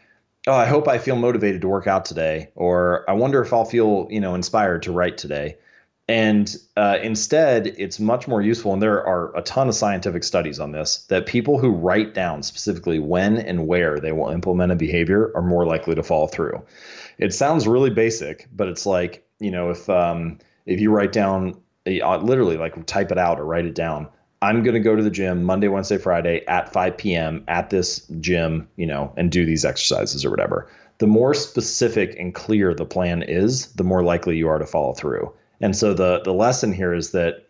oh, 0.47 0.53
I 0.53 0.65
hope 0.65 0.87
I 0.87 0.97
feel 0.97 1.15
motivated 1.15 1.61
to 1.61 1.67
work 1.67 1.87
out 1.87 2.05
today, 2.05 2.49
or 2.55 3.09
I 3.09 3.13
wonder 3.13 3.41
if 3.41 3.51
I'll 3.51 3.65
feel, 3.65 4.07
you 4.09 4.19
know, 4.19 4.35
inspired 4.35 4.83
to 4.83 4.91
write 4.91 5.17
today. 5.17 5.57
And 6.07 6.55
uh, 6.77 6.99
instead, 7.01 7.65
it's 7.65 7.99
much 7.99 8.27
more 8.27 8.39
useful, 8.39 8.73
and 8.73 8.79
there 8.79 9.03
are 9.03 9.35
a 9.35 9.41
ton 9.41 9.67
of 9.67 9.73
scientific 9.73 10.23
studies 10.23 10.59
on 10.59 10.71
this, 10.71 10.97
that 11.09 11.25
people 11.25 11.57
who 11.57 11.71
write 11.71 12.13
down 12.13 12.43
specifically 12.43 12.99
when 12.99 13.37
and 13.37 13.65
where 13.65 13.99
they 13.99 14.11
will 14.11 14.29
implement 14.29 14.71
a 14.71 14.75
behavior 14.75 15.31
are 15.33 15.41
more 15.41 15.65
likely 15.65 15.95
to 15.95 16.03
follow 16.03 16.27
through. 16.27 16.63
It 17.17 17.33
sounds 17.33 17.67
really 17.67 17.89
basic, 17.89 18.47
but 18.55 18.67
it's 18.67 18.85
like, 18.85 19.27
you 19.39 19.49
know, 19.49 19.71
if 19.71 19.89
um, 19.89 20.37
if 20.67 20.79
you 20.79 20.91
write 20.91 21.11
down, 21.11 21.59
uh, 21.87 22.17
literally 22.17 22.57
like 22.57 22.85
type 22.85 23.11
it 23.11 23.17
out 23.17 23.39
or 23.39 23.45
write 23.45 23.65
it 23.65 23.73
down, 23.73 24.07
I'm 24.45 24.61
going 24.61 24.75
to 24.75 24.79
go 24.79 24.95
to 24.95 25.01
the 25.01 25.09
gym 25.09 25.43
Monday, 25.43 25.67
Wednesday, 25.67 25.97
Friday 25.97 26.45
at 26.47 26.71
5 26.71 26.97
p.m. 26.97 27.43
at 27.47 27.71
this 27.71 28.05
gym, 28.19 28.67
you 28.75 28.85
know, 28.85 29.11
and 29.17 29.31
do 29.31 29.43
these 29.43 29.65
exercises 29.65 30.23
or 30.23 30.29
whatever. 30.29 30.69
The 30.99 31.07
more 31.07 31.33
specific 31.33 32.15
and 32.19 32.33
clear 32.33 32.75
the 32.75 32.85
plan 32.85 33.23
is, 33.23 33.71
the 33.73 33.83
more 33.83 34.03
likely 34.03 34.37
you 34.37 34.47
are 34.47 34.59
to 34.59 34.67
follow 34.67 34.93
through. 34.93 35.33
And 35.61 35.75
so 35.75 35.95
the 35.95 36.21
the 36.23 36.33
lesson 36.33 36.73
here 36.73 36.93
is 36.93 37.11
that 37.11 37.47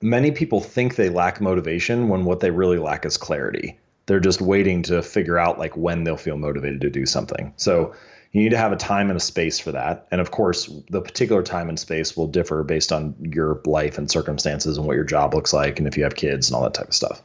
many 0.00 0.30
people 0.30 0.60
think 0.60 0.94
they 0.94 1.08
lack 1.08 1.40
motivation 1.40 2.08
when 2.08 2.24
what 2.24 2.38
they 2.38 2.50
really 2.50 2.78
lack 2.78 3.04
is 3.04 3.16
clarity. 3.16 3.78
They're 4.06 4.20
just 4.20 4.40
waiting 4.40 4.82
to 4.84 5.02
figure 5.02 5.38
out 5.38 5.58
like 5.58 5.76
when 5.76 6.04
they'll 6.04 6.16
feel 6.16 6.36
motivated 6.36 6.82
to 6.82 6.90
do 6.90 7.04
something. 7.04 7.52
So 7.56 7.94
you 8.32 8.42
need 8.42 8.50
to 8.50 8.58
have 8.58 8.72
a 8.72 8.76
time 8.76 9.10
and 9.10 9.16
a 9.16 9.20
space 9.20 9.58
for 9.58 9.72
that. 9.72 10.06
And 10.10 10.20
of 10.20 10.30
course, 10.30 10.70
the 10.90 11.02
particular 11.02 11.42
time 11.42 11.68
and 11.68 11.78
space 11.78 12.16
will 12.16 12.26
differ 12.26 12.64
based 12.64 12.90
on 12.90 13.14
your 13.20 13.60
life 13.66 13.98
and 13.98 14.10
circumstances 14.10 14.78
and 14.78 14.86
what 14.86 14.96
your 14.96 15.04
job 15.04 15.34
looks 15.34 15.52
like 15.52 15.78
and 15.78 15.86
if 15.86 15.96
you 15.96 16.04
have 16.04 16.14
kids 16.14 16.48
and 16.48 16.56
all 16.56 16.62
that 16.62 16.74
type 16.74 16.88
of 16.88 16.94
stuff. 16.94 17.22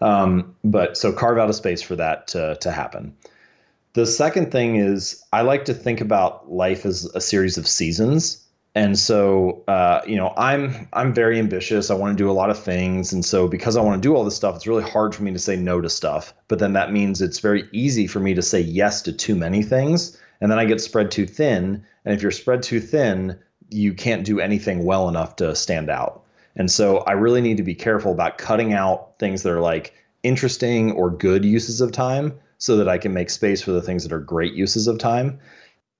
Um, 0.00 0.56
but 0.64 0.96
so 0.96 1.12
carve 1.12 1.38
out 1.38 1.48
a 1.48 1.52
space 1.52 1.80
for 1.80 1.94
that 1.96 2.26
to, 2.28 2.56
to 2.60 2.72
happen. 2.72 3.14
The 3.92 4.06
second 4.06 4.50
thing 4.50 4.76
is 4.76 5.22
I 5.32 5.42
like 5.42 5.66
to 5.66 5.74
think 5.74 6.00
about 6.00 6.50
life 6.50 6.84
as 6.86 7.04
a 7.14 7.20
series 7.20 7.56
of 7.56 7.68
seasons 7.68 8.42
and 8.74 8.98
so 8.98 9.62
uh, 9.68 10.00
you 10.06 10.16
know 10.16 10.32
i'm 10.36 10.88
i'm 10.92 11.12
very 11.12 11.38
ambitious 11.38 11.90
i 11.90 11.94
want 11.94 12.16
to 12.16 12.22
do 12.22 12.30
a 12.30 12.32
lot 12.32 12.50
of 12.50 12.58
things 12.58 13.12
and 13.12 13.24
so 13.24 13.46
because 13.46 13.76
i 13.76 13.82
want 13.82 14.00
to 14.02 14.06
do 14.06 14.14
all 14.14 14.24
this 14.24 14.36
stuff 14.36 14.56
it's 14.56 14.66
really 14.66 14.82
hard 14.82 15.14
for 15.14 15.22
me 15.22 15.32
to 15.32 15.38
say 15.38 15.56
no 15.56 15.80
to 15.80 15.90
stuff 15.90 16.32
but 16.48 16.58
then 16.58 16.72
that 16.72 16.92
means 16.92 17.20
it's 17.20 17.38
very 17.38 17.68
easy 17.72 18.06
for 18.06 18.20
me 18.20 18.34
to 18.34 18.42
say 18.42 18.60
yes 18.60 19.02
to 19.02 19.12
too 19.12 19.34
many 19.34 19.62
things 19.62 20.18
and 20.42 20.50
then 20.50 20.58
i 20.58 20.64
get 20.66 20.80
spread 20.80 21.10
too 21.10 21.24
thin 21.24 21.82
and 22.04 22.14
if 22.14 22.20
you're 22.20 22.30
spread 22.30 22.62
too 22.62 22.80
thin 22.80 23.38
you 23.70 23.94
can't 23.94 24.26
do 24.26 24.40
anything 24.40 24.84
well 24.84 25.08
enough 25.08 25.36
to 25.36 25.54
stand 25.54 25.88
out 25.88 26.24
and 26.56 26.70
so 26.70 26.98
i 26.98 27.12
really 27.12 27.40
need 27.40 27.56
to 27.56 27.62
be 27.62 27.74
careful 27.74 28.12
about 28.12 28.36
cutting 28.36 28.74
out 28.74 29.18
things 29.18 29.42
that 29.42 29.52
are 29.52 29.60
like 29.60 29.94
interesting 30.22 30.92
or 30.92 31.10
good 31.10 31.44
uses 31.44 31.80
of 31.80 31.92
time 31.92 32.34
so 32.58 32.76
that 32.76 32.88
i 32.88 32.98
can 32.98 33.14
make 33.14 33.30
space 33.30 33.62
for 33.62 33.70
the 33.70 33.80
things 33.80 34.02
that 34.02 34.12
are 34.12 34.20
great 34.20 34.52
uses 34.52 34.86
of 34.86 34.98
time 34.98 35.38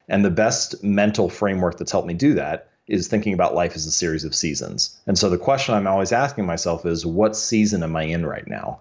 and 0.08 0.24
the 0.24 0.30
best 0.30 0.82
mental 0.84 1.30
framework 1.30 1.78
that's 1.78 1.92
helped 1.92 2.08
me 2.08 2.14
do 2.14 2.34
that 2.34 2.68
is 2.88 3.08
thinking 3.08 3.32
about 3.32 3.54
life 3.54 3.74
as 3.76 3.86
a 3.86 3.92
series 3.92 4.24
of 4.24 4.34
seasons. 4.34 4.98
And 5.06 5.18
so 5.18 5.30
the 5.30 5.38
question 5.38 5.74
I'm 5.74 5.86
always 5.86 6.12
asking 6.12 6.46
myself 6.46 6.84
is, 6.84 7.06
what 7.06 7.36
season 7.36 7.82
am 7.82 7.94
I 7.96 8.02
in 8.04 8.26
right 8.26 8.46
now? 8.46 8.80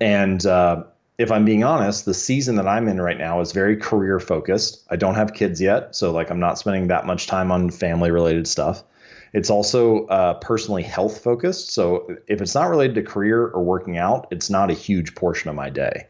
And 0.00 0.44
uh, 0.44 0.84
if 1.18 1.32
I'm 1.32 1.44
being 1.44 1.64
honest, 1.64 2.04
the 2.04 2.14
season 2.14 2.54
that 2.56 2.68
I'm 2.68 2.86
in 2.86 3.00
right 3.00 3.18
now 3.18 3.40
is 3.40 3.50
very 3.50 3.76
career 3.76 4.20
focused. 4.20 4.86
I 4.88 4.96
don't 4.96 5.16
have 5.16 5.34
kids 5.34 5.60
yet, 5.60 5.94
so 5.96 6.12
like 6.12 6.30
I'm 6.30 6.38
not 6.38 6.58
spending 6.58 6.86
that 6.86 7.06
much 7.06 7.26
time 7.26 7.50
on 7.50 7.70
family 7.70 8.12
related 8.12 8.46
stuff. 8.46 8.84
It's 9.32 9.50
also 9.50 10.06
uh, 10.06 10.34
personally 10.34 10.84
health 10.84 11.22
focused. 11.22 11.74
So 11.74 12.16
if 12.28 12.40
it's 12.40 12.54
not 12.54 12.70
related 12.70 12.94
to 12.94 13.02
career 13.02 13.48
or 13.48 13.62
working 13.62 13.98
out, 13.98 14.28
it's 14.30 14.48
not 14.48 14.70
a 14.70 14.74
huge 14.74 15.14
portion 15.16 15.50
of 15.50 15.56
my 15.56 15.68
day. 15.68 16.06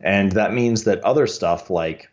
And 0.00 0.32
that 0.32 0.54
means 0.54 0.84
that 0.84 1.04
other 1.04 1.26
stuff 1.26 1.68
like 1.68 2.08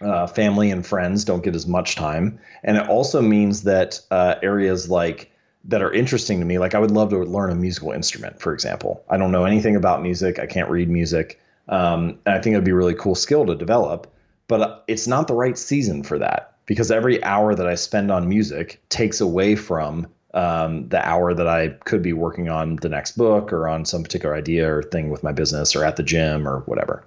uh, 0.00 0.26
family 0.26 0.70
and 0.70 0.84
friends 0.84 1.24
don't 1.24 1.42
get 1.42 1.54
as 1.54 1.66
much 1.66 1.94
time. 1.94 2.38
And 2.64 2.76
it 2.76 2.88
also 2.88 3.22
means 3.22 3.62
that 3.62 4.00
uh, 4.10 4.34
areas 4.42 4.90
like 4.90 5.30
that 5.64 5.82
are 5.82 5.92
interesting 5.92 6.40
to 6.40 6.46
me, 6.46 6.58
like 6.58 6.74
I 6.74 6.78
would 6.78 6.90
love 6.90 7.10
to 7.10 7.18
learn 7.18 7.50
a 7.50 7.54
musical 7.54 7.92
instrument, 7.92 8.40
for 8.40 8.52
example. 8.52 9.04
I 9.08 9.16
don't 9.16 9.32
know 9.32 9.44
anything 9.44 9.76
about 9.76 10.02
music. 10.02 10.38
I 10.38 10.46
can't 10.46 10.70
read 10.70 10.88
music. 10.88 11.39
Um, 11.70 12.18
and 12.26 12.34
I 12.34 12.40
think 12.40 12.54
it'd 12.54 12.64
be 12.64 12.72
a 12.72 12.76
really 12.76 12.94
cool 12.94 13.14
skill 13.14 13.46
to 13.46 13.54
develop, 13.54 14.12
but 14.48 14.84
it's 14.88 15.06
not 15.06 15.28
the 15.28 15.34
right 15.34 15.56
season 15.56 16.02
for 16.02 16.18
that 16.18 16.56
because 16.66 16.90
every 16.90 17.22
hour 17.24 17.54
that 17.54 17.66
I 17.66 17.76
spend 17.76 18.10
on 18.10 18.28
music 18.28 18.82
takes 18.90 19.20
away 19.20 19.56
from 19.56 20.06
um, 20.34 20.88
the 20.88 21.04
hour 21.08 21.34
that 21.34 21.48
I 21.48 21.68
could 21.84 22.02
be 22.02 22.12
working 22.12 22.48
on 22.48 22.76
the 22.76 22.88
next 22.88 23.16
book 23.16 23.52
or 23.52 23.68
on 23.68 23.84
some 23.84 24.02
particular 24.02 24.34
idea 24.34 24.72
or 24.72 24.82
thing 24.82 25.10
with 25.10 25.22
my 25.22 25.32
business 25.32 25.74
or 25.74 25.84
at 25.84 25.96
the 25.96 26.02
gym 26.02 26.46
or 26.46 26.60
whatever. 26.60 27.04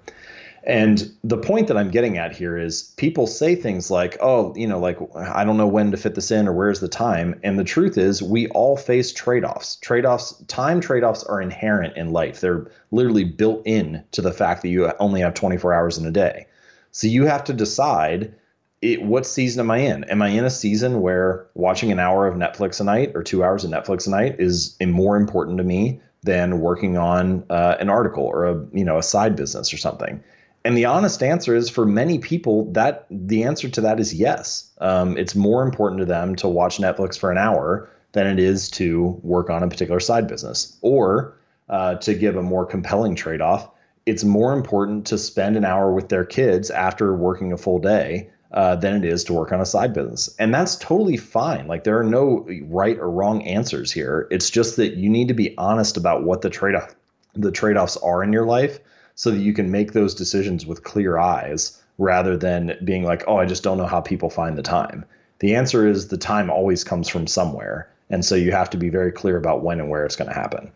And 0.66 1.12
the 1.22 1.36
point 1.36 1.68
that 1.68 1.76
I'm 1.76 1.90
getting 1.90 2.16
at 2.16 2.34
here 2.34 2.56
is 2.56 2.94
people 2.96 3.26
say 3.26 3.54
things 3.54 3.90
like, 3.90 4.16
oh, 4.20 4.54
you 4.56 4.66
know, 4.66 4.78
like, 4.78 4.98
I 5.14 5.44
don't 5.44 5.58
know 5.58 5.66
when 5.66 5.90
to 5.90 5.98
fit 5.98 6.14
this 6.14 6.30
in 6.30 6.48
or 6.48 6.54
where's 6.54 6.80
the 6.80 6.88
time. 6.88 7.38
And 7.42 7.58
the 7.58 7.64
truth 7.64 7.98
is, 7.98 8.22
we 8.22 8.48
all 8.48 8.76
face 8.76 9.12
trade 9.12 9.44
offs. 9.44 9.76
Trade 9.76 10.06
offs, 10.06 10.32
time 10.48 10.80
trade 10.80 11.04
offs 11.04 11.22
are 11.24 11.42
inherent 11.42 11.96
in 11.96 12.12
life. 12.12 12.40
They're 12.40 12.70
literally 12.92 13.24
built 13.24 13.62
in 13.66 14.02
to 14.12 14.22
the 14.22 14.32
fact 14.32 14.62
that 14.62 14.68
you 14.70 14.90
only 15.00 15.20
have 15.20 15.34
24 15.34 15.74
hours 15.74 15.98
in 15.98 16.06
a 16.06 16.10
day. 16.10 16.46
So 16.92 17.08
you 17.08 17.26
have 17.26 17.44
to 17.44 17.52
decide 17.52 18.34
it, 18.80 19.02
what 19.02 19.26
season 19.26 19.60
am 19.60 19.70
I 19.70 19.78
in? 19.78 20.04
Am 20.04 20.22
I 20.22 20.28
in 20.28 20.44
a 20.44 20.50
season 20.50 21.00
where 21.00 21.46
watching 21.54 21.90
an 21.90 21.98
hour 21.98 22.26
of 22.26 22.36
Netflix 22.36 22.80
a 22.80 22.84
night 22.84 23.12
or 23.14 23.22
two 23.22 23.42
hours 23.42 23.64
of 23.64 23.70
Netflix 23.70 24.06
a 24.06 24.10
night 24.10 24.36
is 24.38 24.76
more 24.80 25.16
important 25.16 25.58
to 25.58 25.64
me 25.64 26.00
than 26.22 26.60
working 26.60 26.96
on 26.96 27.44
uh, 27.50 27.76
an 27.80 27.90
article 27.90 28.24
or 28.24 28.46
a 28.46 28.66
you 28.72 28.84
know 28.84 28.96
a 28.98 29.02
side 29.02 29.36
business 29.36 29.72
or 29.72 29.76
something? 29.76 30.22
And 30.64 30.76
the 30.76 30.86
honest 30.86 31.22
answer 31.22 31.54
is 31.54 31.68
for 31.68 31.84
many 31.84 32.18
people 32.18 32.72
that 32.72 33.06
the 33.10 33.44
answer 33.44 33.68
to 33.68 33.82
that 33.82 34.00
is 34.00 34.14
yes. 34.14 34.70
Um, 34.80 35.18
it's 35.18 35.34
more 35.34 35.62
important 35.62 36.00
to 36.00 36.06
them 36.06 36.36
to 36.36 36.48
watch 36.48 36.78
Netflix 36.78 37.18
for 37.18 37.30
an 37.30 37.36
hour 37.36 37.90
than 38.12 38.26
it 38.26 38.38
is 38.38 38.70
to 38.70 39.20
work 39.22 39.50
on 39.50 39.62
a 39.62 39.68
particular 39.68 40.00
side 40.00 40.26
business. 40.26 40.78
Or 40.80 41.36
uh, 41.68 41.96
to 41.96 42.14
give 42.14 42.36
a 42.36 42.42
more 42.42 42.64
compelling 42.64 43.14
trade 43.14 43.42
off, 43.42 43.68
it's 44.06 44.24
more 44.24 44.54
important 44.54 45.06
to 45.06 45.18
spend 45.18 45.56
an 45.56 45.64
hour 45.66 45.92
with 45.92 46.08
their 46.08 46.24
kids 46.24 46.70
after 46.70 47.14
working 47.14 47.52
a 47.52 47.58
full 47.58 47.78
day 47.78 48.30
uh, 48.52 48.76
than 48.76 48.96
it 48.96 49.04
is 49.04 49.24
to 49.24 49.34
work 49.34 49.52
on 49.52 49.60
a 49.60 49.66
side 49.66 49.92
business. 49.92 50.34
And 50.38 50.54
that's 50.54 50.76
totally 50.76 51.16
fine. 51.18 51.66
Like 51.66 51.84
there 51.84 51.98
are 51.98 52.04
no 52.04 52.46
right 52.62 52.98
or 52.98 53.10
wrong 53.10 53.42
answers 53.42 53.92
here. 53.92 54.28
It's 54.30 54.48
just 54.48 54.76
that 54.76 54.96
you 54.96 55.10
need 55.10 55.28
to 55.28 55.34
be 55.34 55.56
honest 55.58 55.98
about 55.98 56.22
what 56.22 56.40
the 56.40 56.50
trade 56.50 56.74
off 56.74 56.94
the 57.34 57.50
trade 57.50 57.76
offs 57.76 57.96
are 57.96 58.22
in 58.22 58.32
your 58.32 58.46
life 58.46 58.78
so 59.14 59.30
that 59.30 59.40
you 59.40 59.52
can 59.52 59.70
make 59.70 59.92
those 59.92 60.14
decisions 60.14 60.66
with 60.66 60.84
clear 60.84 61.18
eyes 61.18 61.80
rather 61.98 62.36
than 62.36 62.76
being 62.84 63.04
like, 63.04 63.22
oh, 63.26 63.36
I 63.36 63.46
just 63.46 63.62
don't 63.62 63.78
know 63.78 63.86
how 63.86 64.00
people 64.00 64.30
find 64.30 64.58
the 64.58 64.62
time. 64.62 65.04
The 65.38 65.54
answer 65.54 65.86
is 65.86 66.08
the 66.08 66.16
time 66.16 66.50
always 66.50 66.84
comes 66.84 67.08
from 67.08 67.26
somewhere. 67.26 67.88
And 68.10 68.24
so 68.24 68.34
you 68.34 68.52
have 68.52 68.70
to 68.70 68.76
be 68.76 68.88
very 68.88 69.12
clear 69.12 69.36
about 69.36 69.62
when 69.62 69.80
and 69.80 69.88
where 69.88 70.04
it's 70.04 70.16
going 70.16 70.28
to 70.28 70.34
happen. 70.34 70.70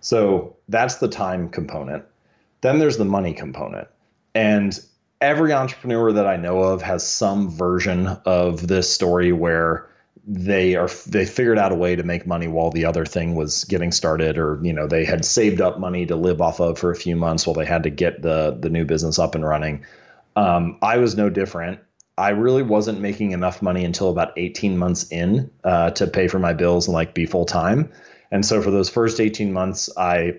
So 0.00 0.54
that's 0.68 0.96
the 0.96 1.08
time 1.08 1.48
component. 1.48 2.04
Then 2.60 2.78
there's 2.78 2.98
the 2.98 3.04
money 3.04 3.32
component. 3.32 3.88
And 4.34 4.78
every 5.20 5.52
entrepreneur 5.52 6.12
that 6.12 6.26
I 6.26 6.36
know 6.36 6.60
of 6.60 6.82
has 6.82 7.06
some 7.06 7.50
version 7.50 8.08
of 8.26 8.66
this 8.66 8.92
story 8.92 9.32
where 9.32 9.88
they 10.26 10.74
are 10.74 10.88
they 11.06 11.26
figured 11.26 11.58
out 11.58 11.72
a 11.72 11.74
way 11.74 11.94
to 11.94 12.02
make 12.02 12.26
money 12.26 12.48
while 12.48 12.70
the 12.70 12.84
other 12.84 13.04
thing 13.04 13.34
was 13.34 13.64
getting 13.64 13.92
started 13.92 14.38
or 14.38 14.58
you 14.62 14.72
know 14.72 14.86
they 14.86 15.04
had 15.04 15.24
saved 15.24 15.60
up 15.60 15.78
money 15.78 16.06
to 16.06 16.16
live 16.16 16.40
off 16.40 16.60
of 16.60 16.78
for 16.78 16.90
a 16.90 16.96
few 16.96 17.14
months 17.14 17.46
while 17.46 17.54
they 17.54 17.66
had 17.66 17.82
to 17.82 17.90
get 17.90 18.22
the 18.22 18.56
the 18.58 18.70
new 18.70 18.84
business 18.84 19.18
up 19.18 19.34
and 19.34 19.44
running. 19.44 19.84
Um, 20.36 20.78
i 20.82 20.96
was 20.96 21.16
no 21.16 21.28
different. 21.30 21.80
I 22.16 22.30
really 22.30 22.62
wasn't 22.62 23.00
making 23.00 23.32
enough 23.32 23.60
money 23.60 23.84
until 23.84 24.08
about 24.08 24.32
18 24.36 24.78
months 24.78 25.10
in 25.10 25.50
uh, 25.64 25.90
to 25.90 26.06
pay 26.06 26.28
for 26.28 26.38
my 26.38 26.52
bills 26.52 26.86
and 26.86 26.94
like 26.94 27.12
be 27.12 27.26
full 27.26 27.44
time 27.44 27.90
and 28.30 28.46
so 28.46 28.62
for 28.62 28.70
those 28.70 28.88
first 28.88 29.20
18 29.20 29.52
months 29.52 29.90
i 29.96 30.34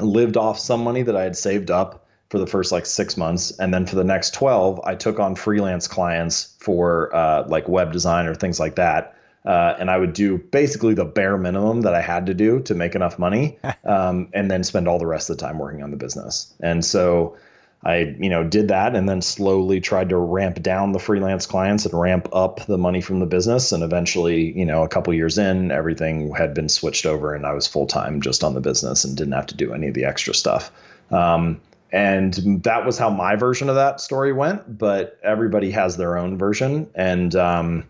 lived 0.00 0.36
off 0.36 0.58
some 0.58 0.82
money 0.82 1.02
that 1.02 1.16
i 1.16 1.22
had 1.22 1.36
saved 1.36 1.70
up 1.70 2.01
for 2.32 2.38
the 2.38 2.46
first 2.46 2.72
like 2.72 2.86
six 2.86 3.18
months. 3.18 3.50
And 3.58 3.74
then 3.74 3.84
for 3.84 3.94
the 3.94 4.04
next 4.04 4.32
12, 4.32 4.80
I 4.84 4.94
took 4.94 5.20
on 5.20 5.34
freelance 5.34 5.86
clients 5.86 6.56
for 6.60 7.14
uh, 7.14 7.46
like 7.46 7.68
web 7.68 7.92
design 7.92 8.26
or 8.26 8.34
things 8.34 8.58
like 8.58 8.76
that. 8.76 9.14
Uh, 9.44 9.74
and 9.78 9.90
I 9.90 9.98
would 9.98 10.14
do 10.14 10.38
basically 10.38 10.94
the 10.94 11.04
bare 11.04 11.36
minimum 11.36 11.82
that 11.82 11.94
I 11.94 12.00
had 12.00 12.24
to 12.26 12.34
do 12.34 12.60
to 12.60 12.74
make 12.74 12.94
enough 12.94 13.18
money, 13.18 13.58
um, 13.84 14.30
and 14.32 14.50
then 14.50 14.64
spend 14.64 14.88
all 14.88 14.98
the 14.98 15.06
rest 15.06 15.28
of 15.28 15.36
the 15.36 15.44
time 15.44 15.58
working 15.58 15.82
on 15.82 15.90
the 15.90 15.98
business. 15.98 16.54
And 16.60 16.82
so 16.82 17.36
I, 17.84 18.16
you 18.18 18.30
know, 18.30 18.44
did 18.44 18.68
that, 18.68 18.96
and 18.96 19.06
then 19.06 19.20
slowly 19.20 19.82
tried 19.82 20.08
to 20.08 20.16
ramp 20.16 20.62
down 20.62 20.92
the 20.92 21.00
freelance 21.00 21.44
clients 21.44 21.84
and 21.84 22.00
ramp 22.00 22.30
up 22.32 22.64
the 22.64 22.78
money 22.78 23.02
from 23.02 23.20
the 23.20 23.26
business. 23.26 23.72
And 23.72 23.82
eventually, 23.82 24.56
you 24.58 24.64
know, 24.64 24.84
a 24.84 24.88
couple 24.88 25.12
years 25.12 25.36
in, 25.36 25.70
everything 25.70 26.32
had 26.34 26.54
been 26.54 26.70
switched 26.70 27.04
over, 27.04 27.34
and 27.34 27.44
I 27.44 27.52
was 27.52 27.66
full 27.66 27.86
time 27.86 28.22
just 28.22 28.42
on 28.42 28.54
the 28.54 28.60
business 28.60 29.04
and 29.04 29.18
didn't 29.18 29.34
have 29.34 29.48
to 29.48 29.56
do 29.56 29.74
any 29.74 29.88
of 29.88 29.94
the 29.94 30.06
extra 30.06 30.32
stuff. 30.32 30.72
Um, 31.10 31.60
and 31.92 32.62
that 32.64 32.86
was 32.86 32.98
how 32.98 33.10
my 33.10 33.36
version 33.36 33.68
of 33.68 33.74
that 33.74 34.00
story 34.00 34.32
went 34.32 34.78
but 34.78 35.18
everybody 35.22 35.70
has 35.70 35.96
their 35.96 36.16
own 36.16 36.38
version. 36.38 36.90
And 36.94 37.34
um, 37.36 37.84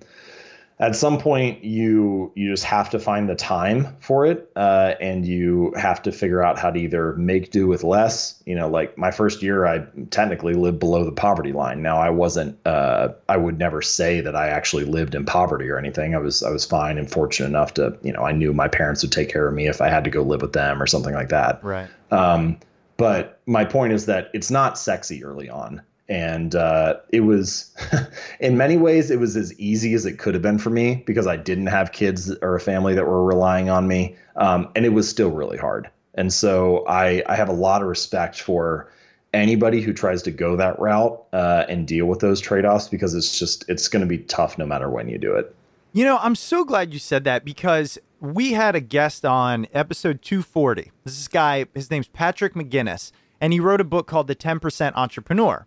at 0.79 0.97
some 0.97 1.19
point 1.19 1.63
you 1.63 2.33
you 2.35 2.51
just 2.51 2.65
have 2.65 2.91
to 2.91 2.99
find 2.99 3.29
the 3.29 3.37
time 3.37 3.97
for 4.01 4.27
it 4.27 4.51
uh, 4.57 4.95
and 5.01 5.25
you 5.25 5.73
have 5.77 6.03
to 6.03 6.11
figure 6.11 6.43
out 6.43 6.59
how 6.59 6.71
to 6.71 6.79
either 6.81 7.15
make 7.15 7.53
do 7.53 7.67
with 7.69 7.85
less. 7.85 8.43
You 8.47 8.57
know 8.57 8.69
like 8.69 8.99
my 8.99 9.13
first 9.13 9.43
year 9.43 9.67
i 9.67 9.87
technically 10.11 10.55
lived 10.55 10.81
below 10.81 11.05
the 11.05 11.13
poverty 11.13 11.53
line. 11.53 11.83
Now 11.83 11.99
i 11.99 12.11
wasn't 12.11 12.59
uh, 12.67 13.11
i 13.29 13.37
would 13.37 13.59
never 13.59 13.81
say 13.81 14.21
that 14.21 14.35
i 14.35 14.49
actually 14.49 14.85
lived 14.85 15.15
in 15.15 15.25
poverty 15.25 15.69
or 15.69 15.79
anything. 15.79 16.15
I 16.15 16.19
was 16.19 16.43
i 16.43 16.51
was 16.51 16.65
fine 16.65 16.99
and 16.99 17.09
fortunate 17.11 17.49
enough 17.49 17.75
to 17.75 17.97
you 18.03 18.13
know 18.13 18.25
i 18.25 18.33
knew 18.33 18.53
my 18.53 18.69
parents 18.69 19.03
would 19.03 19.13
take 19.13 19.29
care 19.29 19.47
of 19.47 19.55
me 19.55 19.69
if 19.69 19.81
i 19.81 19.89
had 19.89 20.05
to 20.05 20.11
go 20.11 20.23
live 20.23 20.43
with 20.43 20.53
them 20.53 20.83
or 20.83 20.87
something 20.87 21.15
like 21.15 21.29
that. 21.29 21.63
Right. 21.63 21.89
um, 22.11 22.59
but 23.03 23.41
my 23.47 23.65
point 23.65 23.93
is 23.93 24.07
that 24.07 24.31
it's 24.33 24.49
not 24.49 24.79
sexy 24.79 25.25
early 25.25 25.51
on. 25.51 25.83
And 26.09 26.55
uh, 26.55 26.99
it 27.09 27.23
was 27.23 27.75
in 28.41 28.57
many 28.57 28.77
ways 28.77 29.11
it 29.11 29.19
was 29.19 29.37
as 29.37 29.59
easy 29.59 29.95
as 29.95 30.07
it 30.07 30.21
could 30.21 30.35
have 30.35 30.43
been 30.43 30.59
for 30.59 30.71
me 30.71 31.03
because 31.05 31.27
i 31.27 31.37
didn't 31.37 31.67
have 31.67 31.91
kids 31.91 32.33
or 32.43 32.55
a 32.55 32.61
family 32.61 32.95
that 32.95 33.05
were 33.05 33.25
relying 33.25 33.69
on 33.69 33.89
me. 33.89 34.15
Um, 34.37 34.71
and 34.77 34.87
it 34.87 34.91
was 34.91 35.09
still 35.09 35.33
really 35.33 35.59
hard. 35.59 35.91
And 36.15 36.33
so 36.33 36.87
I, 36.87 37.25
I 37.27 37.35
have 37.35 37.49
a 37.49 37.53
lot 37.53 37.83
of 37.83 37.89
respect 37.89 38.41
for 38.41 38.89
anybody 39.35 39.81
who 39.81 39.93
tries 39.93 40.23
to 40.23 40.31
go 40.31 40.55
that 40.55 40.79
route 40.79 41.21
uh, 41.33 41.65
and 41.69 41.89
deal 41.89 42.07
with 42.07 42.21
those 42.21 42.41
trade-offs 42.41 42.87
because 42.87 43.17
it's 43.17 43.37
just 43.37 43.69
it's 43.69 43.89
going 43.89 44.03
to 44.03 44.07
be 44.07 44.19
tough 44.19 44.59
no 44.59 44.65
matter 44.65 44.89
when 44.89 45.09
you 45.09 45.19
do 45.19 45.35
it. 45.35 45.53
You 45.93 46.05
know, 46.05 46.19
I'm 46.23 46.37
so 46.37 46.65
glad 46.65 46.93
you 46.93 47.01
said 47.01 47.25
that 47.25 47.45
because 47.45 47.99
we 48.23 48.53
had 48.53 48.77
a 48.77 48.81
guest 48.81 49.25
on 49.25 49.67
episode 49.75 50.23
240. 50.23 50.93
This 51.03 51.19
is 51.19 51.27
guy, 51.27 51.67
his 51.75 51.91
name's 51.91 52.07
Patrick 52.07 52.55
McGinnis, 52.55 53.11
and 53.41 53.53
he 53.53 53.59
wrote 53.59 53.81
a 53.81 53.85
book 53.85 54.07
called 54.07 54.29
The 54.29 54.37
10% 54.37 54.93
Entrepreneur. 54.95 55.67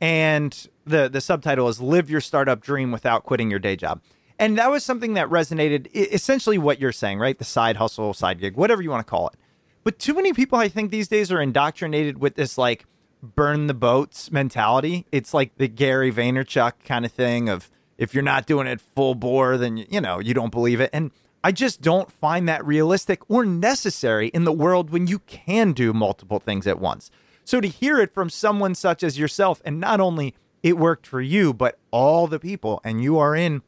And 0.00 0.68
the 0.84 1.08
the 1.08 1.20
subtitle 1.20 1.68
is 1.68 1.80
Live 1.80 2.08
Your 2.08 2.20
Startup 2.20 2.60
Dream 2.60 2.92
Without 2.92 3.24
Quitting 3.24 3.50
Your 3.50 3.58
Day 3.58 3.74
Job. 3.74 4.02
And 4.38 4.56
that 4.56 4.70
was 4.70 4.84
something 4.84 5.14
that 5.14 5.28
resonated 5.28 5.88
essentially 5.94 6.58
what 6.58 6.78
you're 6.78 6.92
saying, 6.92 7.18
right? 7.18 7.36
The 7.36 7.44
side 7.44 7.76
hustle, 7.76 8.14
side 8.14 8.38
gig, 8.38 8.56
whatever 8.56 8.82
you 8.82 8.90
want 8.90 9.04
to 9.04 9.10
call 9.10 9.28
it. 9.28 9.34
But 9.82 9.98
too 9.98 10.14
many 10.14 10.32
people 10.32 10.58
I 10.58 10.68
think 10.68 10.90
these 10.90 11.08
days 11.08 11.32
are 11.32 11.40
indoctrinated 11.40 12.18
with 12.18 12.36
this 12.36 12.56
like 12.56 12.84
burn 13.22 13.66
the 13.66 13.74
boats 13.74 14.30
mentality. 14.30 15.06
It's 15.10 15.34
like 15.34 15.56
the 15.56 15.66
Gary 15.66 16.12
Vaynerchuk 16.12 16.72
kind 16.84 17.04
of 17.04 17.10
thing 17.10 17.48
of 17.48 17.68
if 17.98 18.14
you're 18.14 18.22
not 18.22 18.46
doing 18.46 18.66
it 18.66 18.80
full 18.80 19.14
bore, 19.14 19.56
then 19.56 19.78
you 19.78 20.00
know 20.00 20.20
you 20.20 20.34
don't 20.34 20.52
believe 20.52 20.80
it. 20.80 20.90
And 20.92 21.10
I 21.46 21.52
just 21.52 21.80
don't 21.80 22.10
find 22.10 22.48
that 22.48 22.66
realistic 22.66 23.20
or 23.30 23.46
necessary 23.46 24.30
in 24.30 24.42
the 24.42 24.52
world 24.52 24.90
when 24.90 25.06
you 25.06 25.20
can 25.20 25.74
do 25.74 25.92
multiple 25.92 26.40
things 26.40 26.66
at 26.66 26.80
once. 26.80 27.08
So 27.44 27.60
to 27.60 27.68
hear 27.68 28.00
it 28.00 28.12
from 28.12 28.30
someone 28.30 28.74
such 28.74 29.04
as 29.04 29.16
yourself, 29.16 29.62
and 29.64 29.78
not 29.78 30.00
only 30.00 30.34
it 30.64 30.76
worked 30.76 31.06
for 31.06 31.20
you, 31.20 31.54
but 31.54 31.78
all 31.92 32.26
the 32.26 32.40
people, 32.40 32.80
and 32.82 33.00
you 33.00 33.16
are 33.18 33.36
in 33.36 33.62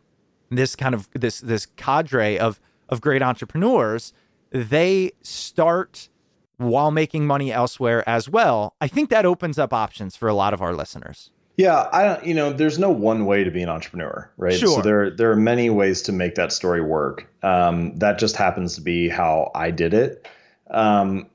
this 0.51 0.75
kind 0.75 0.93
of 0.93 1.09
this 1.13 1.39
this 1.39 1.67
cadre 1.67 2.37
of 2.37 2.59
of 2.89 3.01
great 3.01 3.23
entrepreneurs, 3.23 4.13
they 4.51 5.13
start 5.23 6.09
while 6.57 6.91
making 6.91 7.29
money 7.29 7.53
elsewhere 7.53 8.03
as 8.09 8.29
well. 8.29 8.75
I 8.81 8.89
think 8.89 9.09
that 9.11 9.25
opens 9.25 9.57
up 9.57 9.73
options 9.73 10.17
for 10.17 10.27
a 10.27 10.35
lot 10.35 10.53
of 10.53 10.61
our 10.61 10.75
listeners. 10.75 11.31
Yeah, 11.59 11.89
I 11.93 12.05
don't. 12.05 12.25
You 12.25 12.35
know, 12.35 12.53
there's 12.53 12.79
no 12.79 12.91
one 12.91 13.27
way 13.27 13.43
to 13.43 13.51
be 13.51 13.63
an 13.63 13.69
entrepreneur, 13.69 14.31
right? 14.37 14.55
Sure. 14.55 14.77
So 14.77 14.81
there 14.81 15.11
there 15.11 15.33
are 15.33 15.37
many 15.37 15.71
ways 15.71 16.03
to 16.03 16.13
make 16.13 16.37
that 16.37 16.53
story 16.53 16.81
work. 16.81 17.27
Um, 17.43 17.97
that 17.97 18.21
just 18.21 18.37
happens 18.37 18.77
to 18.77 18.81
be 18.81 19.09
how 19.09 19.51
I 19.57 19.73
did 19.73 19.93
it. 19.93 20.29
Um, 20.71 21.27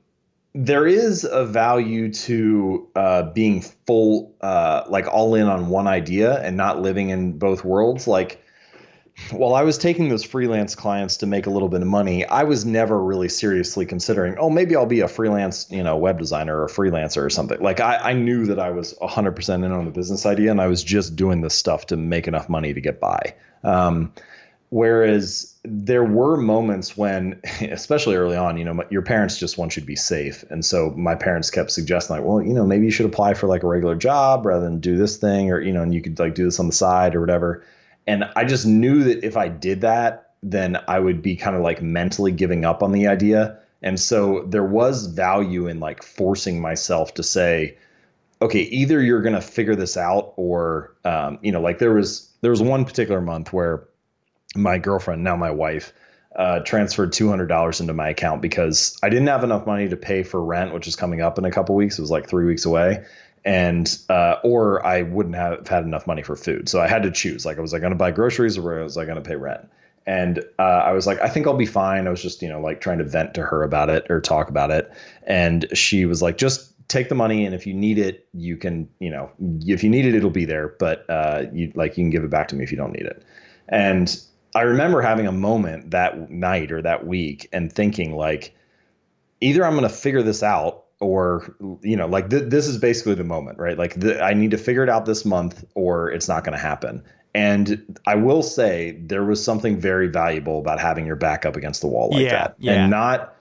there 0.54 0.86
is 0.86 1.24
a 1.24 1.44
value 1.44 2.10
to 2.12 2.88
uh, 2.96 3.22
being 3.32 3.60
full, 3.60 4.34
uh, 4.40 4.84
like 4.88 5.06
all 5.08 5.34
in 5.34 5.46
on 5.46 5.68
one 5.68 5.86
idea 5.86 6.40
and 6.40 6.56
not 6.56 6.80
living 6.80 7.10
in 7.10 7.36
both 7.36 7.62
worlds. 7.62 8.08
Like 8.08 8.42
while 9.30 9.54
I 9.54 9.62
was 9.62 9.78
taking 9.78 10.08
those 10.08 10.24
freelance 10.24 10.74
clients 10.74 11.18
to 11.18 11.26
make 11.26 11.46
a 11.46 11.50
little 11.50 11.68
bit 11.68 11.82
of 11.82 11.86
money, 11.86 12.24
I 12.26 12.42
was 12.42 12.64
never 12.64 13.00
really 13.00 13.28
seriously 13.28 13.86
considering, 13.86 14.36
oh, 14.38 14.50
maybe 14.50 14.74
I'll 14.74 14.86
be 14.86 15.00
a 15.00 15.08
freelance, 15.08 15.70
you 15.70 15.82
know, 15.82 15.96
web 15.96 16.18
designer 16.18 16.60
or 16.60 16.66
freelancer 16.66 17.24
or 17.24 17.30
something. 17.30 17.60
Like 17.60 17.80
I, 17.80 17.96
I 17.96 18.12
knew 18.12 18.46
that 18.46 18.58
I 18.58 18.70
was 18.70 18.92
100% 18.94 19.64
in 19.64 19.70
on 19.70 19.84
the 19.84 19.90
business 19.92 20.26
idea 20.26 20.50
and 20.50 20.60
I 20.60 20.66
was 20.66 20.82
just 20.82 21.14
doing 21.14 21.42
this 21.42 21.54
stuff 21.54 21.86
to 21.86 21.96
make 21.96 22.26
enough 22.26 22.48
money 22.48 22.74
to 22.74 22.80
get 22.80 23.00
by. 23.00 23.34
Um, 23.62 24.12
whereas 24.70 25.54
there 25.62 26.04
were 26.04 26.36
moments 26.36 26.96
when, 26.96 27.40
especially 27.60 28.16
early 28.16 28.36
on, 28.36 28.56
you 28.56 28.64
know, 28.64 28.82
your 28.90 29.02
parents 29.02 29.38
just 29.38 29.58
want 29.58 29.76
you 29.76 29.80
to 29.80 29.86
be 29.86 29.96
safe. 29.96 30.44
And 30.50 30.64
so 30.64 30.90
my 30.90 31.14
parents 31.14 31.50
kept 31.50 31.70
suggesting 31.70 32.16
like, 32.16 32.26
well, 32.26 32.42
you 32.42 32.52
know, 32.52 32.66
maybe 32.66 32.84
you 32.84 32.90
should 32.90 33.06
apply 33.06 33.34
for 33.34 33.46
like 33.46 33.62
a 33.62 33.68
regular 33.68 33.94
job 33.94 34.44
rather 34.44 34.64
than 34.64 34.80
do 34.80 34.96
this 34.96 35.16
thing 35.18 35.52
or, 35.52 35.60
you 35.60 35.72
know, 35.72 35.82
and 35.82 35.94
you 35.94 36.02
could 36.02 36.18
like 36.18 36.34
do 36.34 36.44
this 36.44 36.58
on 36.58 36.66
the 36.66 36.72
side 36.72 37.14
or 37.14 37.20
whatever. 37.20 37.62
And 38.06 38.24
I 38.36 38.44
just 38.44 38.66
knew 38.66 39.04
that 39.04 39.24
if 39.24 39.36
I 39.36 39.48
did 39.48 39.80
that, 39.82 40.32
then 40.42 40.78
I 40.88 40.98
would 40.98 41.22
be 41.22 41.36
kind 41.36 41.56
of 41.56 41.62
like 41.62 41.82
mentally 41.82 42.32
giving 42.32 42.64
up 42.64 42.82
on 42.82 42.92
the 42.92 43.06
idea. 43.06 43.58
And 43.82 43.98
so 43.98 44.44
there 44.46 44.64
was 44.64 45.06
value 45.06 45.66
in 45.66 45.80
like 45.80 46.02
forcing 46.02 46.60
myself 46.60 47.14
to 47.14 47.22
say, 47.22 47.78
okay, 48.42 48.60
either 48.60 49.00
you're 49.00 49.22
going 49.22 49.34
to 49.34 49.40
figure 49.40 49.74
this 49.74 49.96
out 49.96 50.34
or, 50.36 50.94
um, 51.04 51.38
you 51.42 51.50
know, 51.50 51.60
like 51.60 51.78
there 51.78 51.94
was, 51.94 52.30
there 52.42 52.50
was 52.50 52.60
one 52.60 52.84
particular 52.84 53.20
month 53.20 53.52
where 53.52 53.88
my 54.54 54.78
girlfriend, 54.78 55.24
now 55.24 55.36
my 55.36 55.50
wife, 55.50 55.94
uh, 56.36 56.58
transferred 56.60 57.12
$200 57.12 57.80
into 57.80 57.94
my 57.94 58.08
account 58.08 58.42
because 58.42 58.98
I 59.02 59.08
didn't 59.08 59.28
have 59.28 59.44
enough 59.44 59.66
money 59.66 59.88
to 59.88 59.96
pay 59.96 60.24
for 60.24 60.42
rent, 60.42 60.74
which 60.74 60.86
is 60.86 60.96
coming 60.96 61.20
up 61.20 61.38
in 61.38 61.44
a 61.44 61.50
couple 61.50 61.74
weeks. 61.74 61.98
It 61.98 62.02
was 62.02 62.10
like 62.10 62.28
three 62.28 62.44
weeks 62.44 62.64
away 62.64 63.04
and 63.44 63.98
uh, 64.08 64.36
or 64.42 64.84
I 64.84 65.02
wouldn't 65.02 65.34
have 65.34 65.66
had 65.68 65.84
enough 65.84 66.06
money 66.06 66.22
for 66.22 66.36
food. 66.36 66.68
So 66.68 66.80
I 66.80 66.88
had 66.88 67.02
to 67.02 67.10
choose. 67.10 67.44
Like, 67.44 67.58
was 67.58 67.74
I 67.74 67.78
going 67.78 67.92
to 67.92 67.98
buy 67.98 68.10
groceries 68.10 68.56
or 68.56 68.82
was 68.82 68.96
I 68.96 69.04
going 69.04 69.22
to 69.22 69.28
pay 69.28 69.36
rent? 69.36 69.68
And 70.06 70.44
uh, 70.58 70.62
I 70.62 70.92
was 70.92 71.06
like, 71.06 71.18
I 71.20 71.28
think 71.28 71.46
I'll 71.46 71.56
be 71.56 71.66
fine. 71.66 72.06
I 72.06 72.10
was 72.10 72.20
just, 72.20 72.42
you 72.42 72.48
know, 72.48 72.60
like 72.60 72.80
trying 72.80 72.98
to 72.98 73.04
vent 73.04 73.34
to 73.34 73.42
her 73.42 73.62
about 73.62 73.88
it 73.88 74.06
or 74.10 74.20
talk 74.20 74.48
about 74.48 74.70
it. 74.70 74.90
And 75.26 75.66
she 75.72 76.04
was 76.04 76.20
like, 76.20 76.36
just 76.36 76.72
take 76.88 77.08
the 77.08 77.14
money, 77.14 77.46
and 77.46 77.54
if 77.54 77.66
you 77.66 77.72
need 77.72 77.98
it, 77.98 78.28
you 78.34 78.58
can, 78.58 78.88
you 78.98 79.08
know, 79.08 79.30
if 79.40 79.82
you 79.82 79.88
need 79.88 80.04
it, 80.04 80.14
it'll 80.14 80.28
be 80.28 80.44
there. 80.44 80.68
But 80.78 81.08
uh, 81.08 81.44
you 81.52 81.72
like, 81.74 81.96
you 81.96 82.04
can 82.04 82.10
give 82.10 82.24
it 82.24 82.30
back 82.30 82.48
to 82.48 82.56
me 82.56 82.64
if 82.64 82.70
you 82.70 82.76
don't 82.76 82.92
need 82.92 83.06
it. 83.06 83.22
And 83.68 84.14
I 84.54 84.62
remember 84.62 85.00
having 85.00 85.26
a 85.26 85.32
moment 85.32 85.92
that 85.92 86.30
night 86.30 86.70
or 86.70 86.82
that 86.82 87.06
week 87.06 87.48
and 87.52 87.72
thinking 87.72 88.14
like, 88.14 88.54
either 89.40 89.64
I'm 89.64 89.72
going 89.72 89.82
to 89.82 89.88
figure 89.88 90.22
this 90.22 90.42
out 90.42 90.83
or 91.04 91.54
you 91.82 91.96
know 91.96 92.06
like 92.06 92.30
th- 92.30 92.44
this 92.48 92.66
is 92.66 92.78
basically 92.78 93.14
the 93.14 93.24
moment 93.24 93.58
right? 93.58 93.78
Like 93.78 94.00
th- 94.00 94.20
i 94.20 94.32
need 94.34 94.50
to 94.52 94.58
figure 94.58 94.82
it 94.82 94.88
out 94.88 95.04
this 95.06 95.24
month 95.24 95.64
or 95.74 96.10
it's 96.10 96.28
not 96.28 96.44
going 96.44 96.56
to 96.56 96.62
happen. 96.62 97.02
And 97.34 97.98
i 98.06 98.14
will 98.14 98.42
say 98.42 98.98
there 99.02 99.24
was 99.24 99.42
something 99.44 99.78
very 99.80 100.08
valuable 100.08 100.58
about 100.58 100.80
having 100.80 101.04
your 101.06 101.16
back 101.16 101.44
up 101.44 101.56
against 101.56 101.80
the 101.80 101.86
wall 101.88 102.10
like 102.10 102.22
Yeah, 102.22 102.30
that. 102.30 102.54
Yeah. 102.58 102.72
and 102.72 102.90
not 102.90 103.34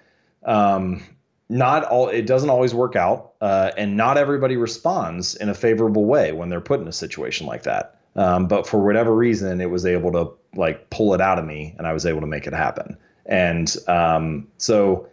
um 0.44 1.04
not 1.50 1.84
all 1.86 2.10
it 2.10 2.26
doesn't 2.26 2.50
always 2.50 2.74
work 2.74 2.96
out 2.96 3.34
uh, 3.42 3.72
and 3.78 3.96
not 3.98 4.18
everybody 4.18 4.58
responds 4.58 5.36
in 5.36 5.50
a 5.50 5.54
favorable 5.54 6.06
way 6.06 6.32
when 6.32 6.50
they're 6.50 6.62
put 6.62 6.80
in 6.80 6.88
a 6.88 6.92
situation 6.94 7.46
like 7.46 7.64
that. 7.64 8.00
Um, 8.16 8.48
but 8.48 8.66
for 8.68 8.84
whatever 8.84 9.14
reason 9.16 9.60
it 9.62 9.70
was 9.70 9.86
able 9.86 10.12
to 10.14 10.32
like 10.56 10.90
pull 10.90 11.14
it 11.14 11.22
out 11.22 11.38
of 11.40 11.46
me 11.46 11.76
and 11.78 11.86
i 11.88 11.94
was 11.94 12.06
able 12.06 12.22
to 12.22 12.28
make 12.28 12.48
it 12.48 12.54
happen. 12.54 12.98
And 13.26 13.74
um, 13.88 14.48
so 14.58 15.08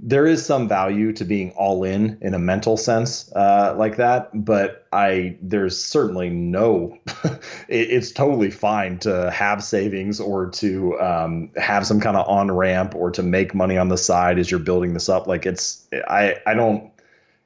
there 0.00 0.26
is 0.26 0.44
some 0.44 0.68
value 0.68 1.12
to 1.12 1.24
being 1.24 1.50
all 1.52 1.82
in 1.82 2.18
in 2.20 2.34
a 2.34 2.38
mental 2.38 2.76
sense 2.76 3.32
uh, 3.34 3.74
like 3.76 3.96
that 3.96 4.30
but 4.44 4.86
i 4.92 5.36
there's 5.42 5.82
certainly 5.82 6.30
no 6.30 6.96
it, 7.68 7.90
it's 7.90 8.12
totally 8.12 8.50
fine 8.50 8.98
to 8.98 9.30
have 9.30 9.62
savings 9.62 10.20
or 10.20 10.48
to 10.50 10.98
um, 11.00 11.50
have 11.56 11.86
some 11.86 12.00
kind 12.00 12.16
of 12.16 12.28
on 12.28 12.50
ramp 12.50 12.94
or 12.94 13.10
to 13.10 13.22
make 13.22 13.54
money 13.54 13.76
on 13.76 13.88
the 13.88 13.98
side 13.98 14.38
as 14.38 14.50
you're 14.50 14.60
building 14.60 14.94
this 14.94 15.08
up 15.08 15.26
like 15.26 15.46
it's 15.46 15.88
i 16.08 16.36
i 16.46 16.54
don't 16.54 16.90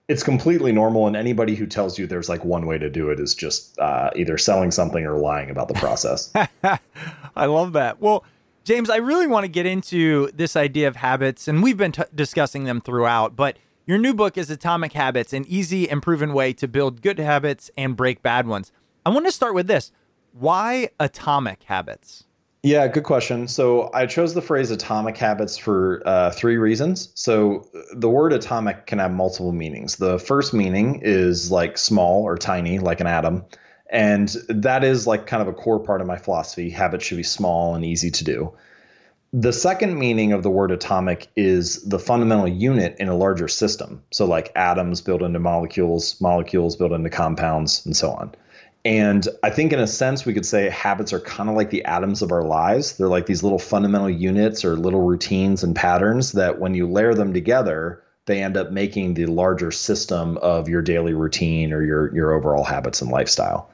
it's 0.09 0.22
completely 0.22 0.72
normal 0.72 1.07
and 1.07 1.16
anybody 1.16 1.55
who 1.55 1.64
tells 1.66 1.98
you 1.98 2.07
there's 2.07 2.28
like 2.28 2.44
one 2.44 2.66
way 2.66 2.76
to 2.76 2.90
do 2.90 3.09
it 3.09 3.18
is 3.18 3.34
just 3.34 3.78
uh, 3.78 4.11
either 4.14 4.36
selling 4.36 4.70
something 4.70 5.07
or 5.07 5.16
lying 5.16 5.48
about 5.48 5.68
the 5.68 5.74
process 5.74 6.32
I 7.36 7.46
love 7.46 7.72
that. 7.74 8.00
Well, 8.00 8.24
James, 8.65 8.89
I 8.89 8.97
really 8.97 9.27
want 9.27 9.43
to 9.43 9.49
get 9.49 9.67
into 9.67 10.31
this 10.33 10.55
idea 10.55 10.87
of 10.87 10.97
habits, 10.97 11.49
and 11.49 11.65
we've 11.65 11.77
been 11.77 11.91
t- 11.91 12.03
discussing 12.15 12.63
them 12.63 12.81
throughout. 12.81 13.35
But 13.35 13.59
your 13.87 13.99
new 13.99 14.15
book 14.15 14.39
is 14.39 14.51
Atomic 14.51 14.93
Habits 14.93 15.33
An 15.33 15.45
Easy 15.49 15.91
and 15.91 16.01
Proven 16.01 16.33
Way 16.33 16.53
to 16.55 16.69
Build 16.69 17.03
Good 17.03 17.19
Habits 17.19 17.73
and 17.77 17.97
Break 17.97 18.23
Bad 18.23 18.47
Ones. 18.47 18.71
I 19.05 19.11
want 19.11 19.27
to 19.27 19.33
start 19.33 19.55
with 19.55 19.67
this 19.67 19.91
Why 20.33 20.91
atomic 21.01 21.65
habits? 21.65 22.25
Yeah, 22.63 22.87
good 22.87 23.03
question. 23.03 23.49
So 23.49 23.91
I 23.93 24.07
chose 24.07 24.35
the 24.35 24.43
phrase 24.43 24.71
atomic 24.71 25.17
habits 25.17 25.59
for 25.59 26.01
uh, 26.07 26.31
three 26.31 26.57
reasons. 26.57 27.11
So 27.17 27.69
the 27.97 28.09
word 28.09 28.33
atomic 28.33 28.87
can 28.87 29.01
have 29.01 29.11
multiple 29.11 29.51
meanings. 29.51 29.97
The 29.97 30.21
first 30.21 30.55
meaning 30.55 31.01
is 31.03 31.51
like 31.51 31.77
small 31.77 32.23
or 32.23 32.39
tiny, 32.39 32.79
like 32.79 33.01
an 33.01 33.09
atom. 33.09 33.45
And 33.93 34.28
that 34.49 34.82
is 34.84 35.07
like 35.07 35.26
kind 35.26 35.43
of 35.43 35.49
a 35.49 35.53
core 35.53 35.78
part 35.78 36.01
of 36.01 36.07
my 36.07 36.16
philosophy. 36.16 36.70
Habits 36.70 37.05
should 37.05 37.18
be 37.18 37.22
small 37.22 37.74
and 37.74 37.84
easy 37.84 38.11
to 38.11 38.24
do. 38.24 38.53
The 39.34 39.53
second 39.53 39.99
meaning 39.99 40.32
of 40.32 40.43
the 40.43 40.51
word 40.51 40.70
atomic 40.70 41.28
is 41.36 41.82
the 41.82 41.99
fundamental 41.99 42.49
unit 42.49 42.97
in 42.99 43.09
a 43.09 43.16
larger 43.16 43.49
system. 43.49 44.03
So, 44.11 44.26
like 44.26 44.51
atoms 44.57 45.01
built 45.03 45.22
into 45.22 45.38
molecules, 45.38 46.20
molecules 46.20 46.76
built 46.76 46.93
into 46.93 47.11
compounds, 47.11 47.84
and 47.86 47.97
so 47.97 48.11
on. 48.11 48.34
And 48.84 49.26
I 49.43 49.51
think, 49.51 49.72
in 49.72 49.78
a 49.78 49.86
sense, 49.86 50.26
we 50.26 50.34
could 50.34 50.45
say 50.45 50.68
habits 50.68 51.12
are 51.12 51.20
kind 51.20 51.49
of 51.49 51.57
like 51.57 51.70
the 51.70 51.84
atoms 51.84 52.20
of 52.20 52.32
our 52.32 52.43
lives. 52.43 52.97
They're 52.97 53.09
like 53.09 53.26
these 53.26 53.43
little 53.43 53.59
fundamental 53.59 54.11
units 54.11 54.64
or 54.64 54.76
little 54.76 55.03
routines 55.03 55.62
and 55.62 55.76
patterns 55.76 56.32
that, 56.32 56.59
when 56.59 56.74
you 56.74 56.86
layer 56.86 57.14
them 57.14 57.32
together, 57.32 58.03
they 58.26 58.43
end 58.43 58.57
up 58.57 58.70
making 58.70 59.14
the 59.14 59.26
larger 59.26 59.70
system 59.70 60.36
of 60.38 60.68
your 60.68 60.82
daily 60.82 61.14
routine 61.14 61.72
or 61.72 61.82
your 61.82 62.14
your 62.14 62.32
overall 62.32 62.64
habits 62.64 63.01
and 63.01 63.11
lifestyle. 63.11 63.70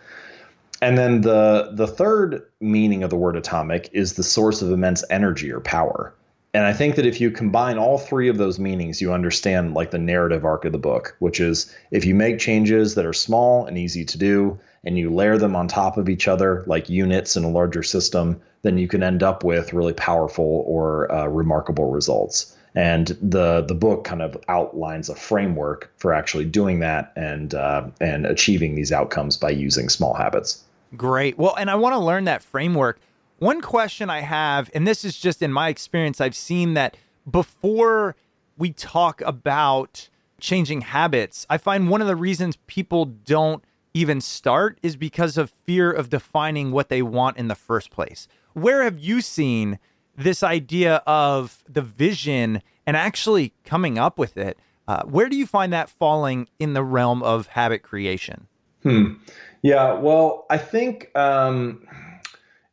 And 0.81 0.97
then 0.97 1.23
the 1.23 1.71
the 1.73 1.89
third 1.89 2.43
meaning 2.61 3.03
of 3.03 3.11
the 3.11 3.17
word 3.17 3.37
atomic 3.37 3.91
is 3.93 4.15
the 4.15 4.23
source 4.23 4.63
of 4.63 4.71
immense 4.71 5.05
energy 5.11 5.51
or 5.51 5.61
power. 5.61 6.15
And 6.55 6.65
I 6.65 6.73
think 6.73 6.95
that 6.95 7.07
if 7.07 7.21
you 7.21 7.31
combine 7.31 7.79
all 7.79 7.99
three 7.99 8.29
of 8.29 8.39
those 8.39 8.59
meanings, 8.59 9.01
you 9.01 9.13
understand 9.13 9.75
like 9.75 9.91
the 9.91 9.99
narrative 9.99 10.45
arc 10.45 10.65
of 10.65 10.73
the 10.73 10.79
book, 10.79 11.15
which 11.19 11.41
is 11.41 11.75
if 11.91 12.05
you 12.05 12.15
make 12.15 12.39
changes 12.39 12.95
that 12.95 13.05
are 13.05 13.13
small 13.13 13.67
and 13.67 13.77
easy 13.77 14.05
to 14.05 14.19
do 14.19 14.59
and 14.85 14.97
you 14.97 15.13
layer 15.13 15.37
them 15.37 15.55
on 15.57 15.69
top 15.69 15.99
of 15.99 16.09
each 16.09 16.27
other 16.27 16.65
like 16.67 16.89
units 16.89 17.37
in 17.37 17.45
a 17.45 17.51
larger 17.51 17.83
system, 17.83 18.41
then 18.63 18.79
you 18.79 18.89
can 18.89 19.03
end 19.03 19.23
up 19.23 19.45
with 19.45 19.73
really 19.73 19.93
powerful 19.93 20.65
or 20.67 21.11
uh, 21.13 21.27
remarkable 21.27 21.91
results. 21.91 22.57
And 22.75 23.09
the 23.21 23.63
the 23.63 23.75
book 23.75 24.05
kind 24.05 24.23
of 24.23 24.37
outlines 24.49 25.09
a 25.09 25.17
framework 25.17 25.91
for 25.97 26.15
actually 26.15 26.45
doing 26.45 26.79
that 26.81 27.13
and 27.17 27.53
uh, 27.53 27.89
and 28.01 28.27
achieving 28.27 28.75
these 28.75 28.93
outcomes 28.93 29.37
by 29.37 29.51
using 29.51 29.89
small 29.89 30.15
habits. 30.15 30.63
Great. 30.97 31.39
Well, 31.39 31.55
and 31.57 31.71
I 31.71 31.75
want 31.75 31.95
to 31.95 31.99
learn 31.99 32.25
that 32.25 32.43
framework 32.43 33.01
one 33.39 33.61
question 33.61 34.11
I 34.11 34.21
have, 34.21 34.71
and 34.75 34.87
this 34.87 35.05
is 35.05 35.17
just 35.17 35.43
in 35.43 35.53
my 35.53 35.69
experience, 35.69 36.21
I've 36.21 36.37
seen 36.37 36.75
that 36.75 36.97
before 37.31 38.17
we 38.57 38.73
talk 38.73 39.21
about 39.21 40.09
changing 40.41 40.81
habits, 40.81 41.47
I 41.49 41.59
find 41.59 41.89
one 41.89 42.01
of 42.01 42.09
the 42.09 42.17
reasons 42.17 42.57
people 42.67 43.05
don't 43.05 43.63
even 43.95 44.21
start 44.21 44.79
is 44.83 44.97
because 44.97 45.39
of 45.39 45.53
fear 45.65 45.91
of 45.91 46.11
defining 46.11 46.73
what 46.73 46.89
they 46.89 47.03
want 47.03 47.37
in 47.37 47.49
the 47.49 47.55
first 47.55 47.91
place. 47.91 48.27
Where 48.55 48.83
have 48.83 48.99
you 48.99 49.21
seen 49.21 49.79
this 50.17 50.43
idea 50.43 50.97
of 51.07 51.63
the 51.69 51.83
vision 51.83 52.61
and 52.87 52.97
actually 52.97 53.55
coming 53.65 53.99
up 53.99 54.19
with 54.19 54.37
it? 54.37 54.59
Uh, 54.89 55.03
where 55.05 55.29
do 55.29 55.37
you 55.37 55.47
find 55.47 55.73
that 55.73 55.89
falling 55.89 56.49
in 56.59 56.73
the 56.73 56.83
realm 56.83 57.23
of 57.23 57.49
habit 57.49 57.83
creation? 57.83 58.49
Hmm. 58.83 59.15
Yeah. 59.63 59.95
Well, 59.95 60.47
I 60.51 60.59
think. 60.59 61.11
Um 61.17 61.87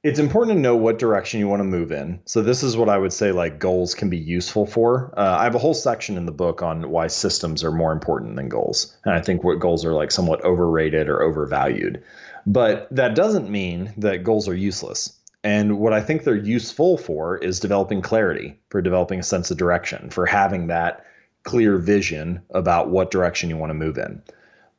it's 0.06 0.20
important 0.20 0.56
to 0.56 0.62
know 0.62 0.76
what 0.76 1.00
direction 1.00 1.40
you 1.40 1.48
want 1.48 1.62
to 1.62 1.64
move 1.64 1.92
in. 1.92 2.20
So 2.26 2.44
this 2.44 2.62
is 2.62 2.78
what 2.78 2.90
I 2.90 2.98
would 3.00 3.12
say 3.12 3.32
like 3.32 3.58
goals 3.58 3.96
can 3.96 4.08
be 4.08 4.20
useful 4.20 4.68
for. 4.68 5.12
Uh, 5.18 5.38
I 5.40 5.46
have 5.46 5.56
a 5.56 5.60
whole 5.60 5.74
section 5.74 6.16
in 6.16 6.28
the 6.28 6.32
book 6.32 6.62
on 6.62 6.92
why 6.92 7.08
systems 7.08 7.64
are 7.64 7.72
more 7.72 7.92
important 7.92 8.36
than 8.36 8.48
goals, 8.48 8.96
and 9.04 9.16
I 9.16 9.22
think 9.22 9.44
what 9.44 9.58
goals 9.58 9.84
are 9.84 9.94
like 9.94 10.12
somewhat 10.12 10.46
overrated 10.46 11.10
or 11.10 11.24
overvalued. 11.24 12.04
But 12.46 12.88
that 12.92 13.16
doesn't 13.16 13.50
mean 13.50 13.94
that 13.98 14.24
goals 14.24 14.48
are 14.48 14.54
useless. 14.54 15.12
And 15.44 15.80
what 15.80 15.92
I 15.92 16.02
think 16.02 16.24
they're 16.24 16.36
useful 16.36 16.98
for 17.00 17.38
is 17.40 17.60
developing 17.60 18.04
clarity, 18.04 18.60
for 18.70 18.84
developing 18.84 19.22
a 19.22 19.24
sense 19.24 19.50
of 19.50 19.58
direction, 19.58 20.12
for 20.12 20.28
having 20.28 20.68
that 20.68 21.04
clear 21.42 21.78
vision 21.78 22.44
about 22.52 22.92
what 22.92 23.10
direction 23.10 23.50
you 23.50 23.58
want 23.58 23.72
to 23.72 23.74
move 23.74 23.98
in. 23.98 24.22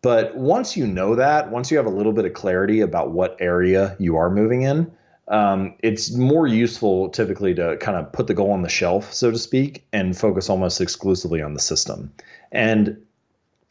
But 0.06 0.36
once 0.36 0.76
you 0.76 0.86
know 0.86 1.16
that, 1.16 1.50
once 1.50 1.68
you 1.68 1.76
have 1.78 1.86
a 1.86 1.90
little 1.90 2.12
bit 2.12 2.24
of 2.24 2.32
clarity 2.32 2.80
about 2.80 3.10
what 3.10 3.36
area 3.40 3.96
you 3.98 4.14
are 4.14 4.30
moving 4.30 4.62
in, 4.62 4.88
um, 5.26 5.74
it's 5.80 6.12
more 6.12 6.46
useful 6.46 7.08
typically 7.08 7.56
to 7.56 7.76
kind 7.78 7.98
of 7.98 8.12
put 8.12 8.28
the 8.28 8.32
goal 8.32 8.52
on 8.52 8.62
the 8.62 8.68
shelf, 8.68 9.12
so 9.12 9.32
to 9.32 9.36
speak, 9.36 9.84
and 9.92 10.16
focus 10.16 10.48
almost 10.48 10.80
exclusively 10.80 11.42
on 11.42 11.54
the 11.54 11.58
system. 11.58 12.12
And 12.52 13.04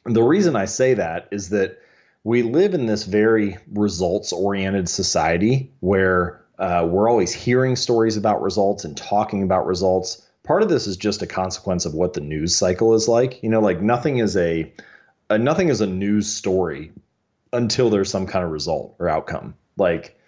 the 0.03 0.23
reason 0.23 0.57
I 0.57 0.65
say 0.65 0.93
that 0.93 1.29
is 1.31 1.51
that 1.51 1.79
we 2.25 2.43
live 2.43 2.73
in 2.73 2.86
this 2.86 3.05
very 3.05 3.57
results 3.71 4.33
oriented 4.33 4.89
society 4.89 5.71
where 5.79 6.43
uh, 6.59 6.86
we're 6.86 7.09
always 7.09 7.31
hearing 7.31 7.77
stories 7.77 8.17
about 8.17 8.41
results 8.41 8.83
and 8.83 8.97
talking 8.97 9.41
about 9.41 9.65
results. 9.65 10.27
Part 10.43 10.63
of 10.63 10.67
this 10.67 10.86
is 10.86 10.97
just 10.97 11.21
a 11.21 11.27
consequence 11.27 11.86
of 11.86 11.93
what 11.93 12.11
the 12.11 12.19
news 12.19 12.53
cycle 12.53 12.93
is 12.93 13.07
like. 13.07 13.41
You 13.41 13.47
know, 13.47 13.61
like 13.61 13.81
nothing 13.81 14.17
is 14.17 14.36
a, 14.36 14.69
a 15.30 15.38
nothing 15.38 15.69
is 15.69 15.82
a 15.82 15.88
news 15.88 16.32
story 16.32 16.91
until 17.53 17.89
there's 17.89 18.09
some 18.09 18.28
kind 18.28 18.43
of 18.43 18.51
result 18.51 18.95
or 18.99 19.09
outcome. 19.09 19.55
Like 19.78 20.19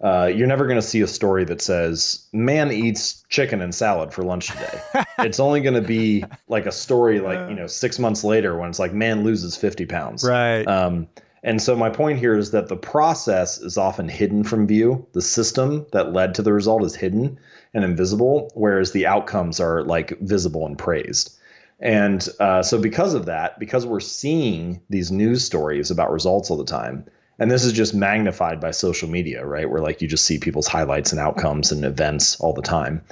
uh, 0.00 0.30
you're 0.34 0.46
never 0.46 0.66
going 0.66 0.80
to 0.80 0.86
see 0.86 1.00
a 1.00 1.06
story 1.06 1.44
that 1.44 1.62
says 1.62 2.26
man 2.32 2.70
eats 2.70 3.24
chicken 3.28 3.62
and 3.62 3.74
salad 3.74 4.12
for 4.12 4.22
lunch 4.22 4.48
today. 4.48 4.80
it's 5.20 5.40
only 5.40 5.60
going 5.60 5.74
to 5.74 5.86
be 5.86 6.24
like 6.48 6.66
a 6.66 6.72
story 6.72 7.20
like 7.20 7.48
you 7.48 7.54
know 7.54 7.66
six 7.66 7.98
months 7.98 8.22
later 8.22 8.56
when 8.58 8.68
it's 8.68 8.78
like 8.78 8.92
man 8.92 9.24
loses 9.24 9.56
50 9.56 9.86
pounds. 9.86 10.24
Right. 10.24 10.66
Um, 10.66 11.08
and 11.42 11.62
so 11.62 11.76
my 11.76 11.90
point 11.90 12.18
here 12.18 12.36
is 12.36 12.50
that 12.50 12.68
the 12.68 12.76
process 12.76 13.58
is 13.60 13.78
often 13.78 14.08
hidden 14.08 14.42
from 14.42 14.66
view. 14.66 15.06
The 15.12 15.22
system 15.22 15.86
that 15.92 16.12
led 16.12 16.34
to 16.34 16.42
the 16.42 16.52
result 16.52 16.82
is 16.82 16.96
hidden 16.96 17.38
and 17.72 17.84
invisible, 17.84 18.50
whereas 18.54 18.90
the 18.90 19.06
outcomes 19.06 19.60
are 19.60 19.84
like 19.84 20.18
visible 20.18 20.66
and 20.66 20.76
praised. 20.76 21.35
And 21.80 22.26
uh, 22.40 22.62
so 22.62 22.80
because 22.80 23.14
of 23.14 23.26
that, 23.26 23.58
because 23.58 23.84
we're 23.84 24.00
seeing 24.00 24.80
these 24.88 25.12
news 25.12 25.44
stories 25.44 25.90
about 25.90 26.10
results 26.10 26.50
all 26.50 26.56
the 26.56 26.64
time 26.64 27.06
and 27.38 27.50
this 27.50 27.64
is 27.64 27.72
just 27.72 27.94
magnified 27.94 28.60
by 28.60 28.70
social 28.70 29.08
media, 29.08 29.44
right? 29.44 29.68
Where 29.68 29.80
like 29.80 30.00
you 30.00 30.08
just 30.08 30.24
see 30.24 30.38
people's 30.38 30.66
highlights 30.66 31.12
and 31.12 31.20
outcomes 31.20 31.70
and 31.70 31.84
events 31.84 32.40
all 32.40 32.52
the 32.52 32.62
time. 32.62 33.02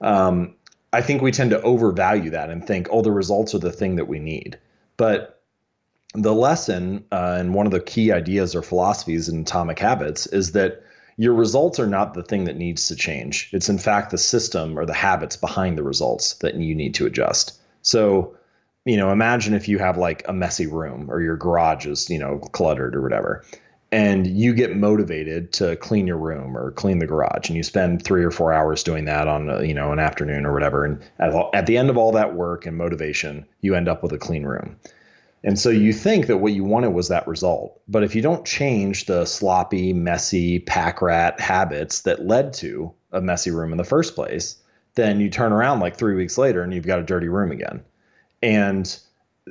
Um, 0.00 0.54
I 0.92 1.02
think 1.02 1.22
we 1.22 1.30
tend 1.30 1.50
to 1.50 1.62
overvalue 1.62 2.30
that 2.30 2.50
and 2.50 2.66
think, 2.66 2.88
oh, 2.90 3.02
the 3.02 3.12
results 3.12 3.54
are 3.54 3.60
the 3.60 3.70
thing 3.70 3.96
that 3.96 4.08
we 4.08 4.18
need. 4.18 4.58
But 4.96 5.40
the 6.14 6.34
lesson 6.34 7.04
uh, 7.12 7.36
and 7.38 7.54
one 7.54 7.66
of 7.66 7.72
the 7.72 7.80
key 7.80 8.10
ideas 8.10 8.56
or 8.56 8.62
philosophies 8.62 9.28
in 9.28 9.42
Atomic 9.42 9.78
Habits 9.78 10.26
is 10.26 10.52
that 10.52 10.82
your 11.16 11.34
results 11.34 11.78
are 11.78 11.86
not 11.86 12.14
the 12.14 12.24
thing 12.24 12.44
that 12.44 12.56
needs 12.56 12.88
to 12.88 12.96
change. 12.96 13.50
It's 13.52 13.68
in 13.68 13.78
fact 13.78 14.10
the 14.10 14.18
system 14.18 14.76
or 14.76 14.84
the 14.84 14.94
habits 14.94 15.36
behind 15.36 15.78
the 15.78 15.84
results 15.84 16.34
that 16.34 16.54
you 16.54 16.74
need 16.74 16.94
to 16.94 17.06
adjust. 17.06 17.59
So, 17.82 18.36
you 18.84 18.96
know, 18.96 19.10
imagine 19.10 19.54
if 19.54 19.68
you 19.68 19.78
have 19.78 19.98
like 19.98 20.22
a 20.28 20.32
messy 20.32 20.66
room 20.66 21.10
or 21.10 21.20
your 21.20 21.36
garage 21.36 21.86
is, 21.86 22.08
you 22.08 22.18
know, 22.18 22.38
cluttered 22.38 22.96
or 22.96 23.02
whatever, 23.02 23.44
and 23.92 24.26
you 24.26 24.54
get 24.54 24.76
motivated 24.76 25.52
to 25.54 25.76
clean 25.76 26.06
your 26.06 26.16
room 26.16 26.56
or 26.56 26.70
clean 26.70 27.00
the 27.00 27.06
garage, 27.06 27.48
and 27.48 27.56
you 27.56 27.62
spend 27.62 28.04
three 28.04 28.24
or 28.24 28.30
four 28.30 28.52
hours 28.52 28.84
doing 28.84 29.04
that 29.06 29.26
on, 29.26 29.50
a, 29.50 29.64
you 29.64 29.74
know, 29.74 29.92
an 29.92 29.98
afternoon 29.98 30.46
or 30.46 30.52
whatever. 30.52 30.84
And 30.84 31.02
at, 31.18 31.34
at 31.54 31.66
the 31.66 31.76
end 31.76 31.90
of 31.90 31.98
all 31.98 32.12
that 32.12 32.34
work 32.34 32.66
and 32.66 32.76
motivation, 32.76 33.46
you 33.60 33.74
end 33.74 33.88
up 33.88 34.02
with 34.02 34.12
a 34.12 34.18
clean 34.18 34.44
room. 34.44 34.76
And 35.42 35.58
so 35.58 35.70
you 35.70 35.92
think 35.92 36.26
that 36.26 36.36
what 36.36 36.52
you 36.52 36.64
wanted 36.64 36.90
was 36.90 37.08
that 37.08 37.26
result. 37.26 37.80
But 37.88 38.04
if 38.04 38.14
you 38.14 38.22
don't 38.22 38.46
change 38.46 39.06
the 39.06 39.24
sloppy, 39.24 39.92
messy, 39.92 40.60
pack 40.60 41.00
rat 41.00 41.40
habits 41.40 42.02
that 42.02 42.26
led 42.26 42.52
to 42.54 42.92
a 43.10 43.20
messy 43.20 43.50
room 43.50 43.72
in 43.72 43.78
the 43.78 43.84
first 43.84 44.14
place, 44.14 44.56
then 45.00 45.20
you 45.20 45.30
turn 45.30 45.52
around 45.52 45.80
like 45.80 45.96
three 45.96 46.14
weeks 46.14 46.36
later 46.36 46.62
and 46.62 46.74
you've 46.74 46.86
got 46.86 46.98
a 46.98 47.04
dirty 47.04 47.28
room 47.28 47.50
again. 47.50 47.82
And 48.42 48.98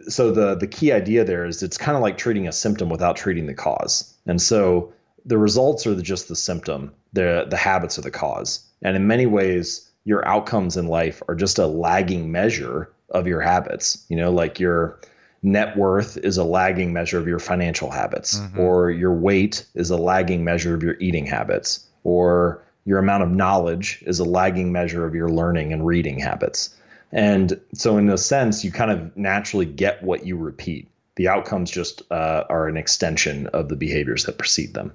so 0.08 0.32
the 0.32 0.56
the 0.56 0.68
key 0.68 0.92
idea 0.92 1.24
there 1.24 1.46
is 1.46 1.64
it's 1.64 1.78
kind 1.78 1.96
of 1.96 2.02
like 2.02 2.18
treating 2.18 2.48
a 2.48 2.52
symptom 2.52 2.90
without 2.90 3.16
treating 3.16 3.48
the 3.48 3.54
cause. 3.54 4.16
And 4.26 4.42
so 4.42 4.94
the 5.26 5.38
results 5.38 5.86
are 5.88 6.00
just 6.02 6.28
the 6.28 6.36
symptom. 6.36 6.94
The 7.14 7.48
the 7.50 7.58
habits 7.58 7.98
are 7.98 8.02
the 8.02 8.12
cause. 8.12 8.66
And 8.82 8.96
in 8.96 9.08
many 9.08 9.26
ways, 9.26 9.90
your 10.06 10.26
outcomes 10.28 10.78
in 10.78 10.88
life 10.88 11.22
are 11.28 11.36
just 11.36 11.60
a 11.60 11.68
lagging 11.68 12.32
measure 12.32 12.92
of 13.10 13.28
your 13.28 13.42
habits. 13.42 14.06
You 14.10 14.18
know, 14.18 14.32
like 14.32 14.60
your 14.60 15.00
net 15.42 15.78
worth 15.78 16.18
is 16.18 16.38
a 16.38 16.44
lagging 16.44 16.94
measure 16.94 17.18
of 17.18 17.28
your 17.28 17.40
financial 17.40 17.90
habits, 17.90 18.40
mm-hmm. 18.40 18.60
or 18.60 18.92
your 18.92 19.14
weight 19.14 19.66
is 19.76 19.90
a 19.90 19.98
lagging 19.98 20.44
measure 20.44 20.74
of 20.76 20.84
your 20.84 20.96
eating 21.00 21.26
habits, 21.26 21.88
or 22.04 22.64
your 22.86 23.00
amount 23.00 23.24
of 23.24 23.30
knowledge 23.30 24.04
is 24.06 24.20
a 24.20 24.24
lagging 24.24 24.72
measure 24.72 25.06
of 25.06 25.16
your 25.16 25.30
learning 25.30 25.74
and 25.74 25.86
reading 25.86 26.20
habits. 26.20 26.76
And 27.12 27.60
so, 27.74 27.98
in 27.98 28.10
a 28.10 28.18
sense, 28.18 28.64
you 28.64 28.72
kind 28.72 28.92
of 28.92 29.16
naturally 29.18 29.66
get 29.66 30.04
what 30.04 30.26
you 30.26 30.38
repeat. 30.38 30.88
The 31.16 31.28
outcomes 31.28 31.72
just 31.72 32.02
uh, 32.12 32.46
are 32.50 32.68
an 32.68 32.78
extension 32.78 33.48
of 33.48 33.70
the 33.70 33.76
behaviors 33.76 34.26
that 34.26 34.38
precede 34.38 34.74
them. 34.74 34.94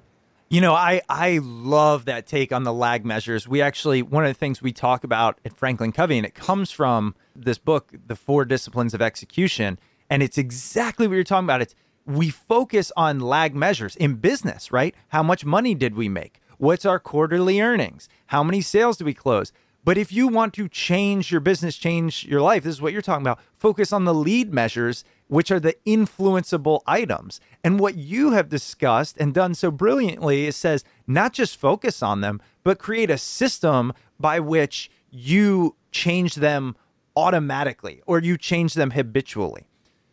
You 0.49 0.61
know, 0.61 0.73
I, 0.73 1.01
I 1.09 1.39
love 1.41 2.05
that 2.05 2.27
take 2.27 2.53
on 2.53 2.63
the 2.63 2.73
lag 2.73 3.03
measures. 3.03 3.47
We 3.47 3.61
actually, 3.61 4.01
one 4.01 4.23
of 4.23 4.29
the 4.29 4.37
things 4.37 4.61
we 4.61 4.71
talk 4.71 5.03
about 5.03 5.39
at 5.43 5.57
Franklin 5.57 5.91
Covey, 5.91 6.17
and 6.17 6.25
it 6.25 6.35
comes 6.35 6.71
from 6.71 7.15
this 7.35 7.57
book, 7.57 7.91
The 8.07 8.15
Four 8.15 8.45
Disciplines 8.45 8.93
of 8.93 9.01
Execution. 9.01 9.79
And 10.09 10.21
it's 10.21 10.37
exactly 10.37 11.07
what 11.07 11.15
you're 11.15 11.23
talking 11.23 11.45
about. 11.45 11.61
It's 11.61 11.75
we 12.05 12.29
focus 12.29 12.91
on 12.95 13.19
lag 13.19 13.55
measures 13.55 13.95
in 13.95 14.15
business, 14.15 14.71
right? 14.71 14.93
How 15.09 15.23
much 15.23 15.45
money 15.45 15.73
did 15.73 15.95
we 15.95 16.07
make? 16.07 16.39
What's 16.57 16.85
our 16.85 16.99
quarterly 16.99 17.59
earnings? 17.61 18.07
How 18.27 18.43
many 18.43 18.61
sales 18.61 18.97
do 18.97 19.05
we 19.05 19.13
close? 19.13 19.51
But 19.85 19.99
if 19.99 20.11
you 20.11 20.27
want 20.27 20.55
to 20.55 20.67
change 20.67 21.31
your 21.31 21.41
business, 21.41 21.77
change 21.77 22.25
your 22.25 22.41
life, 22.41 22.63
this 22.63 22.73
is 22.73 22.81
what 22.81 22.91
you're 22.91 23.03
talking 23.03 23.21
about. 23.21 23.39
Focus 23.55 23.93
on 23.93 24.05
the 24.05 24.15
lead 24.15 24.51
measures, 24.51 25.03
which 25.27 25.51
are 25.51 25.59
the 25.59 25.75
influenceable 25.85 26.81
items. 26.87 27.39
And 27.63 27.79
what 27.79 27.95
you 27.95 28.31
have 28.31 28.49
discussed 28.49 29.15
and 29.19 29.31
done 29.31 29.53
so 29.53 29.69
brilliantly 29.69 30.47
is 30.47 30.55
says 30.55 30.83
not 31.05 31.33
just 31.33 31.59
focus 31.59 32.01
on 32.01 32.21
them, 32.21 32.41
but 32.63 32.79
create 32.79 33.11
a 33.11 33.17
system 33.17 33.93
by 34.19 34.39
which 34.39 34.89
you 35.11 35.75
change 35.91 36.35
them 36.35 36.75
automatically 37.15 38.01
or 38.07 38.19
you 38.19 38.37
change 38.37 38.73
them 38.73 38.91
habitually. 38.91 39.67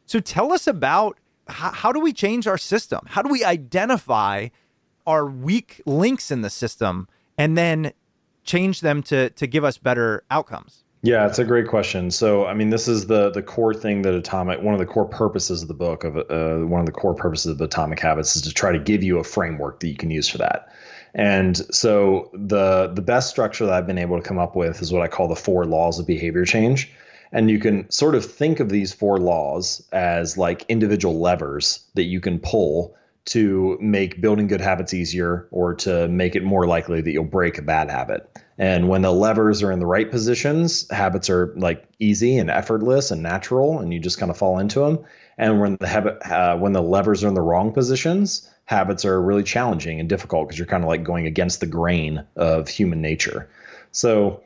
So 0.05 0.21
tell 0.21 0.53
us 0.53 0.67
about 0.67 1.19
how, 1.49 1.71
how 1.71 1.93
do 1.93 2.01
we 2.01 2.13
change 2.13 2.47
our 2.47 2.59
system? 2.59 3.01
How 3.07 3.23
do 3.23 3.31
we 3.31 3.43
identify 3.43 4.49
are 5.07 5.27
weak 5.27 5.81
links 5.87 6.31
in 6.31 6.43
the 6.43 6.51
system 6.51 7.09
and 7.39 7.57
then 7.57 7.93
change 8.45 8.81
them 8.81 9.03
to 9.05 9.31
to 9.31 9.47
give 9.47 9.65
us 9.65 9.79
better 9.79 10.25
outcomes? 10.31 10.85
Yeah, 11.05 11.27
it's 11.27 11.41
a 11.41 11.45
great 11.45 11.67
question. 11.67 12.13
So, 12.13 12.47
I 12.47 12.55
mean, 12.55 12.71
this 12.71 12.87
is 12.87 13.09
the 13.09 13.31
the 13.31 13.43
core 13.43 13.75
thing 13.75 14.03
that 14.03 14.15
atomic 14.15 14.63
one 14.63 14.73
of 14.73 14.79
the 14.79 14.87
core 14.87 15.05
purposes 15.05 15.63
of 15.63 15.69
the 15.69 15.75
book 15.75 16.05
of 16.05 16.17
uh, 16.17 16.65
one 16.67 16.81
of 16.81 16.87
the 16.87 16.93
core 16.93 17.15
purposes 17.15 17.53
of 17.53 17.61
Atomic 17.61 17.99
Habits 17.99 18.37
is 18.37 18.43
to 18.43 18.53
try 18.53 18.71
to 18.71 18.79
give 18.79 19.03
you 19.03 19.19
a 19.19 19.25
framework 19.25 19.81
that 19.81 19.89
you 19.89 19.97
can 19.97 20.11
use 20.11 20.29
for 20.29 20.39
that. 20.39 20.69
And 21.15 21.57
so 21.75 22.31
the 22.33 22.93
the 22.95 23.03
best 23.03 23.31
structure 23.31 23.67
that 23.67 23.75
I've 23.75 23.87
been 23.87 23.99
able 23.99 24.17
to 24.17 24.27
come 24.27 24.39
up 24.39 24.55
with 24.55 24.81
is 24.81 24.93
what 24.93 25.03
I 25.03 25.09
call 25.09 25.27
the 25.27 25.37
four 25.37 25.65
laws 25.65 25.99
of 25.99 26.07
behavior 26.07 26.45
change. 26.45 26.91
And 27.33 27.51
you 27.51 27.59
can 27.59 27.91
sort 27.91 28.15
of 28.15 28.25
think 28.25 28.61
of 28.61 28.69
these 28.69 28.93
four 28.93 29.19
laws 29.19 29.83
as 29.93 30.39
like 30.39 30.65
individual 30.69 31.19
levers 31.19 31.81
that 31.95 32.05
you 32.05 32.21
can 32.21 32.39
pull 32.39 32.95
to 33.25 33.79
make 33.81 34.21
building 34.21 34.49
good 34.49 34.61
habits 34.61 34.93
easier 34.93 35.47
or 35.51 35.75
to 35.75 36.09
make 36.09 36.35
it 36.35 36.43
more 36.43 36.67
likely 36.67 37.01
that 37.01 37.11
you'll 37.13 37.25
break 37.25 37.57
a 37.59 37.63
bad 37.63 37.91
habit. 37.91 38.29
And 38.59 38.89
when 38.89 39.03
the 39.03 39.13
levers 39.13 39.63
are 39.63 39.71
in 39.71 39.79
the 39.79 39.87
right 39.87 40.11
positions, 40.11 40.91
habits 40.91 41.31
are 41.31 41.55
like 41.57 41.87
easy 41.99 42.39
and 42.39 42.51
effortless 42.51 43.11
and 43.11 43.23
natural, 43.23 43.79
and 43.79 43.93
you 43.93 44.01
just 44.01 44.19
kind 44.19 44.31
of 44.31 44.37
fall 44.37 44.59
into 44.59 44.81
them. 44.81 45.05
And 45.39 45.61
when 45.61 45.77
the 45.81 45.87
habit, 45.87 46.19
uh, 46.31 46.57
when 46.59 46.73
the 46.73 46.83
levers 46.83 47.25
are 47.25 47.29
in 47.29 47.35
the 47.35 47.41
wrong 47.41 47.73
positions, 47.73 48.49
habits 48.65 49.05
are 49.05 49.21
really 49.21 49.43
challenging 49.43 50.01
and 50.01 50.09
difficult 50.09 50.49
because 50.49 50.59
you're 50.59 50.67
kind 50.67 50.83
of 50.83 50.89
like 50.89 51.05
going 51.05 51.27
against 51.27 51.61
the 51.61 51.67
grain 51.67 52.25
of 52.37 52.69
human 52.69 53.01
nature. 53.01 53.49
So 53.93 54.43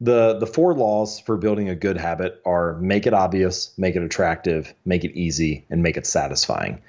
the 0.00 0.38
the 0.38 0.46
four 0.46 0.74
laws 0.74 1.20
for 1.20 1.36
building 1.36 1.68
a 1.68 1.74
good 1.74 1.96
habit 1.96 2.40
are 2.46 2.74
make 2.78 3.06
it 3.06 3.14
obvious, 3.14 3.76
make 3.76 3.96
it 3.96 4.02
attractive, 4.02 4.72
make 4.84 5.04
it 5.04 5.12
easy, 5.18 5.66
and 5.68 5.82
make 5.82 5.96
it 5.96 6.06
satisfying. 6.06 6.80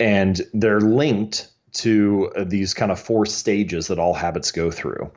And 0.00 0.40
they're 0.52 0.80
linked 0.80 1.48
to 1.74 2.30
these 2.46 2.74
kind 2.74 2.90
of 2.90 2.98
four 2.98 3.26
stages 3.26 3.88
that 3.88 3.98
all 3.98 4.14
habits 4.14 4.50
go 4.50 4.70
through. 4.70 5.10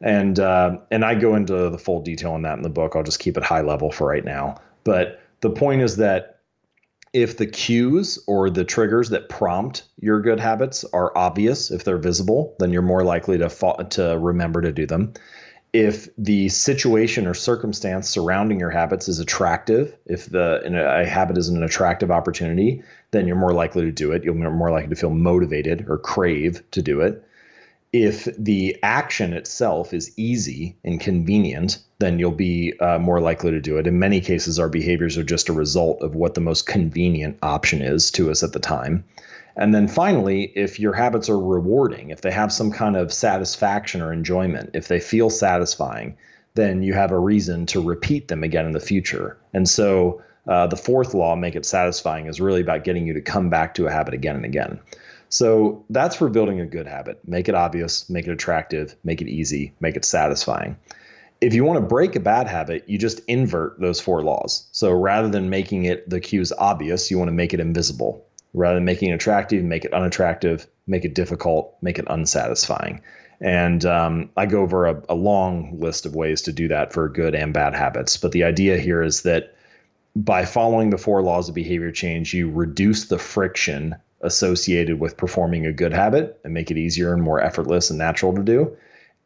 And 0.00 0.38
uh, 0.38 0.78
and 0.90 1.04
I 1.04 1.14
go 1.14 1.34
into 1.34 1.70
the 1.70 1.78
full 1.78 2.02
detail 2.02 2.32
on 2.32 2.42
that 2.42 2.56
in 2.56 2.62
the 2.62 2.68
book. 2.68 2.94
I'll 2.94 3.02
just 3.02 3.18
keep 3.18 3.36
it 3.36 3.42
high 3.42 3.62
level 3.62 3.90
for 3.90 4.06
right 4.06 4.24
now. 4.24 4.60
But 4.84 5.20
the 5.40 5.50
point 5.50 5.82
is 5.82 5.96
that 5.96 6.40
if 7.12 7.38
the 7.38 7.46
cues 7.46 8.18
or 8.26 8.50
the 8.50 8.64
triggers 8.64 9.08
that 9.08 9.30
prompt 9.30 9.84
your 9.98 10.20
good 10.20 10.38
habits 10.38 10.84
are 10.92 11.16
obvious, 11.16 11.70
if 11.70 11.84
they're 11.84 11.96
visible, 11.96 12.54
then 12.58 12.72
you're 12.72 12.82
more 12.82 13.04
likely 13.04 13.38
to 13.38 13.48
fa- 13.48 13.86
to 13.90 14.18
remember 14.18 14.60
to 14.60 14.70
do 14.70 14.86
them. 14.86 15.14
If 15.72 16.08
the 16.16 16.50
situation 16.50 17.26
or 17.26 17.34
circumstance 17.34 18.08
surrounding 18.08 18.60
your 18.60 18.70
habits 18.70 19.08
is 19.08 19.18
attractive, 19.18 19.96
if 20.04 20.26
the 20.26 20.60
a 21.02 21.06
habit 21.06 21.38
is 21.38 21.48
an 21.48 21.62
attractive 21.62 22.10
opportunity, 22.10 22.82
then 23.16 23.26
you're 23.26 23.36
more 23.36 23.54
likely 23.54 23.82
to 23.82 23.92
do 23.92 24.12
it. 24.12 24.22
You're 24.22 24.34
more 24.34 24.70
likely 24.70 24.90
to 24.90 25.00
feel 25.00 25.10
motivated 25.10 25.86
or 25.88 25.98
crave 25.98 26.62
to 26.72 26.82
do 26.82 27.00
it 27.00 27.26
if 27.92 28.28
the 28.36 28.76
action 28.82 29.32
itself 29.32 29.94
is 29.94 30.12
easy 30.18 30.76
and 30.84 31.00
convenient, 31.00 31.78
then 31.98 32.18
you'll 32.18 32.30
be 32.30 32.74
uh, 32.80 32.98
more 32.98 33.20
likely 33.20 33.50
to 33.52 33.60
do 33.60 33.78
it. 33.78 33.86
In 33.86 33.98
many 33.98 34.20
cases, 34.20 34.58
our 34.58 34.68
behaviors 34.68 35.16
are 35.16 35.24
just 35.24 35.48
a 35.48 35.54
result 35.54 36.02
of 36.02 36.14
what 36.14 36.34
the 36.34 36.40
most 36.40 36.66
convenient 36.66 37.38
option 37.42 37.80
is 37.80 38.10
to 38.12 38.30
us 38.30 38.42
at 38.42 38.52
the 38.52 38.58
time. 38.58 39.04
And 39.56 39.74
then 39.74 39.88
finally, 39.88 40.52
if 40.54 40.78
your 40.78 40.92
habits 40.92 41.30
are 41.30 41.40
rewarding, 41.40 42.10
if 42.10 42.20
they 42.20 42.30
have 42.30 42.52
some 42.52 42.70
kind 42.70 42.96
of 42.96 43.12
satisfaction 43.12 44.02
or 44.02 44.12
enjoyment, 44.12 44.70
if 44.74 44.88
they 44.88 45.00
feel 45.00 45.30
satisfying, 45.30 46.16
then 46.54 46.82
you 46.82 46.92
have 46.92 47.12
a 47.12 47.18
reason 47.18 47.64
to 47.66 47.80
repeat 47.80 48.28
them 48.28 48.42
again 48.42 48.66
in 48.66 48.72
the 48.72 48.80
future. 48.80 49.38
And 49.54 49.66
so 49.66 50.22
uh, 50.48 50.66
the 50.66 50.76
fourth 50.76 51.14
law, 51.14 51.34
make 51.34 51.56
it 51.56 51.66
satisfying, 51.66 52.26
is 52.26 52.40
really 52.40 52.60
about 52.60 52.84
getting 52.84 53.06
you 53.06 53.14
to 53.14 53.20
come 53.20 53.50
back 53.50 53.74
to 53.74 53.86
a 53.86 53.90
habit 53.90 54.14
again 54.14 54.36
and 54.36 54.44
again. 54.44 54.80
So 55.28 55.84
that's 55.90 56.16
for 56.16 56.28
building 56.28 56.60
a 56.60 56.66
good 56.66 56.86
habit. 56.86 57.20
Make 57.26 57.48
it 57.48 57.54
obvious, 57.54 58.08
make 58.08 58.26
it 58.26 58.32
attractive, 58.32 58.94
make 59.02 59.20
it 59.20 59.28
easy, 59.28 59.72
make 59.80 59.96
it 59.96 60.04
satisfying. 60.04 60.76
If 61.40 61.52
you 61.52 61.64
want 61.64 61.78
to 61.78 61.86
break 61.86 62.16
a 62.16 62.20
bad 62.20 62.46
habit, 62.46 62.84
you 62.88 62.96
just 62.96 63.20
invert 63.26 63.78
those 63.80 64.00
four 64.00 64.22
laws. 64.22 64.68
So 64.72 64.92
rather 64.92 65.28
than 65.28 65.50
making 65.50 65.84
it 65.84 66.08
the 66.08 66.20
cues 66.20 66.52
obvious, 66.52 67.10
you 67.10 67.18
want 67.18 67.28
to 67.28 67.34
make 67.34 67.52
it 67.52 67.60
invisible. 67.60 68.24
Rather 68.54 68.76
than 68.76 68.86
making 68.86 69.10
it 69.10 69.14
attractive, 69.14 69.62
make 69.62 69.84
it 69.84 69.92
unattractive, 69.92 70.66
make 70.86 71.04
it 71.04 71.14
difficult, 71.14 71.76
make 71.82 71.98
it 71.98 72.06
unsatisfying. 72.08 73.02
And 73.40 73.84
um, 73.84 74.30
I 74.36 74.46
go 74.46 74.62
over 74.62 74.86
a, 74.86 75.02
a 75.10 75.14
long 75.14 75.78
list 75.78 76.06
of 76.06 76.14
ways 76.14 76.40
to 76.42 76.52
do 76.52 76.68
that 76.68 76.92
for 76.92 77.08
good 77.08 77.34
and 77.34 77.52
bad 77.52 77.74
habits. 77.74 78.16
But 78.16 78.32
the 78.32 78.44
idea 78.44 78.78
here 78.78 79.02
is 79.02 79.22
that 79.22 79.55
by 80.16 80.46
following 80.46 80.90
the 80.90 80.98
four 80.98 81.20
laws 81.22 81.48
of 81.48 81.54
behavior 81.54 81.92
change, 81.92 82.32
you 82.32 82.50
reduce 82.50 83.06
the 83.06 83.18
friction 83.18 83.94
associated 84.22 84.98
with 84.98 85.16
performing 85.16 85.66
a 85.66 85.72
good 85.72 85.92
habit 85.92 86.40
and 86.42 86.54
make 86.54 86.70
it 86.70 86.78
easier 86.78 87.12
and 87.12 87.22
more 87.22 87.40
effortless 87.40 87.90
and 87.90 87.98
natural 87.98 88.34
to 88.34 88.42
do. 88.42 88.74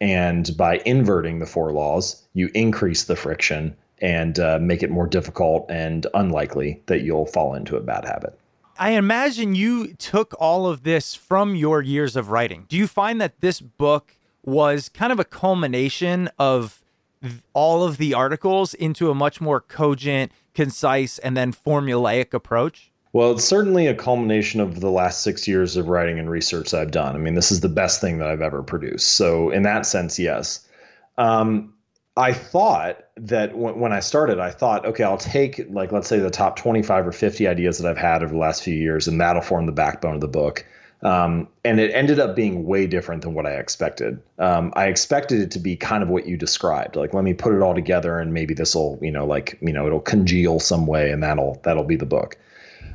And 0.01 0.55
by 0.57 0.81
inverting 0.85 1.39
the 1.39 1.45
four 1.45 1.71
laws, 1.71 2.21
you 2.33 2.49
increase 2.53 3.05
the 3.05 3.15
friction 3.15 3.75
and 4.01 4.37
uh, 4.39 4.59
make 4.59 4.83
it 4.83 4.89
more 4.89 5.07
difficult 5.07 5.65
and 5.69 6.05
unlikely 6.13 6.81
that 6.87 7.01
you'll 7.01 7.27
fall 7.27 7.53
into 7.55 7.77
a 7.77 7.81
bad 7.81 8.03
habit. 8.03 8.37
I 8.77 8.91
imagine 8.91 9.55
you 9.55 9.93
took 9.93 10.33
all 10.39 10.65
of 10.65 10.83
this 10.83 11.15
from 11.15 11.55
your 11.55 11.81
years 11.81 12.15
of 12.15 12.31
writing. 12.31 12.65
Do 12.67 12.75
you 12.75 12.87
find 12.87 13.21
that 13.21 13.39
this 13.39 13.61
book 13.61 14.17
was 14.43 14.89
kind 14.89 15.13
of 15.13 15.19
a 15.19 15.23
culmination 15.23 16.29
of 16.37 16.81
all 17.53 17.83
of 17.83 17.97
the 17.97 18.13
articles 18.13 18.73
into 18.73 19.11
a 19.11 19.15
much 19.15 19.39
more 19.39 19.61
cogent, 19.61 20.31
concise, 20.53 21.17
and 21.19 21.35
then 21.35 21.53
formulaic 21.53 22.33
approach? 22.33 22.91
Well, 23.13 23.31
it's 23.31 23.43
certainly 23.43 23.87
a 23.87 23.95
culmination 23.95 24.61
of 24.61 24.79
the 24.79 24.89
last 24.89 25.21
six 25.21 25.47
years 25.47 25.75
of 25.75 25.89
writing 25.89 26.17
and 26.17 26.29
research 26.29 26.73
I've 26.73 26.91
done. 26.91 27.15
I 27.15 27.19
mean, 27.19 27.35
this 27.35 27.51
is 27.51 27.59
the 27.59 27.69
best 27.69 27.99
thing 27.99 28.19
that 28.19 28.29
I've 28.29 28.41
ever 28.41 28.63
produced. 28.63 29.09
So, 29.09 29.49
in 29.49 29.63
that 29.63 29.85
sense, 29.85 30.17
yes. 30.17 30.65
Um, 31.17 31.73
I 32.15 32.33
thought 32.33 32.99
that 33.17 33.51
w- 33.51 33.75
when 33.75 33.91
I 33.91 33.99
started, 33.99 34.39
I 34.39 34.51
thought, 34.51 34.85
okay, 34.85 35.03
I'll 35.03 35.17
take, 35.17 35.65
like, 35.69 35.91
let's 35.91 36.07
say 36.07 36.19
the 36.19 36.29
top 36.29 36.55
25 36.55 37.07
or 37.07 37.11
50 37.11 37.47
ideas 37.47 37.79
that 37.79 37.89
I've 37.89 37.97
had 37.97 38.23
over 38.23 38.33
the 38.33 38.39
last 38.39 38.63
few 38.63 38.73
years, 38.73 39.07
and 39.07 39.19
that'll 39.19 39.41
form 39.41 39.65
the 39.65 39.71
backbone 39.71 40.15
of 40.15 40.21
the 40.21 40.27
book. 40.27 40.65
Um, 41.03 41.47
and 41.65 41.79
it 41.79 41.91
ended 41.95 42.19
up 42.19 42.35
being 42.35 42.65
way 42.65 42.85
different 42.85 43.23
than 43.23 43.33
what 43.33 43.47
I 43.47 43.53
expected. 43.53 44.21
Um, 44.37 44.71
I 44.75 44.85
expected 44.85 45.41
it 45.41 45.51
to 45.51 45.59
be 45.59 45.75
kind 45.75 46.03
of 46.03 46.09
what 46.09 46.27
you 46.27 46.37
described, 46.37 46.95
like 46.95 47.13
let 47.13 47.23
me 47.23 47.33
put 47.33 47.55
it 47.55 47.61
all 47.61 47.73
together, 47.73 48.19
and 48.19 48.33
maybe 48.33 48.53
this 48.53 48.75
will, 48.75 48.99
you 49.01 49.11
know, 49.11 49.25
like 49.25 49.57
you 49.61 49.73
know, 49.73 49.87
it'll 49.87 49.99
congeal 49.99 50.59
some 50.59 50.85
way, 50.85 51.11
and 51.11 51.23
that'll 51.23 51.59
that'll 51.63 51.83
be 51.83 51.95
the 51.95 52.05
book. 52.05 52.37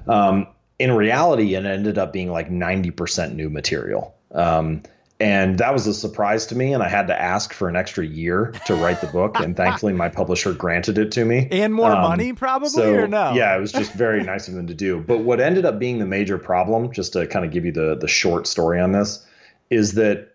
Um, 0.06 0.46
in 0.78 0.92
reality, 0.92 1.54
it 1.54 1.64
ended 1.64 1.98
up 1.98 2.12
being 2.12 2.30
like 2.30 2.50
90% 2.50 3.34
new 3.34 3.48
material. 3.48 4.14
Um, 4.32 4.82
and 5.18 5.58
that 5.58 5.72
was 5.72 5.86
a 5.86 5.94
surprise 5.94 6.46
to 6.46 6.56
me. 6.56 6.74
And 6.74 6.82
I 6.82 6.88
had 6.88 7.06
to 7.06 7.20
ask 7.20 7.52
for 7.52 7.68
an 7.68 7.76
extra 7.76 8.04
year 8.04 8.52
to 8.66 8.74
write 8.74 9.00
the 9.00 9.06
book. 9.06 9.40
and 9.40 9.56
thankfully, 9.56 9.94
my 9.94 10.08
publisher 10.08 10.52
granted 10.52 10.98
it 10.98 11.12
to 11.12 11.24
me. 11.24 11.48
And 11.50 11.72
more 11.72 11.92
um, 11.92 12.02
money, 12.02 12.32
probably, 12.34 12.68
so, 12.68 12.94
or 12.94 13.08
no? 13.08 13.32
Yeah, 13.32 13.56
it 13.56 13.60
was 13.60 13.72
just 13.72 13.92
very 13.92 14.22
nice 14.22 14.48
of 14.48 14.54
them 14.54 14.66
to 14.66 14.74
do. 14.74 15.00
But 15.00 15.18
what 15.20 15.40
ended 15.40 15.64
up 15.64 15.78
being 15.78 15.98
the 15.98 16.06
major 16.06 16.36
problem, 16.36 16.92
just 16.92 17.14
to 17.14 17.26
kind 17.26 17.44
of 17.44 17.50
give 17.50 17.64
you 17.64 17.72
the, 17.72 17.96
the 17.96 18.08
short 18.08 18.46
story 18.46 18.78
on 18.78 18.92
this, 18.92 19.26
is 19.70 19.94
that 19.94 20.34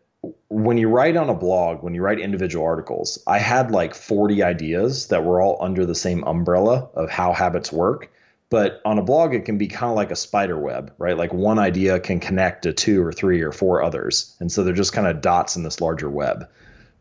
when 0.50 0.78
you 0.78 0.88
write 0.88 1.16
on 1.16 1.30
a 1.30 1.34
blog, 1.34 1.84
when 1.84 1.94
you 1.94 2.02
write 2.02 2.20
individual 2.20 2.66
articles, 2.66 3.22
I 3.28 3.40
had 3.40 3.72
like 3.72 3.94
40 3.94 4.44
ideas 4.44 5.08
that 5.08 5.24
were 5.24 5.42
all 5.42 5.58
under 5.62 5.86
the 5.86 5.96
same 5.96 6.24
umbrella 6.24 6.90
of 6.96 7.10
how 7.10 7.34
habits 7.34 7.72
work. 7.72 8.12
But 8.52 8.82
on 8.84 8.99
a 8.99 9.02
blog, 9.02 9.34
it 9.34 9.45
can 9.45 9.58
be 9.58 9.68
kind 9.68 9.89
of 9.89 9.95
like 9.95 10.12
a 10.12 10.16
spider 10.16 10.60
web, 10.60 10.93
right? 10.97 11.18
Like 11.18 11.34
one 11.34 11.58
idea 11.58 12.02
can 12.02 12.20
connect 12.20 12.64
to 12.64 12.74
two 12.74 13.02
or 13.02 13.14
three 13.14 13.41
or 13.41 13.54
four 13.54 13.82
others. 13.82 14.36
And 14.41 14.52
so 14.52 14.64
they're 14.64 14.74
just 14.74 14.91
kind 14.91 15.08
of 15.08 15.22
dots 15.22 15.56
in 15.56 15.64
this 15.64 15.80
larger 15.80 16.10
web. 16.10 16.49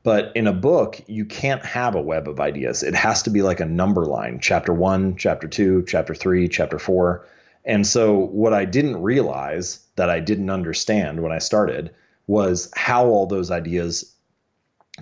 But 0.05 0.31
in 0.37 0.47
a 0.47 0.53
book, 0.53 1.03
you 1.09 1.25
can't 1.25 1.65
have 1.65 1.97
a 1.97 2.01
web 2.01 2.29
of 2.29 2.39
ideas. 2.39 2.85
It 2.85 2.95
has 2.95 3.25
to 3.25 3.31
be 3.31 3.43
like 3.43 3.59
a 3.59 3.67
number 3.67 4.07
line 4.07 4.39
chapter 4.41 4.73
one, 4.73 5.17
chapter 5.17 5.49
two, 5.49 5.85
chapter 5.89 6.15
three, 6.15 6.49
chapter 6.49 6.79
four. 6.79 7.27
And 7.65 7.85
so, 7.85 8.15
what 8.15 8.55
I 8.55 8.65
didn't 8.65 9.03
realize 9.03 9.85
that 9.97 10.09
I 10.09 10.21
didn't 10.21 10.51
understand 10.51 11.21
when 11.21 11.33
I 11.33 11.39
started 11.39 11.91
was 12.29 12.71
how 12.77 13.07
all 13.07 13.27
those 13.27 13.51
ideas 13.51 14.15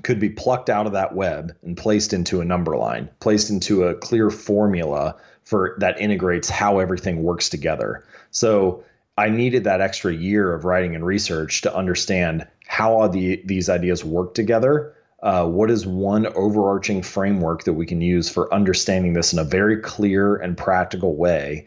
could 0.03 0.19
be 0.19 0.31
plucked 0.31 0.71
out 0.71 0.87
of 0.87 0.93
that 0.93 1.15
web 1.15 1.55
and 1.63 1.77
placed 1.77 2.15
into 2.15 2.41
a 2.41 2.45
number 2.45 2.77
line, 2.77 3.11
placed 3.21 3.51
into 3.51 3.85
a 3.85 3.95
clear 3.95 4.31
formula 4.31 5.15
for 5.49 5.77
that 5.79 5.99
integrates 5.99 6.51
how 6.51 6.79
everything 6.79 7.23
works 7.23 7.49
together. 7.49 8.05
So 8.31 8.85
I 9.17 9.31
needed 9.31 9.65
that 9.65 9.81
extra 9.81 10.13
year 10.13 10.53
of 10.53 10.67
writing 10.67 10.95
and 10.95 11.07
research 11.07 11.63
to 11.63 11.75
understand 11.75 12.47
how 12.67 12.93
all 12.93 13.09
the, 13.09 13.41
these 13.47 13.71
ideas 13.71 14.05
work 14.05 14.35
together. 14.35 14.95
Uh, 15.23 15.47
what 15.47 15.71
is 15.71 15.87
one 15.87 16.27
overarching 16.35 17.03
framework 17.03 17.65
that 17.65 17.73
we 17.73 17.87
can 17.87 18.03
use 18.03 18.29
for 18.29 18.53
understanding 18.53 19.15
this 19.15 19.33
in 19.33 19.39
a 19.39 19.45
very 19.45 19.79
clear 19.79 20.37
and 20.37 20.59
practical 20.59 21.17
way? 21.17 21.67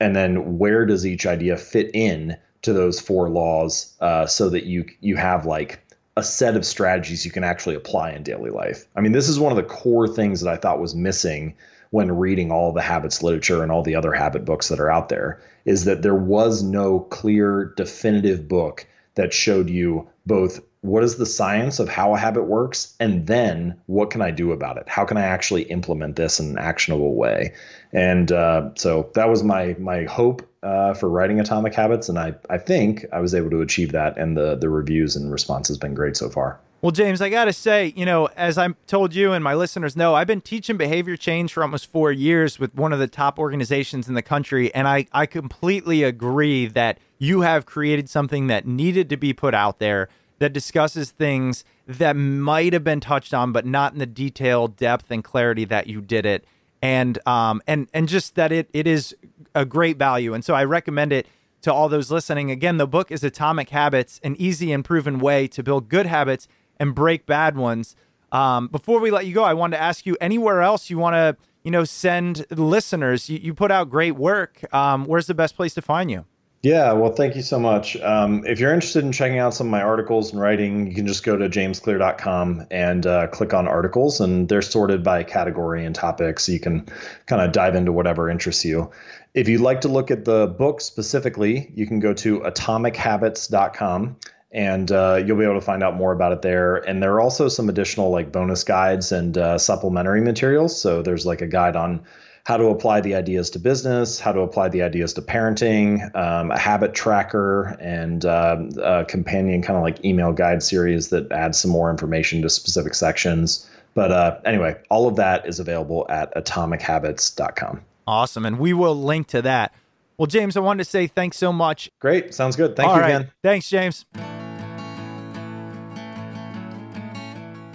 And 0.00 0.16
then 0.16 0.58
where 0.58 0.84
does 0.84 1.06
each 1.06 1.24
idea 1.24 1.56
fit 1.56 1.94
in 1.94 2.36
to 2.62 2.72
those 2.72 2.98
four 2.98 3.30
laws 3.30 3.96
uh, 4.00 4.26
so 4.26 4.48
that 4.48 4.64
you 4.64 4.86
you 5.00 5.14
have 5.16 5.46
like 5.46 5.80
a 6.16 6.24
set 6.24 6.56
of 6.56 6.66
strategies 6.66 7.24
you 7.24 7.30
can 7.30 7.44
actually 7.44 7.76
apply 7.76 8.10
in 8.10 8.24
daily 8.24 8.50
life. 8.50 8.86
I 8.96 9.00
mean, 9.00 9.12
this 9.12 9.28
is 9.28 9.38
one 9.38 9.52
of 9.52 9.56
the 9.56 9.62
core 9.62 10.08
things 10.08 10.40
that 10.40 10.50
I 10.50 10.56
thought 10.56 10.80
was 10.80 10.94
missing 10.94 11.54
when 11.90 12.16
reading 12.16 12.50
all 12.50 12.72
the 12.72 12.80
habits 12.80 13.22
literature 13.22 13.62
and 13.62 13.70
all 13.70 13.82
the 13.82 13.96
other 13.96 14.12
habit 14.12 14.44
books 14.44 14.68
that 14.68 14.80
are 14.80 14.90
out 14.90 15.08
there 15.08 15.40
is 15.64 15.84
that 15.84 16.02
there 16.02 16.14
was 16.14 16.62
no 16.62 17.00
clear 17.00 17.72
definitive 17.76 18.48
book 18.48 18.86
that 19.16 19.32
showed 19.32 19.68
you 19.68 20.08
both 20.26 20.60
what 20.82 21.04
is 21.04 21.16
the 21.16 21.26
science 21.26 21.78
of 21.78 21.88
how 21.88 22.14
a 22.14 22.18
habit 22.18 22.44
works 22.44 22.94
and 23.00 23.26
then 23.26 23.78
what 23.86 24.10
can 24.10 24.22
i 24.22 24.30
do 24.30 24.52
about 24.52 24.78
it? 24.78 24.88
How 24.88 25.04
can 25.04 25.16
i 25.18 25.22
actually 25.22 25.62
implement 25.64 26.16
this 26.16 26.40
in 26.40 26.50
an 26.50 26.58
actionable 26.58 27.14
way? 27.14 27.54
And 27.92 28.32
uh, 28.32 28.70
so 28.76 29.10
that 29.14 29.28
was 29.28 29.42
my 29.42 29.76
my 29.78 30.04
hope 30.04 30.48
uh, 30.62 30.94
for 30.94 31.08
writing 31.08 31.40
atomic 31.40 31.74
habits. 31.74 32.08
And 32.08 32.18
I, 32.18 32.34
I 32.48 32.58
think 32.58 33.04
i 33.12 33.20
was 33.20 33.34
able 33.34 33.50
to 33.50 33.60
achieve 33.60 33.92
that 33.92 34.16
and 34.16 34.36
the 34.36 34.56
the 34.56 34.70
reviews 34.70 35.16
and 35.16 35.30
response 35.30 35.68
has 35.68 35.76
been 35.76 35.94
great 35.94 36.16
so 36.16 36.30
far 36.30 36.60
Well, 36.82 36.92
James, 36.92 37.20
I 37.20 37.28
got 37.28 37.44
to 37.44 37.52
say, 37.52 37.92
you 37.94 38.06
know, 38.06 38.30
as 38.36 38.56
I 38.56 38.68
told 38.86 39.14
you 39.14 39.32
and 39.32 39.44
my 39.44 39.52
listeners 39.52 39.96
know, 39.96 40.14
I've 40.14 40.26
been 40.26 40.40
teaching 40.40 40.78
behavior 40.78 41.14
change 41.14 41.52
for 41.52 41.62
almost 41.62 41.92
four 41.92 42.10
years 42.10 42.58
with 42.58 42.74
one 42.74 42.94
of 42.94 42.98
the 42.98 43.06
top 43.06 43.38
organizations 43.38 44.08
in 44.08 44.14
the 44.14 44.22
country. 44.22 44.74
And 44.74 44.88
I, 44.88 45.06
I 45.12 45.26
completely 45.26 46.02
agree 46.02 46.66
that 46.68 46.98
you 47.18 47.42
have 47.42 47.66
created 47.66 48.08
something 48.08 48.46
that 48.46 48.66
needed 48.66 49.10
to 49.10 49.18
be 49.18 49.34
put 49.34 49.52
out 49.52 49.78
there 49.78 50.08
that 50.38 50.54
discusses 50.54 51.10
things 51.10 51.64
that 51.86 52.14
might 52.14 52.72
have 52.72 52.82
been 52.82 53.00
touched 53.00 53.34
on, 53.34 53.52
but 53.52 53.66
not 53.66 53.92
in 53.92 53.98
the 53.98 54.06
detail, 54.06 54.66
depth, 54.66 55.10
and 55.10 55.22
clarity 55.22 55.66
that 55.66 55.86
you 55.86 56.00
did 56.00 56.24
it. 56.24 56.46
And 56.80 57.18
um 57.28 57.60
and 57.66 57.88
and 57.92 58.08
just 58.08 58.36
that 58.36 58.52
it 58.52 58.70
it 58.72 58.86
is 58.86 59.14
a 59.54 59.66
great 59.66 59.98
value. 59.98 60.32
And 60.32 60.42
so 60.42 60.54
I 60.54 60.64
recommend 60.64 61.12
it 61.12 61.26
to 61.60 61.70
all 61.70 61.90
those 61.90 62.10
listening. 62.10 62.50
Again, 62.50 62.78
the 62.78 62.86
book 62.86 63.10
is 63.10 63.22
Atomic 63.22 63.68
Habits, 63.68 64.18
an 64.22 64.34
easy 64.38 64.72
and 64.72 64.82
proven 64.82 65.18
way 65.18 65.46
to 65.48 65.62
build 65.62 65.90
good 65.90 66.06
habits 66.06 66.48
and 66.80 66.94
break 66.94 67.26
bad 67.26 67.56
ones. 67.56 67.94
Um, 68.32 68.66
before 68.68 69.00
we 69.00 69.10
let 69.10 69.26
you 69.26 69.34
go, 69.34 69.44
I 69.44 69.54
wanted 69.54 69.76
to 69.76 69.82
ask 69.82 70.06
you 70.06 70.16
anywhere 70.20 70.62
else 70.62 70.90
you 70.90 70.98
want 70.98 71.14
to, 71.14 71.36
you 71.62 71.70
know, 71.70 71.84
send 71.84 72.46
listeners. 72.50 73.28
You, 73.28 73.38
you 73.40 73.54
put 73.54 73.70
out 73.70 73.90
great 73.90 74.16
work. 74.16 74.64
Um, 74.74 75.04
where's 75.04 75.26
the 75.26 75.34
best 75.34 75.54
place 75.54 75.74
to 75.74 75.82
find 75.82 76.10
you? 76.10 76.24
Yeah, 76.62 76.92
well, 76.92 77.12
thank 77.12 77.36
you 77.36 77.42
so 77.42 77.58
much. 77.58 77.96
Um, 77.96 78.44
if 78.44 78.60
you're 78.60 78.74
interested 78.74 79.02
in 79.02 79.12
checking 79.12 79.38
out 79.38 79.54
some 79.54 79.68
of 79.68 79.70
my 79.70 79.80
articles 79.80 80.30
and 80.30 80.40
writing, 80.40 80.88
you 80.88 80.94
can 80.94 81.06
just 81.06 81.24
go 81.24 81.34
to 81.34 81.48
jamesclear.com 81.48 82.66
and 82.70 83.06
uh, 83.06 83.28
click 83.28 83.54
on 83.54 83.66
articles, 83.66 84.20
and 84.20 84.46
they're 84.46 84.60
sorted 84.60 85.02
by 85.02 85.22
category 85.22 85.86
and 85.86 85.94
topic, 85.94 86.38
so 86.38 86.52
you 86.52 86.60
can 86.60 86.86
kind 87.24 87.40
of 87.40 87.52
dive 87.52 87.74
into 87.74 87.92
whatever 87.92 88.28
interests 88.28 88.62
you. 88.62 88.90
If 89.32 89.48
you'd 89.48 89.62
like 89.62 89.80
to 89.82 89.88
look 89.88 90.10
at 90.10 90.26
the 90.26 90.48
book 90.48 90.82
specifically, 90.82 91.72
you 91.74 91.86
can 91.86 91.98
go 91.98 92.12
to 92.12 92.40
atomichabits.com 92.40 94.16
and 94.52 94.90
uh, 94.90 95.22
you'll 95.24 95.38
be 95.38 95.44
able 95.44 95.54
to 95.54 95.60
find 95.60 95.82
out 95.82 95.96
more 95.96 96.12
about 96.12 96.32
it 96.32 96.42
there. 96.42 96.76
And 96.76 97.02
there 97.02 97.12
are 97.14 97.20
also 97.20 97.48
some 97.48 97.68
additional 97.68 98.10
like 98.10 98.32
bonus 98.32 98.64
guides 98.64 99.12
and 99.12 99.38
uh, 99.38 99.58
supplementary 99.58 100.20
materials. 100.20 100.80
So 100.80 101.02
there's 101.02 101.24
like 101.24 101.40
a 101.40 101.46
guide 101.46 101.76
on 101.76 102.02
how 102.44 102.56
to 102.56 102.66
apply 102.66 103.00
the 103.00 103.14
ideas 103.14 103.50
to 103.50 103.58
business, 103.58 104.18
how 104.18 104.32
to 104.32 104.40
apply 104.40 104.68
the 104.68 104.82
ideas 104.82 105.12
to 105.14 105.22
parenting, 105.22 106.14
um, 106.16 106.50
a 106.50 106.58
habit 106.58 106.94
tracker, 106.94 107.76
and 107.80 108.24
uh, 108.24 108.56
a 108.82 109.04
companion 109.04 109.62
kind 109.62 109.76
of 109.76 109.82
like 109.82 110.04
email 110.04 110.32
guide 110.32 110.62
series 110.62 111.10
that 111.10 111.30
adds 111.30 111.58
some 111.60 111.70
more 111.70 111.90
information 111.90 112.42
to 112.42 112.50
specific 112.50 112.94
sections. 112.94 113.68
But 113.94 114.10
uh, 114.10 114.38
anyway, 114.44 114.76
all 114.88 115.06
of 115.06 115.16
that 115.16 115.46
is 115.46 115.60
available 115.60 116.06
at 116.08 116.34
atomichabits.com. 116.34 117.82
Awesome. 118.06 118.46
And 118.46 118.58
we 118.58 118.72
will 118.72 119.00
link 119.00 119.28
to 119.28 119.42
that. 119.42 119.74
Well, 120.16 120.26
James, 120.26 120.56
I 120.56 120.60
wanted 120.60 120.84
to 120.84 120.90
say 120.90 121.06
thanks 121.06 121.36
so 121.36 121.52
much. 121.52 121.90
Great. 121.98 122.34
Sounds 122.34 122.56
good. 122.56 122.76
Thank 122.76 122.90
All 122.90 122.96
you 122.96 123.02
right. 123.02 123.08
again. 123.08 123.30
Thanks, 123.42 123.68
James. 123.68 124.04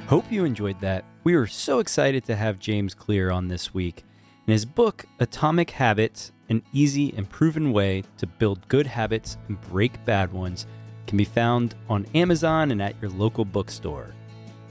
Hope 0.08 0.32
you 0.32 0.46
enjoyed 0.46 0.80
that. 0.82 1.04
We 1.24 1.36
were 1.36 1.48
so 1.48 1.80
excited 1.80 2.24
to 2.26 2.36
have 2.36 2.60
James 2.60 2.94
Clear 2.94 3.32
on 3.32 3.48
this 3.48 3.74
week. 3.74 4.04
In 4.46 4.52
his 4.52 4.64
book, 4.64 5.04
Atomic 5.20 5.72
Habits 5.72 6.32
An 6.50 6.62
Easy 6.72 7.12
and 7.18 7.28
Proven 7.28 7.72
Way 7.72 8.04
to 8.18 8.28
Build 8.28 8.68
Good 8.68 8.86
Habits 8.86 9.40
and 9.48 9.60
Break 9.62 10.06
Bad 10.06 10.32
Ones, 10.32 10.68
can 11.08 11.18
be 11.18 11.26
found 11.26 11.74
on 11.90 12.06
Amazon 12.14 12.70
and 12.70 12.84
at 12.84 12.94
your 13.02 13.10
local 13.10 13.46
bookstore. 13.46 14.14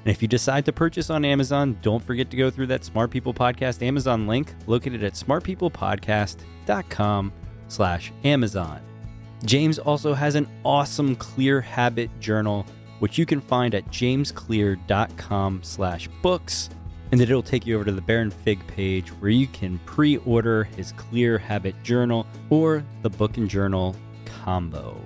And 0.04 0.12
if 0.12 0.22
you 0.22 0.28
decide 0.28 0.64
to 0.66 0.72
purchase 0.72 1.10
on 1.10 1.24
Amazon, 1.24 1.76
don't 1.82 2.04
forget 2.04 2.30
to 2.30 2.36
go 2.36 2.48
through 2.48 2.68
that 2.68 2.84
Smart 2.84 3.10
People 3.10 3.34
Podcast 3.34 3.82
Amazon 3.82 4.28
link 4.28 4.54
located 4.68 5.02
at 5.02 5.14
smartpeoplepodcast.com 5.14 7.32
slash 7.66 8.12
Amazon. 8.22 8.80
James 9.44 9.80
also 9.80 10.14
has 10.14 10.36
an 10.36 10.46
awesome 10.64 11.16
clear 11.16 11.60
habit 11.60 12.08
journal, 12.20 12.64
which 12.98 13.18
you 13.18 13.26
can 13.26 13.40
find 13.40 13.74
at 13.74 13.90
jamesclear.com 13.90 15.62
slash 15.62 16.08
books. 16.22 16.70
And 17.12 17.20
then 17.20 17.28
it'll 17.28 17.42
take 17.42 17.66
you 17.66 17.74
over 17.76 17.84
to 17.84 17.92
the 17.92 18.00
Baron 18.00 18.30
Fig 18.30 18.66
page 18.66 19.10
where 19.10 19.30
you 19.30 19.46
can 19.46 19.78
pre-order 19.86 20.64
his 20.64 20.92
clear 20.92 21.38
habit 21.38 21.74
journal 21.82 22.26
or 22.50 22.84
the 23.02 23.10
book 23.10 23.36
and 23.36 23.48
journal 23.48 23.94
combo. 24.24 25.00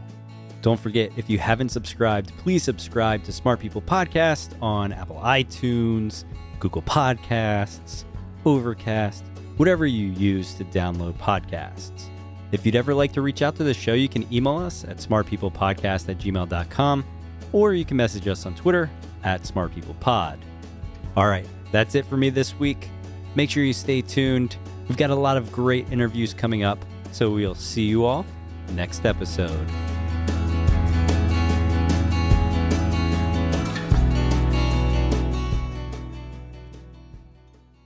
Don't 0.63 0.81
forget, 0.81 1.13
if 1.17 1.31
you 1.31 1.39
haven't 1.39 1.69
subscribed, 1.69 2.33
please 2.39 2.63
subscribe 2.63 3.23
to 3.25 3.33
Smart 3.33 3.61
People 3.61 3.83
Podcast 3.83 4.61
on 4.63 4.93
Apple 4.93 5.21
iTunes, 5.23 6.25
Google 6.59 6.83
Podcasts, 6.83 8.05
Overcast, 8.45 9.25
whatever 9.57 9.87
you 9.87 10.09
use 10.09 10.55
to 10.55 10.65
download 10.65 11.15
podcasts. 11.15 12.05
If 12.51 12.65
you'd 12.65 12.77
ever 12.77 12.95
like 12.95 13.13
to 13.13 13.21
reach 13.21 13.43
out 13.43 13.57
to 13.57 13.65
the 13.65 13.75
show, 13.75 13.93
you 13.93 14.09
can 14.09 14.33
email 14.33 14.57
us 14.57 14.85
at 14.85 14.97
smartpeoplepodcast 14.97 16.09
at 16.09 16.19
gmail.com 16.19 17.05
or 17.53 17.75
you 17.75 17.85
can 17.85 17.97
message 17.97 18.27
us 18.29 18.47
on 18.47 18.55
Twitter 18.55 18.91
at 19.25 19.43
smartpeoplepod. 19.43 20.39
All 21.17 21.27
right, 21.27 21.47
that's 21.73 21.95
it 21.95 22.07
for 22.07 22.17
me 22.17 22.31
this 22.31 22.59
week. 22.59 22.89
Make 23.35 23.51
sure 23.51 23.65
you 23.65 23.73
stay 23.73 24.03
tuned. 24.03 24.57
We've 24.89 24.97
got 24.97 25.11
a 25.11 25.15
lot 25.15 25.37
of 25.37 25.53
great 25.53 25.91
interviews 25.93 26.33
coming 26.33 26.63
up, 26.63 26.79
so 27.13 27.31
we'll 27.31 27.55
see 27.55 27.83
you 27.83 28.05
all 28.05 28.25
next 28.75 29.05
episode. 29.05 29.67